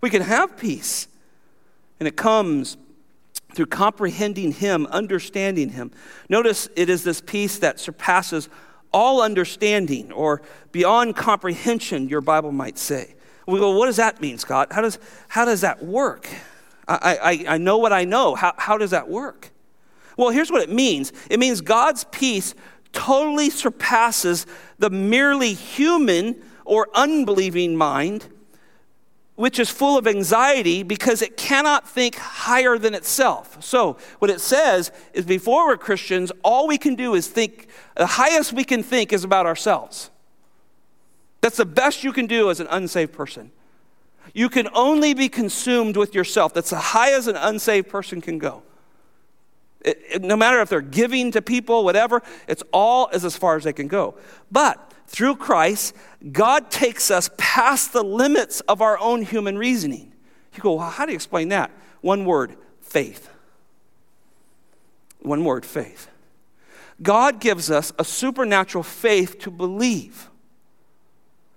We 0.02 0.10
can 0.10 0.20
have 0.20 0.58
peace. 0.58 1.08
And 1.98 2.06
it 2.06 2.18
comes 2.18 2.76
through 3.54 3.66
comprehending 3.66 4.52
him, 4.52 4.86
understanding 4.88 5.70
him. 5.70 5.90
Notice 6.28 6.68
it 6.76 6.90
is 6.90 7.02
this 7.02 7.22
peace 7.22 7.58
that 7.60 7.80
surpasses 7.80 8.50
all 8.92 9.22
understanding 9.22 10.12
or 10.12 10.42
beyond 10.70 11.16
comprehension, 11.16 12.10
your 12.10 12.20
Bible 12.20 12.52
might 12.52 12.76
say. 12.76 13.14
We 13.46 13.58
go, 13.58 13.70
what 13.70 13.86
does 13.86 13.96
that 13.96 14.20
mean, 14.20 14.36
Scott? 14.36 14.70
How 14.70 14.82
does, 14.82 14.98
how 15.28 15.46
does 15.46 15.62
that 15.62 15.82
work? 15.82 16.28
I, 16.86 17.44
I, 17.48 17.54
I 17.54 17.58
know 17.58 17.78
what 17.78 17.94
I 17.94 18.04
know. 18.04 18.34
How, 18.34 18.52
how 18.58 18.76
does 18.76 18.90
that 18.90 19.08
work? 19.08 19.50
Well, 20.18 20.28
here's 20.28 20.50
what 20.50 20.60
it 20.60 20.68
means 20.68 21.10
it 21.30 21.40
means 21.40 21.62
God's 21.62 22.04
peace 22.04 22.54
totally 22.92 23.50
surpasses 23.50 24.46
the 24.82 24.90
merely 24.90 25.54
human 25.54 26.42
or 26.64 26.88
unbelieving 26.92 27.76
mind, 27.76 28.26
which 29.36 29.60
is 29.60 29.70
full 29.70 29.96
of 29.96 30.08
anxiety 30.08 30.82
because 30.82 31.22
it 31.22 31.36
cannot 31.36 31.88
think 31.88 32.16
higher 32.16 32.76
than 32.76 32.92
itself. 32.92 33.62
So, 33.62 33.96
what 34.18 34.28
it 34.28 34.40
says 34.40 34.90
is 35.14 35.24
before 35.24 35.68
we're 35.68 35.76
Christians, 35.76 36.32
all 36.42 36.66
we 36.66 36.78
can 36.78 36.96
do 36.96 37.14
is 37.14 37.28
think, 37.28 37.68
the 37.96 38.06
highest 38.06 38.52
we 38.52 38.64
can 38.64 38.82
think 38.82 39.12
is 39.12 39.22
about 39.22 39.46
ourselves. 39.46 40.10
That's 41.42 41.58
the 41.58 41.64
best 41.64 42.02
you 42.02 42.12
can 42.12 42.26
do 42.26 42.50
as 42.50 42.58
an 42.58 42.66
unsaved 42.68 43.12
person. 43.12 43.52
You 44.34 44.48
can 44.48 44.68
only 44.74 45.14
be 45.14 45.28
consumed 45.28 45.96
with 45.96 46.12
yourself. 46.12 46.54
That's 46.54 46.70
the 46.70 46.76
high 46.76 47.12
as 47.12 47.28
an 47.28 47.36
unsaved 47.36 47.88
person 47.88 48.20
can 48.20 48.38
go. 48.38 48.64
It, 49.84 50.00
it, 50.10 50.22
no 50.22 50.36
matter 50.36 50.60
if 50.60 50.68
they're 50.68 50.80
giving 50.80 51.32
to 51.32 51.42
people, 51.42 51.84
whatever, 51.84 52.22
it's 52.46 52.62
all 52.72 53.08
as, 53.12 53.24
as 53.24 53.36
far 53.36 53.56
as 53.56 53.64
they 53.64 53.72
can 53.72 53.88
go. 53.88 54.16
But 54.50 54.92
through 55.06 55.36
Christ, 55.36 55.94
God 56.30 56.70
takes 56.70 57.10
us 57.10 57.30
past 57.36 57.92
the 57.92 58.02
limits 58.02 58.60
of 58.62 58.80
our 58.80 58.98
own 58.98 59.22
human 59.22 59.58
reasoning. 59.58 60.12
You 60.54 60.62
go, 60.62 60.74
well, 60.74 60.90
how 60.90 61.06
do 61.06 61.12
you 61.12 61.16
explain 61.16 61.48
that? 61.48 61.70
One 62.00 62.24
word 62.24 62.56
faith. 62.80 63.28
One 65.20 65.44
word 65.44 65.64
faith. 65.64 66.08
God 67.00 67.40
gives 67.40 67.70
us 67.70 67.92
a 67.98 68.04
supernatural 68.04 68.84
faith 68.84 69.38
to 69.40 69.50
believe. 69.50 70.28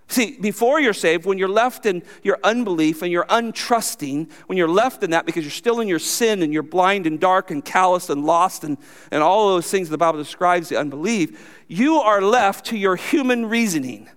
See, 0.08 0.38
before 0.40 0.80
you're 0.80 0.94
saved, 0.94 1.26
when 1.26 1.40
you're 1.40 1.48
left 1.48 1.86
in 1.86 2.04
your 2.22 2.38
unbelief 2.44 3.02
and 3.02 3.12
you're 3.12 3.26
untrusting, 3.26 4.30
when 4.46 4.58
you're 4.58 4.68
left 4.68 5.04
in 5.04 5.10
that 5.10 5.26
because 5.26 5.44
you're 5.44 5.52
still 5.52 5.80
in 5.80 5.88
your 5.88 6.00
sin 6.00 6.44
and 6.44 6.54
you're 6.54 6.64
blind 6.64 7.08
and 7.08 7.20
dark 7.20 7.50
and 7.50 7.66
callous 7.66 8.10
and 8.10 8.24
lost 8.24 8.64
and, 8.64 8.78
and 9.10 9.24
all 9.24 9.50
those 9.50 9.70
things 9.70 9.90
the 9.90 9.98
Bible 9.98 10.20
describes 10.20 10.70
the 10.70 10.78
unbelief, 10.78 11.64
you 11.68 11.96
are 11.96 12.22
left 12.22 12.68
to 12.68 12.78
your 12.78 12.96
human 12.96 13.48
reasoning. 13.48 14.08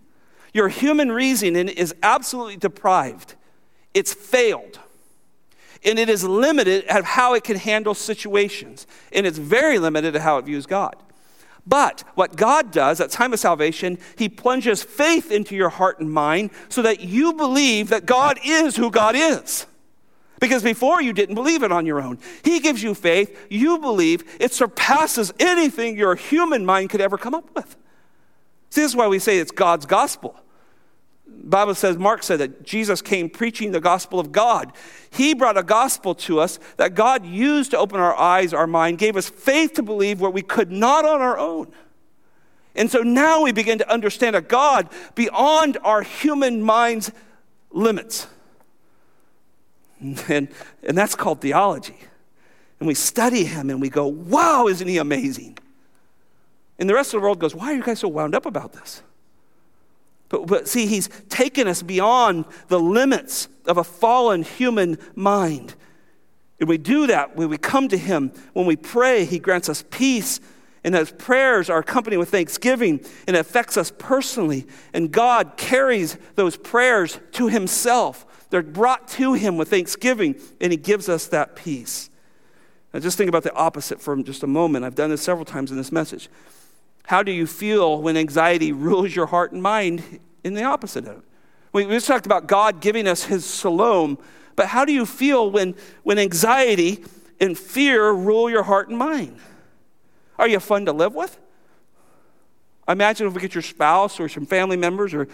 Your 0.53 0.69
human 0.69 1.11
reasoning 1.11 1.69
is 1.69 1.95
absolutely 2.03 2.57
deprived, 2.57 3.35
it's 3.95 4.13
failed. 4.13 4.81
And 5.85 5.97
it 5.97 6.09
is 6.09 6.25
limited 6.25 6.85
at 6.87 7.05
how 7.05 7.35
it 7.35 7.45
can 7.45 7.57
handle 7.57 7.95
situations. 7.95 8.85
And 9.13 9.25
it's 9.25 9.39
very 9.39 9.79
limited 9.79 10.17
at 10.17 10.23
how 10.23 10.39
it 10.39 10.45
views 10.45 10.67
God. 10.67 10.97
But 11.69 12.03
what 12.15 12.35
God 12.35 12.71
does 12.71 12.99
at 12.99 13.11
time 13.11 13.35
of 13.35 13.41
salvation, 13.41 13.99
He 14.17 14.31
plunges 14.31 14.83
faith 14.83 15.31
into 15.31 15.55
your 15.55 15.69
heart 15.69 16.01
and 16.01 16.11
mind 16.11 16.51
so 16.71 16.81
that 16.81 17.01
you 17.01 17.35
believe 17.35 17.91
that 17.91 18.07
God 18.07 18.39
is 18.43 18.77
who 18.77 18.91
God 18.91 19.15
is. 19.15 19.67
Because 20.41 20.63
before 20.63 21.03
you 21.03 21.13
didn't 21.13 21.35
believe 21.35 21.63
it 21.63 21.73
on 21.73 21.85
your 21.85 22.01
own. 22.01 22.19
He 22.43 22.61
gives 22.61 22.83
you 22.83 22.95
faith, 22.95 23.47
you 23.51 23.79
believe, 23.79 24.25
it 24.41 24.53
surpasses 24.53 25.33
anything 25.39 25.99
your 25.99 26.15
human 26.15 26.65
mind 26.65 26.89
could 26.89 27.01
ever 27.03 27.19
come 27.19 27.35
up 27.35 27.55
with. 27.55 27.77
See, 28.71 28.81
this 28.81 28.93
is 28.93 28.97
why 28.97 29.09
we 29.09 29.19
say 29.19 29.39
it's 29.39 29.51
God's 29.51 29.85
gospel. 29.85 30.41
Bible 31.49 31.75
says, 31.75 31.97
Mark 31.97 32.23
said 32.23 32.41
that 32.41 32.63
Jesus 32.63 33.01
came 33.01 33.31
preaching 33.31 33.73
the 33.73 33.81
gospel 33.81 34.21
of 34.21 34.33
God. 34.33 34.73
He 35.11 35.35
brought 35.35 35.57
a 35.57 35.63
gospel 35.63 36.15
to 36.17 36.41
us 36.41 36.59
that 36.77 36.95
God 36.95 37.25
used 37.25 37.71
to 37.71 37.79
open 37.79 38.01
our 38.01 38.15
eyes, 38.15 38.53
our 38.53 38.67
mind, 38.67 38.99
gave 38.99 39.17
us 39.17 39.29
faith 39.29 39.75
to 39.75 39.83
believe 39.83 40.21
what 40.21 40.33
we 40.33 40.43
could 40.43 40.71
not 40.71 41.05
on 41.05 41.21
our 41.21 41.39
own. 41.39 41.73
And 42.75 42.91
so 42.91 43.01
now 43.03 43.43
we 43.43 43.53
begin 43.53 43.79
to 43.79 43.91
understand 43.91 44.37
a 44.37 44.41
God 44.41 44.89
beyond 45.15 45.79
our 45.83 46.03
human 46.03 46.63
mind's 46.63 47.11
limits. 47.71 48.29
And, 50.01 50.49
and 50.83 50.97
that's 50.97 51.15
called 51.15 51.41
theology. 51.41 51.99
And 52.79 52.87
we 52.87 52.95
study 52.95 53.45
him 53.45 53.71
and 53.71 53.81
we 53.81 53.89
go, 53.89 54.07
wow, 54.07 54.69
isn't 54.69 54.87
he 54.87 54.99
amazing? 54.99 55.59
And 56.79 56.89
the 56.89 56.95
rest 56.95 57.15
of 57.15 57.21
the 57.21 57.25
world 57.25 57.41
goes, 57.41 57.55
why 57.55 57.73
are 57.73 57.75
you 57.75 57.83
guys 57.83 57.99
so 57.99 58.09
wound 58.09 58.35
up 58.35 58.47
about 58.47 58.73
this? 58.73 59.03
But, 60.29 60.47
but 60.47 60.69
see, 60.69 60.87
he's 60.87 61.09
taken 61.29 61.69
us 61.69 61.83
beyond 61.83 62.45
the 62.69 62.81
limits 62.81 63.49
of 63.67 63.79
a 63.79 63.85
fallen 63.85 64.43
human 64.43 64.99
mind. 65.15 65.75
And 66.61 66.69
we 66.69 66.79
do 66.79 67.07
that 67.07 67.37
when 67.37 67.49
we 67.49 67.59
come 67.59 67.89
to 67.89 67.97
him. 67.97 68.33
When 68.53 68.67
we 68.67 68.77
pray, 68.77 69.25
he 69.25 69.39
grants 69.39 69.69
us 69.69 69.85
peace. 69.91 70.41
And 70.85 70.95
his 70.95 71.11
prayers 71.11 71.71
are 71.71 71.79
accompanied 71.79 72.19
with 72.19 72.31
thanksgiving 72.31 73.01
and 73.27 73.37
it 73.37 73.41
affects 73.41 73.77
us 73.77 73.93
personally. 73.99 74.67
And 74.93 75.11
God 75.11 75.57
carries 75.57 76.17
those 76.35 76.57
prayers 76.57 77.19
to 77.33 77.49
himself. 77.49 78.25
They're 78.51 78.63
brought 78.63 79.09
to 79.09 79.35
him 79.35 79.57
with 79.57 79.69
thanksgiving, 79.69 80.41
and 80.61 80.73
he 80.73 80.79
gives 80.79 81.09
us 81.09 81.27
that 81.29 81.55
peace. 81.55 82.09
Now, 82.95 83.01
just 83.01 83.19
think 83.19 83.29
about 83.29 83.43
the 83.43 83.55
opposite 83.55 84.01
for 84.01 84.17
just 84.23 84.43
a 84.43 84.47
moment. 84.47 84.85
I've 84.85 84.95
done 84.95 85.11
this 85.11 85.21
several 85.21 85.45
times 85.45 85.71
in 85.71 85.77
this 85.77 85.93
message. 85.93 86.31
How 87.09 87.23
do 87.23 87.33
you 87.33 87.47
feel 87.47 88.03
when 88.03 88.19
anxiety 88.19 88.71
rules 88.71 89.17
your 89.17 89.25
heart 89.25 89.53
and 89.53 89.63
mind 89.63 90.21
in 90.45 90.53
the 90.53 90.65
opposite 90.65 91.07
of 91.07 91.17
it? 91.17 91.23
We 91.73 91.87
just 91.87 92.07
talked 92.07 92.27
about 92.27 92.47
God 92.47 92.83
giving 92.83 93.09
us 93.09 93.25
his 93.25 93.59
shalom, 93.59 94.19
but 94.57 94.67
how 94.67 94.85
do 94.85 94.93
you 94.93 95.07
feel 95.07 95.51
when, 95.51 95.75
when 96.03 96.19
anxiety 96.19 97.03
and 97.41 97.57
fear 97.57 98.11
rule 98.13 98.51
your 98.51 98.63
heart 98.63 98.91
and 98.91 98.99
mind? 98.99 99.39
Are 100.39 100.47
you 100.47 100.61
fun 100.61 100.85
to 100.85 100.93
live 100.93 101.15
with? 101.15 101.39
Imagine 102.87 103.27
if 103.27 103.33
we 103.33 103.41
get 103.41 103.55
your 103.55 103.63
spouse 103.63 104.21
or 104.21 104.29
some 104.29 104.45
family 104.45 104.77
members 104.77 105.15
or 105.15 105.29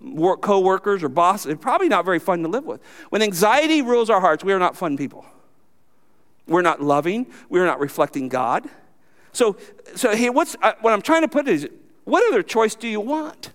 work, 0.00 0.42
co-workers 0.42 1.04
or 1.04 1.08
bosses, 1.08 1.52
it's 1.52 1.62
probably 1.62 1.88
not 1.88 2.04
very 2.04 2.18
fun 2.18 2.42
to 2.42 2.48
live 2.48 2.64
with. 2.64 2.80
When 3.10 3.22
anxiety 3.22 3.80
rules 3.80 4.10
our 4.10 4.20
hearts, 4.20 4.42
we 4.42 4.52
are 4.52 4.58
not 4.58 4.76
fun 4.76 4.96
people. 4.96 5.24
We're 6.48 6.62
not 6.62 6.82
loving. 6.82 7.28
We're 7.48 7.64
not 7.64 7.78
reflecting 7.78 8.28
God. 8.28 8.68
So, 9.34 9.56
so 9.94 10.14
hey, 10.16 10.30
what's, 10.30 10.56
what 10.80 10.92
I'm 10.92 11.02
trying 11.02 11.22
to 11.22 11.28
put 11.28 11.46
is, 11.48 11.68
what 12.04 12.26
other 12.32 12.42
choice 12.42 12.74
do 12.74 12.88
you 12.88 13.00
want? 13.00 13.52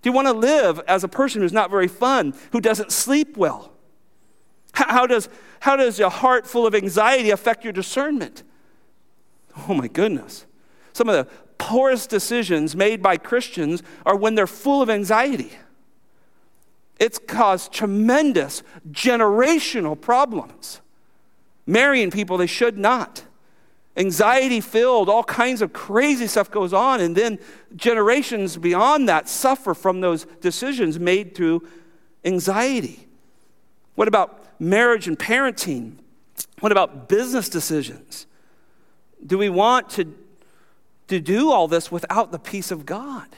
Do 0.00 0.08
you 0.08 0.12
want 0.12 0.28
to 0.28 0.32
live 0.32 0.80
as 0.86 1.04
a 1.04 1.08
person 1.08 1.42
who's 1.42 1.52
not 1.52 1.70
very 1.70 1.88
fun, 1.88 2.32
who 2.52 2.60
doesn't 2.60 2.92
sleep 2.92 3.36
well? 3.36 3.72
How, 4.72 4.92
how 4.92 5.06
does, 5.06 5.28
how 5.60 5.76
does 5.76 5.98
a 6.00 6.08
heart 6.08 6.46
full 6.46 6.66
of 6.66 6.74
anxiety 6.74 7.30
affect 7.30 7.64
your 7.64 7.72
discernment? 7.72 8.44
Oh 9.68 9.74
my 9.74 9.88
goodness. 9.88 10.46
Some 10.92 11.08
of 11.08 11.14
the 11.14 11.32
poorest 11.58 12.08
decisions 12.08 12.76
made 12.76 13.02
by 13.02 13.16
Christians 13.16 13.82
are 14.04 14.16
when 14.16 14.34
they're 14.34 14.46
full 14.46 14.80
of 14.80 14.88
anxiety. 14.88 15.52
It's 17.00 17.18
caused 17.18 17.72
tremendous 17.72 18.62
generational 18.90 20.00
problems. 20.00 20.80
Marrying 21.66 22.10
people 22.10 22.38
they 22.38 22.46
should 22.46 22.78
not 22.78 23.25
anxiety 23.96 24.60
filled, 24.60 25.08
all 25.08 25.24
kinds 25.24 25.62
of 25.62 25.72
crazy 25.72 26.26
stuff 26.26 26.50
goes 26.50 26.72
on. 26.72 27.00
And 27.00 27.16
then 27.16 27.38
generations 27.74 28.56
beyond 28.56 29.08
that 29.08 29.28
suffer 29.28 29.74
from 29.74 30.00
those 30.00 30.24
decisions 30.40 30.98
made 30.98 31.34
through 31.34 31.66
anxiety. 32.24 33.06
What 33.94 34.08
about 34.08 34.44
marriage 34.60 35.08
and 35.08 35.18
parenting? 35.18 35.96
What 36.60 36.72
about 36.72 37.08
business 37.08 37.48
decisions? 37.48 38.26
Do 39.24 39.38
we 39.38 39.48
want 39.48 39.90
to, 39.90 40.14
to 41.08 41.20
do 41.20 41.50
all 41.50 41.68
this 41.68 41.90
without 41.90 42.32
the 42.32 42.38
peace 42.38 42.70
of 42.70 42.84
God 42.86 43.28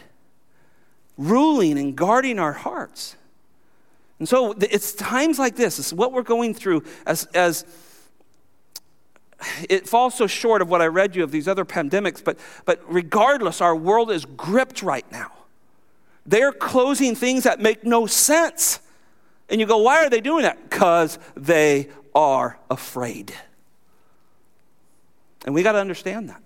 ruling 1.16 1.78
and 1.78 1.96
guarding 1.96 2.38
our 2.38 2.52
hearts? 2.52 3.16
And 4.18 4.28
so 4.28 4.52
it's 4.60 4.92
times 4.92 5.38
like 5.38 5.54
this, 5.54 5.78
it's 5.78 5.92
what 5.92 6.12
we're 6.12 6.22
going 6.22 6.52
through 6.54 6.82
as, 7.06 7.26
as 7.26 7.64
it 9.68 9.88
falls 9.88 10.14
so 10.14 10.26
short 10.26 10.62
of 10.62 10.68
what 10.68 10.82
I 10.82 10.86
read 10.86 11.14
you 11.14 11.22
of 11.22 11.30
these 11.30 11.46
other 11.46 11.64
pandemics, 11.64 12.22
but, 12.22 12.38
but 12.64 12.82
regardless, 12.92 13.60
our 13.60 13.76
world 13.76 14.10
is 14.10 14.24
gripped 14.24 14.82
right 14.82 15.10
now. 15.12 15.32
They're 16.26 16.52
closing 16.52 17.14
things 17.14 17.44
that 17.44 17.60
make 17.60 17.84
no 17.84 18.06
sense. 18.06 18.80
And 19.48 19.60
you 19.60 19.66
go, 19.66 19.78
why 19.78 20.04
are 20.04 20.10
they 20.10 20.20
doing 20.20 20.42
that? 20.42 20.68
Because 20.68 21.18
they 21.34 21.88
are 22.14 22.58
afraid. 22.70 23.32
And 25.46 25.54
we 25.54 25.62
got 25.62 25.72
to 25.72 25.78
understand 25.78 26.28
that. 26.28 26.42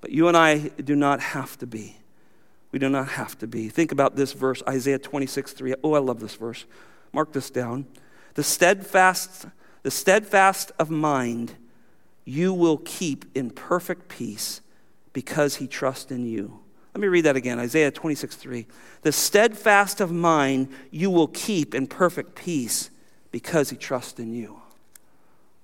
But 0.00 0.10
you 0.10 0.28
and 0.28 0.36
I 0.36 0.58
do 0.58 0.96
not 0.96 1.20
have 1.20 1.56
to 1.58 1.66
be. 1.66 1.96
We 2.72 2.78
do 2.78 2.88
not 2.88 3.08
have 3.10 3.38
to 3.38 3.46
be. 3.46 3.68
Think 3.68 3.92
about 3.92 4.16
this 4.16 4.32
verse, 4.32 4.62
Isaiah 4.68 4.98
26, 4.98 5.52
3. 5.52 5.74
Oh, 5.84 5.94
I 5.94 5.98
love 6.00 6.20
this 6.20 6.34
verse. 6.34 6.64
Mark 7.12 7.32
this 7.32 7.48
down. 7.48 7.86
The 8.34 8.42
steadfast, 8.42 9.46
the 9.82 9.90
steadfast 9.90 10.72
of 10.78 10.90
mind 10.90 11.54
you 12.24 12.52
will 12.54 12.78
keep 12.78 13.24
in 13.36 13.50
perfect 13.50 14.08
peace 14.08 14.60
because 15.12 15.56
he 15.56 15.66
trusts 15.66 16.10
in 16.10 16.26
you. 16.26 16.60
Let 16.94 17.00
me 17.00 17.08
read 17.08 17.22
that 17.22 17.36
again 17.36 17.58
Isaiah 17.58 17.90
26, 17.90 18.36
3. 18.36 18.66
The 19.02 19.12
steadfast 19.12 20.00
of 20.00 20.12
mind 20.12 20.68
you 20.90 21.10
will 21.10 21.28
keep 21.28 21.74
in 21.74 21.86
perfect 21.86 22.34
peace 22.34 22.90
because 23.30 23.70
he 23.70 23.76
trusts 23.76 24.18
in 24.18 24.34
you. 24.34 24.60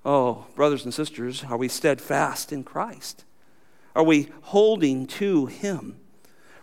Oh, 0.03 0.47
brothers 0.55 0.85
and 0.85 0.93
sisters, 0.93 1.43
are 1.43 1.57
we 1.57 1.67
steadfast 1.67 2.51
in 2.51 2.63
Christ? 2.63 3.25
Are 3.95 4.03
we 4.03 4.29
holding 4.41 5.05
to 5.07 5.45
him? 5.47 5.99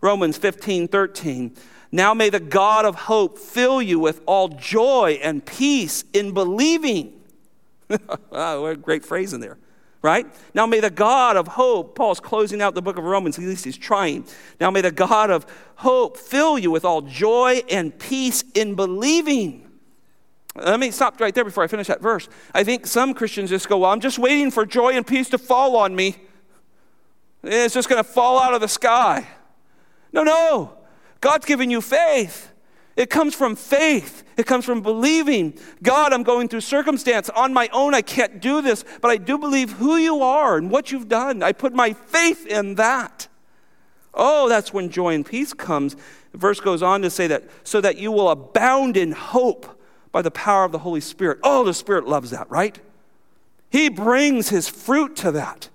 Romans 0.01 0.37
15, 0.37 0.89
13. 0.89 1.55
Now 1.93 2.13
may 2.13 2.29
the 2.29 2.41
God 2.41 2.85
of 2.85 2.95
hope 2.95 3.39
fill 3.39 3.81
you 3.81 3.99
with 3.99 4.21
all 4.27 4.49
joy 4.49 5.19
and 5.23 5.45
peace 5.45 6.05
in 6.13 6.33
believing. 6.33 7.21
what 8.29 8.73
a 8.73 8.77
great 8.77 9.05
phrase 9.05 9.33
in 9.33 9.41
there 9.41 9.59
right? 10.07 10.25
Now 10.55 10.67
may 10.67 10.79
the 10.79 10.89
God 10.89 11.37
of 11.37 11.49
hope, 11.49 11.97
Paul's 11.97 12.21
closing 12.21 12.63
out 12.63 12.77
the 12.77 12.81
book 12.81 12.97
of 12.97 13.03
Romans, 13.03 13.39
at 13.39 13.45
least 13.45 13.65
he's 13.65 13.77
trying. 13.77 14.25
Now 14.61 14.71
may 14.71 14.81
the 14.81 14.93
God 14.93 15.31
of 15.31 15.45
hope 15.75 16.17
fill 16.17 16.57
you 16.57 16.71
with 16.71 16.85
all 16.85 17.03
joy 17.03 17.63
and 17.69 17.99
peace 17.99 18.45
in 18.55 18.77
believing. 18.77 19.69
Let 20.55 20.79
me 20.79 20.93
stop 20.93 21.21
right 21.21 21.35
there 21.35 21.45
before 21.45 21.65
I 21.65 21.67
finish 21.67 21.89
that 21.89 22.01
verse. 22.01 22.29
I 22.55 22.63
think 22.63 22.87
some 22.87 23.15
Christians 23.15 23.51
just 23.51 23.69
go, 23.69 23.79
Well, 23.79 23.91
I'm 23.91 24.01
just 24.01 24.19
waiting 24.19 24.53
for 24.53 24.65
joy 24.65 24.93
and 24.93 25.05
peace 25.05 25.29
to 25.31 25.39
fall 25.39 25.75
on 25.75 25.95
me. 25.97 26.15
It's 27.43 27.75
just 27.75 27.89
going 27.89 28.03
to 28.03 28.09
fall 28.09 28.41
out 28.41 28.55
of 28.55 28.61
the 28.61 28.69
sky. 28.69 29.27
No, 30.13 30.23
no. 30.23 30.79
God's 31.21 31.47
given 31.47 31.69
you 31.69 31.81
faith. 31.81 32.53
It 32.97 33.11
comes 33.11 33.35
from 33.35 33.57
faith. 33.57 34.25
It 34.39 34.47
comes 34.47 34.65
from 34.65 34.81
believing, 34.81 35.59
God, 35.83 36.13
I'm 36.15 36.23
going 36.23 36.49
through 36.49 36.63
circumstance. 36.63 37.29
On 37.31 37.53
my 37.53 37.69
own, 37.73 37.95
I 37.95 38.03
can't 38.03 38.41
do 38.41 38.63
this, 38.63 38.85
but 39.03 39.11
I 39.11 39.19
do 39.19 39.37
believe 39.37 39.73
who 39.73 39.97
you 39.97 40.23
are 40.23 40.57
and 40.57 40.71
what 40.71 40.91
you've 40.91 41.09
done. 41.09 41.43
I 41.43 41.53
put 41.53 41.75
my 41.75 41.93
faith 41.93 42.47
in 42.47 42.77
that. 42.77 43.29
Oh, 44.15 44.49
that's 44.49 44.73
when 44.73 44.89
joy 44.89 45.15
and 45.15 45.27
peace 45.27 45.53
comes. 45.53 45.95
The 46.33 46.39
verse 46.39 46.59
goes 46.59 46.83
on 46.83 47.03
to 47.03 47.11
say 47.11 47.27
that, 47.27 47.45
so 47.65 47.83
that 47.83 47.99
you 47.99 48.11
will 48.11 48.31
abound 48.31 48.97
in 48.97 49.13
hope 49.13 49.79
by 50.11 50.23
the 50.23 50.31
power 50.31 50.65
of 50.65 50.73
the 50.73 50.79
Holy 50.79 51.03
Spirit. 51.03 51.39
Oh, 51.43 51.65
the 51.65 51.75
Spirit 51.75 52.09
loves 52.09 52.31
that, 52.31 52.51
right? 52.51 52.79
He 53.69 53.91
brings 53.91 54.49
his 54.49 54.69
fruit 54.69 55.17
to 55.17 55.33
that. 55.33 55.69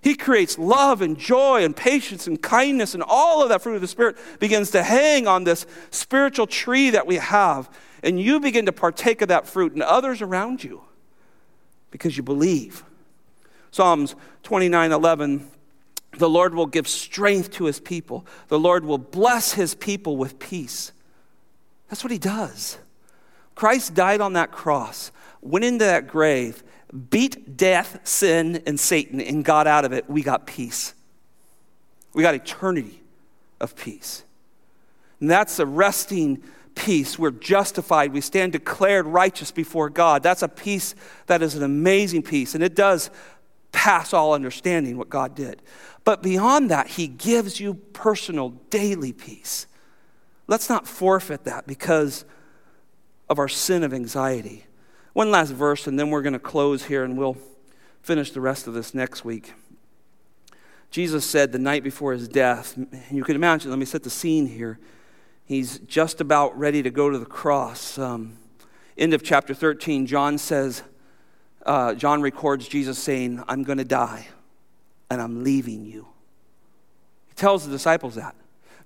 He 0.00 0.14
creates 0.14 0.58
love 0.58 1.02
and 1.02 1.18
joy 1.18 1.64
and 1.64 1.74
patience 1.74 2.26
and 2.26 2.40
kindness, 2.40 2.94
and 2.94 3.02
all 3.06 3.42
of 3.42 3.48
that 3.48 3.62
fruit 3.62 3.74
of 3.74 3.80
the 3.80 3.88
Spirit 3.88 4.16
begins 4.38 4.70
to 4.70 4.82
hang 4.82 5.26
on 5.26 5.44
this 5.44 5.66
spiritual 5.90 6.46
tree 6.46 6.90
that 6.90 7.06
we 7.06 7.16
have. 7.16 7.68
And 8.02 8.20
you 8.20 8.38
begin 8.38 8.66
to 8.66 8.72
partake 8.72 9.22
of 9.22 9.28
that 9.28 9.46
fruit 9.46 9.72
and 9.72 9.82
others 9.82 10.22
around 10.22 10.62
you 10.62 10.82
because 11.90 12.16
you 12.16 12.22
believe. 12.22 12.84
Psalms 13.70 14.14
29 14.44 14.92
11 14.92 15.50
The 16.16 16.28
Lord 16.28 16.54
will 16.54 16.66
give 16.66 16.86
strength 16.86 17.50
to 17.52 17.64
his 17.64 17.80
people, 17.80 18.26
the 18.48 18.58
Lord 18.58 18.84
will 18.84 18.98
bless 18.98 19.52
his 19.52 19.74
people 19.74 20.16
with 20.16 20.38
peace. 20.38 20.92
That's 21.88 22.04
what 22.04 22.12
he 22.12 22.18
does. 22.18 22.78
Christ 23.54 23.94
died 23.94 24.20
on 24.20 24.34
that 24.34 24.52
cross, 24.52 25.10
went 25.40 25.64
into 25.64 25.84
that 25.84 26.06
grave, 26.06 26.62
beat 27.10 27.56
death, 27.56 28.00
sin, 28.04 28.62
and 28.66 28.78
Satan 28.78 29.20
and 29.20 29.44
got 29.44 29.66
out 29.66 29.84
of 29.84 29.92
it, 29.92 30.08
we 30.08 30.22
got 30.22 30.46
peace. 30.46 30.94
We 32.14 32.22
got 32.22 32.34
eternity 32.34 33.02
of 33.60 33.76
peace. 33.76 34.24
And 35.20 35.30
that's 35.30 35.58
a 35.58 35.66
resting 35.66 36.42
peace. 36.74 37.18
We're 37.18 37.32
justified. 37.32 38.12
We 38.12 38.20
stand 38.20 38.52
declared 38.52 39.06
righteous 39.06 39.50
before 39.50 39.90
God. 39.90 40.22
That's 40.22 40.42
a 40.42 40.48
peace 40.48 40.94
that 41.26 41.42
is 41.42 41.54
an 41.54 41.62
amazing 41.62 42.22
peace. 42.22 42.54
And 42.54 42.62
it 42.62 42.74
does 42.74 43.10
pass 43.72 44.12
all 44.12 44.32
understanding 44.32 44.96
what 44.96 45.10
God 45.10 45.34
did. 45.34 45.60
But 46.04 46.22
beyond 46.22 46.70
that, 46.70 46.86
He 46.86 47.06
gives 47.06 47.60
you 47.60 47.74
personal, 47.74 48.50
daily 48.70 49.12
peace. 49.12 49.66
Let's 50.46 50.70
not 50.70 50.86
forfeit 50.86 51.44
that 51.44 51.66
because 51.66 52.24
of 53.28 53.38
our 53.38 53.48
sin 53.48 53.84
of 53.84 53.92
anxiety. 53.92 54.64
One 55.18 55.32
last 55.32 55.50
verse, 55.50 55.88
and 55.88 55.98
then 55.98 56.10
we're 56.10 56.22
going 56.22 56.34
to 56.34 56.38
close 56.38 56.84
here 56.84 57.02
and 57.02 57.18
we'll 57.18 57.36
finish 58.02 58.30
the 58.30 58.40
rest 58.40 58.68
of 58.68 58.74
this 58.74 58.94
next 58.94 59.24
week. 59.24 59.52
Jesus 60.92 61.24
said 61.26 61.50
the 61.50 61.58
night 61.58 61.82
before 61.82 62.12
his 62.12 62.28
death, 62.28 62.78
you 63.10 63.24
can 63.24 63.34
imagine, 63.34 63.68
let 63.68 63.80
me 63.80 63.84
set 63.84 64.04
the 64.04 64.10
scene 64.10 64.46
here. 64.46 64.78
He's 65.44 65.80
just 65.80 66.20
about 66.20 66.56
ready 66.56 66.84
to 66.84 66.90
go 66.90 67.10
to 67.10 67.18
the 67.18 67.26
cross. 67.26 67.98
Um, 67.98 68.38
end 68.96 69.12
of 69.12 69.24
chapter 69.24 69.54
13, 69.54 70.06
John 70.06 70.38
says, 70.38 70.84
uh, 71.66 71.94
John 71.94 72.22
records 72.22 72.68
Jesus 72.68 72.96
saying, 72.96 73.42
I'm 73.48 73.64
going 73.64 73.78
to 73.78 73.84
die 73.84 74.28
and 75.10 75.20
I'm 75.20 75.42
leaving 75.42 75.84
you. 75.84 76.06
He 77.26 77.34
tells 77.34 77.64
the 77.64 77.72
disciples 77.72 78.14
that. 78.14 78.36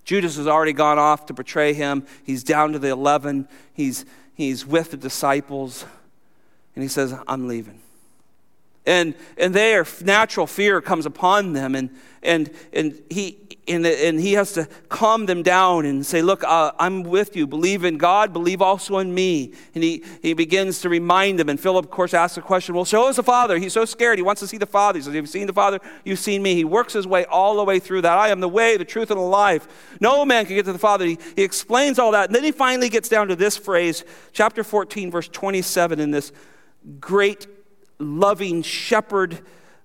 Judas 0.03 0.39
has 0.39 0.47
already 0.47 0.73
gone 0.73 0.99
off 0.99 1.27
to 1.27 1.35
betray 1.35 1.75
him. 1.75 2.07
He's 2.25 2.43
down 2.43 2.73
to 2.73 2.79
the 2.79 2.89
11. 2.89 3.49
He's, 3.75 4.07
he's 4.33 4.65
with 4.65 4.93
the 4.93 4.97
disciples 4.97 5.85
and 6.75 6.83
he 6.83 6.89
says, 6.89 7.15
I'm 7.27 7.49
leaving. 7.49 7.81
And, 8.85 9.15
and 9.39 9.55
their 9.55 9.87
natural 10.03 10.47
fear 10.47 10.81
comes 10.81 11.07
upon 11.07 11.53
them, 11.53 11.77
and, 11.77 11.91
and, 12.21 12.51
and, 12.73 13.01
he, 13.11 13.39
and, 13.69 13.87
and 13.87 14.21
he 14.21 14.33
has 14.33 14.53
to 14.55 14.67
calm 14.89 15.27
them 15.27 15.45
down 15.45 15.87
and 15.87 16.05
say, 16.05 16.21
Look, 16.21 16.43
uh, 16.43 16.73
I'm 16.81 17.05
with 17.05 17.37
you. 17.37 17.47
Believe 17.47 17.85
in 17.85 17.97
God, 17.97 18.33
believe 18.33 18.61
also 18.61 18.99
in 18.99 19.15
me. 19.15 19.53
And 19.77 19.85
he, 19.85 20.03
he 20.21 20.35
begins 20.35 20.81
to 20.81 20.89
remind 20.89 21.39
them. 21.39 21.49
And 21.49 21.61
Philip, 21.61 21.85
of 21.85 21.91
course, 21.93 22.13
asks 22.13 22.35
the 22.35 22.43
question, 22.43 22.75
Well, 22.75 22.85
show 22.85 23.07
us 23.09 23.17
the 23.17 23.23
Father. 23.23 23.57
He's 23.57 23.73
so 23.73 23.85
scared. 23.85 24.19
He 24.19 24.23
wants 24.23 24.41
to 24.41 24.49
see 24.49 24.59
the 24.59 24.67
Father. 24.67 24.99
He 24.99 25.05
says, 25.05 25.15
You've 25.15 25.29
seen 25.29 25.47
the 25.47 25.53
Father, 25.53 25.79
you've 26.05 26.19
seen 26.19 26.43
me. 26.43 26.57
He 26.57 26.65
works 26.65 26.93
his 26.93 27.07
way 27.07 27.25
all 27.27 27.57
the 27.57 27.65
way 27.65 27.79
through 27.79 28.01
that. 28.01 28.19
I 28.19 28.31
am 28.31 28.41
the 28.41 28.49
way, 28.49 28.77
the 28.77 28.85
truth, 28.85 29.13
and 29.13 29.19
the 29.19 29.25
life. 29.25 29.97
No 30.01 30.25
man 30.25 30.45
can 30.45 30.57
get 30.57 30.65
to 30.65 30.73
the 30.73 30.79
Father. 30.79 31.05
He, 31.07 31.19
he 31.37 31.45
explains 31.45 32.01
all 32.01 32.11
that. 32.13 32.31
And 32.31 32.35
then 32.35 32.43
he 32.43 32.51
finally 32.51 32.89
gets 32.89 33.09
down 33.09 33.29
to 33.29 33.37
this 33.37 33.57
phrase, 33.57 34.05
chapter 34.33 34.65
14, 34.65 35.13
verse 35.13 35.29
27, 35.29 36.01
in 36.01 36.11
this 36.11 36.33
great, 37.01 37.47
loving 37.99 38.63
shepherd 38.63 39.41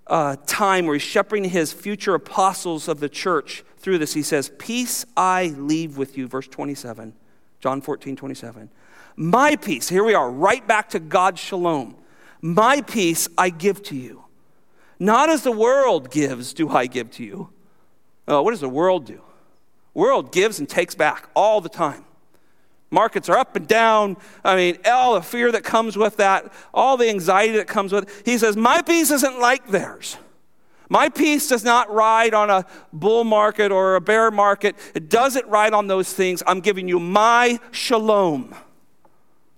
uh, 0.08 0.38
time 0.46 0.86
where 0.86 0.96
he's 0.96 1.04
shepherding 1.04 1.50
his 1.50 1.74
future 1.74 2.16
apostles 2.16 2.88
of 2.88 3.00
the 3.00 3.10
church 3.10 3.64
through 3.78 3.98
this. 3.98 4.14
He 4.14 4.24
says, 4.24 4.52
Peace 4.58 5.06
I 5.16 5.54
leave 5.58 5.98
with 5.98 6.18
you, 6.18 6.28
verse 6.28 6.48
27, 6.48 7.14
John 7.60 7.82
14, 7.82 8.16
27. 8.16 8.70
My 9.16 9.56
peace, 9.56 9.90
here 9.90 10.04
we 10.04 10.14
are, 10.14 10.30
right 10.30 10.66
back 10.66 10.90
to 10.90 11.00
God's 11.00 11.40
shalom. 11.40 11.96
My 12.42 12.82
peace 12.82 13.28
I 13.38 13.50
give 13.50 13.82
to 13.84 13.96
you. 13.96 14.24
Not 15.00 15.30
as 15.30 15.44
the 15.44 15.52
world 15.52 16.12
gives, 16.12 16.54
do 16.54 16.70
I 16.70 16.88
give 16.88 17.12
to 17.12 17.24
you. 17.24 17.50
Oh, 18.28 18.42
what 18.42 18.52
does 18.52 18.62
the 18.62 18.70
world 18.70 19.06
do? 19.06 19.22
world 19.98 20.32
gives 20.32 20.60
and 20.60 20.70
takes 20.70 20.94
back 20.94 21.28
all 21.34 21.60
the 21.60 21.70
time. 21.70 22.06
Markets 22.90 23.28
are 23.28 23.38
up 23.38 23.56
and 23.56 23.68
down. 23.68 24.18
I 24.44 24.56
mean, 24.56 24.78
all 24.86 25.16
the 25.16 25.22
fear 25.22 25.52
that 25.52 25.64
comes 25.64 25.98
with 25.98 26.18
that, 26.18 26.52
all 26.74 26.96
the 26.96 27.10
anxiety 27.10 27.58
that 27.58 27.68
comes 27.68 27.92
with 27.92 28.06
it. 28.06 28.22
He 28.26 28.38
says, 28.38 28.56
My 28.56 28.82
peace 28.82 29.12
isn't 29.12 29.40
like 29.40 29.68
theirs. 29.68 30.18
My 30.90 31.10
peace 31.10 31.50
does 31.50 31.66
not 31.66 31.92
ride 31.92 32.34
on 32.34 32.50
a 32.50 32.66
bull 32.94 33.26
market 33.26 33.72
or 33.72 33.96
a 33.96 34.02
bear 34.02 34.32
market. 34.32 34.78
It 34.94 35.10
doesn't 35.10 35.46
ride 35.48 35.74
on 35.74 35.88
those 35.88 36.14
things. 36.14 36.42
I'm 36.48 36.62
giving 36.62 36.88
you 36.88 37.00
my 37.00 37.60
shalom. 37.72 38.56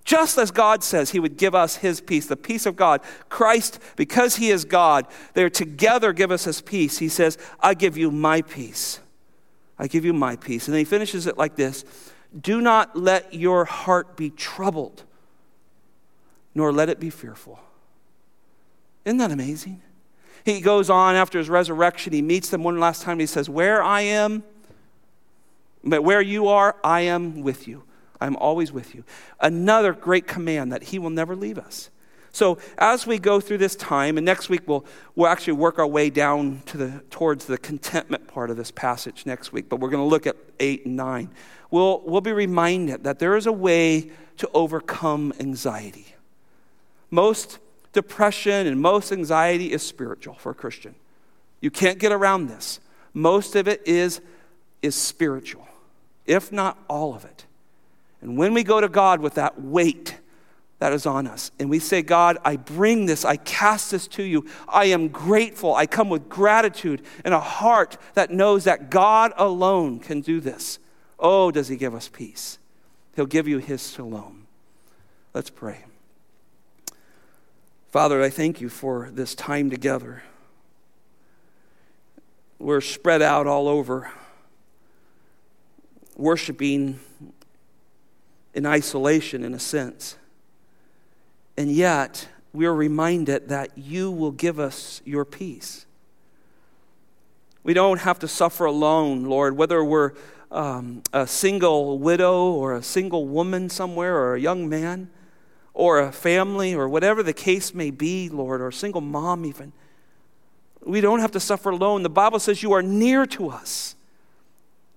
Just 0.04 0.38
as 0.38 0.50
God 0.50 0.82
says 0.82 1.10
He 1.10 1.20
would 1.20 1.36
give 1.36 1.54
us 1.54 1.76
His 1.76 2.00
peace, 2.00 2.26
the 2.26 2.36
peace 2.36 2.66
of 2.66 2.74
God. 2.74 3.00
Christ, 3.28 3.78
because 3.94 4.36
He 4.36 4.50
is 4.50 4.64
God, 4.64 5.06
they're 5.34 5.50
together 5.50 6.12
give 6.12 6.32
us 6.32 6.44
His 6.44 6.60
peace. 6.60 6.98
He 6.98 7.08
says, 7.08 7.38
I 7.60 7.74
give 7.74 7.96
you 7.96 8.10
my 8.10 8.42
peace. 8.42 8.98
I 9.78 9.86
give 9.86 10.04
you 10.04 10.12
my 10.12 10.34
peace. 10.34 10.66
And 10.66 10.74
then 10.74 10.80
He 10.80 10.84
finishes 10.84 11.28
it 11.28 11.38
like 11.38 11.54
this 11.54 11.84
do 12.38 12.60
not 12.60 12.96
let 12.96 13.34
your 13.34 13.64
heart 13.64 14.16
be 14.16 14.30
troubled. 14.30 15.04
nor 16.54 16.72
let 16.72 16.88
it 16.88 16.98
be 16.98 17.10
fearful. 17.10 17.60
Isn't 19.04 19.18
that 19.18 19.30
amazing? 19.30 19.80
He 20.44 20.60
goes 20.60 20.90
on 20.90 21.14
after 21.14 21.38
his 21.38 21.48
resurrection. 21.48 22.12
He 22.12 22.22
meets 22.22 22.50
them 22.50 22.64
one 22.64 22.78
last 22.80 23.02
time. 23.02 23.18
He 23.18 23.26
says, 23.26 23.48
Where 23.48 23.82
I 23.82 24.00
am, 24.02 24.42
but 25.84 26.02
where 26.02 26.20
you 26.20 26.48
are, 26.48 26.76
I 26.82 27.02
am 27.02 27.42
with 27.42 27.68
you. 27.68 27.84
I'm 28.20 28.36
always 28.36 28.72
with 28.72 28.94
you. 28.94 29.04
Another 29.40 29.92
great 29.92 30.26
command 30.26 30.72
that 30.72 30.84
he 30.84 30.98
will 30.98 31.10
never 31.10 31.36
leave 31.36 31.58
us. 31.58 31.88
So 32.32 32.58
as 32.78 33.06
we 33.06 33.18
go 33.18 33.40
through 33.40 33.58
this 33.58 33.74
time, 33.74 34.16
and 34.16 34.24
next 34.24 34.48
week 34.48 34.62
we'll, 34.66 34.84
we'll 35.14 35.28
actually 35.28 35.54
work 35.54 35.78
our 35.78 35.86
way 35.86 36.10
down 36.10 36.62
to 36.66 36.76
the, 36.76 37.02
towards 37.10 37.46
the 37.46 37.58
contentment 37.58 38.28
part 38.28 38.50
of 38.50 38.56
this 38.56 38.70
passage 38.70 39.26
next 39.26 39.52
week, 39.52 39.68
but 39.68 39.80
we're 39.80 39.90
going 39.90 40.02
to 40.02 40.08
look 40.08 40.26
at 40.26 40.36
8 40.60 40.86
and 40.86 40.96
9. 40.96 41.30
We'll, 41.70 42.00
we'll 42.04 42.20
be 42.20 42.32
reminded 42.32 43.04
that 43.04 43.18
there 43.18 43.36
is 43.36 43.46
a 43.46 43.52
way 43.52 44.10
to 44.38 44.48
overcome 44.54 45.32
anxiety. 45.40 46.14
Most 47.10 47.58
depression 47.92 48.66
and 48.66 48.80
most 48.80 49.12
anxiety 49.12 49.72
is 49.72 49.82
spiritual 49.82 50.34
for 50.34 50.50
a 50.50 50.54
Christian. 50.54 50.94
You 51.60 51.70
can't 51.70 51.98
get 51.98 52.12
around 52.12 52.46
this. 52.46 52.80
Most 53.12 53.56
of 53.56 53.66
it 53.66 53.82
is, 53.86 54.20
is 54.82 54.94
spiritual, 54.94 55.66
if 56.26 56.52
not 56.52 56.78
all 56.88 57.14
of 57.14 57.24
it. 57.24 57.44
And 58.22 58.36
when 58.36 58.54
we 58.54 58.62
go 58.62 58.80
to 58.80 58.88
God 58.88 59.20
with 59.20 59.34
that 59.34 59.60
weight 59.60 60.19
that 60.80 60.94
is 60.94 61.04
on 61.04 61.26
us, 61.26 61.50
and 61.58 61.68
we 61.68 61.78
say, 61.78 62.00
God, 62.00 62.38
I 62.42 62.56
bring 62.56 63.04
this, 63.04 63.24
I 63.24 63.36
cast 63.36 63.90
this 63.90 64.08
to 64.08 64.22
you, 64.22 64.46
I 64.66 64.86
am 64.86 65.08
grateful, 65.08 65.74
I 65.74 65.84
come 65.86 66.08
with 66.08 66.30
gratitude 66.30 67.02
and 67.22 67.34
a 67.34 67.40
heart 67.40 67.98
that 68.14 68.30
knows 68.30 68.64
that 68.64 68.90
God 68.90 69.34
alone 69.36 70.00
can 70.00 70.22
do 70.22 70.40
this. 70.40 70.78
Oh, 71.18 71.50
does 71.50 71.68
He 71.68 71.76
give 71.76 71.94
us 71.94 72.08
peace? 72.08 72.58
He'll 73.14 73.26
give 73.26 73.46
you 73.46 73.58
His 73.58 73.92
shalom. 73.92 74.46
Let's 75.34 75.50
pray. 75.50 75.84
Father, 77.90 78.22
I 78.22 78.30
thank 78.30 78.62
you 78.62 78.70
for 78.70 79.10
this 79.12 79.34
time 79.34 79.68
together. 79.68 80.22
We're 82.58 82.80
spread 82.80 83.20
out 83.20 83.46
all 83.46 83.68
over, 83.68 84.10
worshiping 86.16 87.00
in 88.54 88.64
isolation, 88.64 89.44
in 89.44 89.52
a 89.52 89.58
sense. 89.58 90.16
And 91.60 91.70
yet, 91.70 92.26
we 92.54 92.64
are 92.64 92.74
reminded 92.74 93.50
that 93.50 93.76
you 93.76 94.10
will 94.10 94.30
give 94.30 94.58
us 94.58 95.02
your 95.04 95.26
peace. 95.26 95.84
We 97.62 97.74
don't 97.74 97.98
have 97.98 98.18
to 98.20 98.28
suffer 98.28 98.64
alone, 98.64 99.24
Lord, 99.24 99.58
whether 99.58 99.84
we're 99.84 100.12
um, 100.50 101.02
a 101.12 101.26
single 101.26 101.98
widow 101.98 102.50
or 102.50 102.72
a 102.72 102.82
single 102.82 103.26
woman 103.26 103.68
somewhere 103.68 104.16
or 104.16 104.36
a 104.36 104.40
young 104.40 104.70
man 104.70 105.10
or 105.74 106.00
a 106.00 106.10
family 106.12 106.74
or 106.74 106.88
whatever 106.88 107.22
the 107.22 107.34
case 107.34 107.74
may 107.74 107.90
be, 107.90 108.30
Lord, 108.30 108.62
or 108.62 108.68
a 108.68 108.72
single 108.72 109.02
mom 109.02 109.44
even. 109.44 109.74
We 110.82 111.02
don't 111.02 111.20
have 111.20 111.32
to 111.32 111.40
suffer 111.40 111.68
alone. 111.68 112.02
The 112.04 112.08
Bible 112.08 112.38
says 112.38 112.62
you 112.62 112.72
are 112.72 112.82
near 112.82 113.26
to 113.26 113.50
us, 113.50 113.96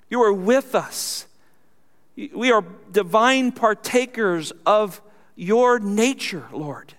you 0.09 0.23
are 0.23 0.31
with 0.31 0.75
us. 0.75 1.27
We 2.15 2.53
are 2.53 2.63
divine 2.89 3.51
partakers 3.51 4.53
of 4.65 5.01
your 5.35 5.79
nature, 5.79 6.47
Lord. 6.51 6.93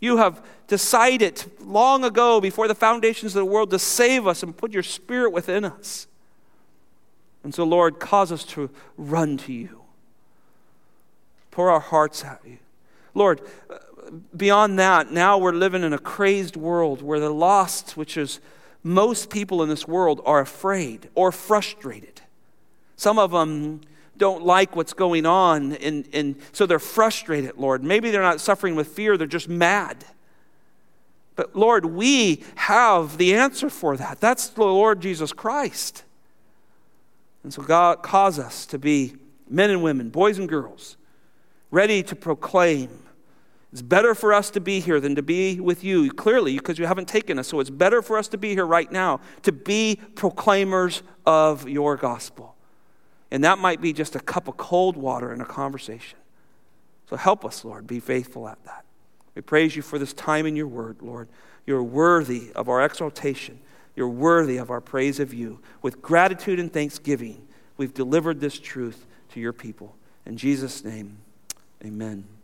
You 0.00 0.18
have 0.18 0.44
decided 0.66 1.44
long 1.60 2.04
ago, 2.04 2.40
before 2.40 2.68
the 2.68 2.74
foundations 2.74 3.34
of 3.34 3.40
the 3.40 3.50
world, 3.50 3.70
to 3.70 3.78
save 3.78 4.26
us 4.26 4.42
and 4.42 4.56
put 4.56 4.72
your 4.72 4.82
spirit 4.82 5.30
within 5.32 5.64
us. 5.64 6.06
And 7.42 7.54
so, 7.54 7.64
Lord, 7.64 7.98
cause 7.98 8.32
us 8.32 8.44
to 8.44 8.70
run 8.96 9.36
to 9.38 9.52
you. 9.52 9.82
Pour 11.50 11.70
our 11.70 11.80
hearts 11.80 12.24
at 12.24 12.40
you. 12.44 12.58
Lord, 13.14 13.40
beyond 14.36 14.78
that, 14.78 15.10
now 15.10 15.38
we're 15.38 15.52
living 15.52 15.82
in 15.82 15.92
a 15.92 15.98
crazed 15.98 16.56
world 16.56 17.02
where 17.02 17.20
the 17.20 17.30
lost, 17.30 17.96
which 17.96 18.16
is 18.16 18.40
most 18.82 19.30
people 19.30 19.62
in 19.62 19.68
this 19.68 19.88
world, 19.88 20.20
are 20.26 20.40
afraid 20.40 21.08
or 21.14 21.32
frustrated. 21.32 22.20
Some 22.96 23.18
of 23.18 23.30
them 23.30 23.80
don't 24.18 24.44
like 24.44 24.76
what's 24.76 24.92
going 24.92 25.26
on, 25.26 25.72
and, 25.74 26.08
and 26.12 26.36
so 26.52 26.66
they're 26.66 26.78
frustrated, 26.78 27.56
Lord. 27.56 27.84
Maybe 27.84 28.10
they're 28.10 28.22
not 28.22 28.40
suffering 28.40 28.74
with 28.74 28.88
fear, 28.88 29.16
they're 29.16 29.26
just 29.26 29.48
mad. 29.48 30.04
But 31.34 31.54
Lord, 31.54 31.84
we 31.84 32.42
have 32.54 33.18
the 33.18 33.34
answer 33.34 33.68
for 33.68 33.96
that. 33.96 34.20
That's 34.20 34.48
the 34.48 34.64
Lord 34.64 35.00
Jesus 35.00 35.32
Christ. 35.32 36.04
And 37.42 37.52
so, 37.52 37.62
God, 37.62 38.02
cause 38.02 38.38
us 38.38 38.66
to 38.66 38.78
be 38.78 39.16
men 39.48 39.70
and 39.70 39.82
women, 39.82 40.08
boys 40.10 40.38
and 40.38 40.48
girls, 40.48 40.96
ready 41.70 42.02
to 42.02 42.16
proclaim 42.16 43.06
it's 43.76 43.82
better 43.82 44.14
for 44.14 44.32
us 44.32 44.48
to 44.52 44.60
be 44.60 44.80
here 44.80 45.00
than 45.00 45.16
to 45.16 45.22
be 45.22 45.60
with 45.60 45.84
you, 45.84 46.10
clearly, 46.10 46.54
because 46.54 46.78
you 46.78 46.86
haven't 46.86 47.08
taken 47.08 47.38
us. 47.38 47.48
So 47.48 47.60
it's 47.60 47.68
better 47.68 48.00
for 48.00 48.16
us 48.16 48.26
to 48.28 48.38
be 48.38 48.54
here 48.54 48.64
right 48.64 48.90
now 48.90 49.20
to 49.42 49.52
be 49.52 50.00
proclaimers 50.14 51.02
of 51.26 51.68
your 51.68 51.96
gospel. 51.96 52.55
And 53.30 53.42
that 53.44 53.58
might 53.58 53.80
be 53.80 53.92
just 53.92 54.14
a 54.14 54.20
cup 54.20 54.48
of 54.48 54.56
cold 54.56 54.96
water 54.96 55.32
in 55.32 55.40
a 55.40 55.44
conversation. 55.44 56.18
So 57.08 57.16
help 57.16 57.44
us, 57.44 57.64
Lord, 57.64 57.86
be 57.86 58.00
faithful 58.00 58.48
at 58.48 58.62
that. 58.64 58.84
We 59.34 59.42
praise 59.42 59.76
you 59.76 59.82
for 59.82 59.98
this 59.98 60.12
time 60.12 60.46
in 60.46 60.56
your 60.56 60.68
word, 60.68 60.98
Lord. 61.02 61.28
You're 61.66 61.82
worthy 61.82 62.52
of 62.54 62.68
our 62.68 62.84
exaltation. 62.84 63.60
You're 63.94 64.08
worthy 64.08 64.56
of 64.56 64.70
our 64.70 64.80
praise 64.80 65.20
of 65.20 65.34
you. 65.34 65.60
With 65.82 66.02
gratitude 66.02 66.58
and 66.58 66.72
thanksgiving, 66.72 67.46
we've 67.76 67.94
delivered 67.94 68.40
this 68.40 68.58
truth 68.58 69.06
to 69.30 69.40
your 69.40 69.52
people. 69.52 69.96
In 70.24 70.36
Jesus' 70.36 70.84
name, 70.84 71.18
amen. 71.84 72.35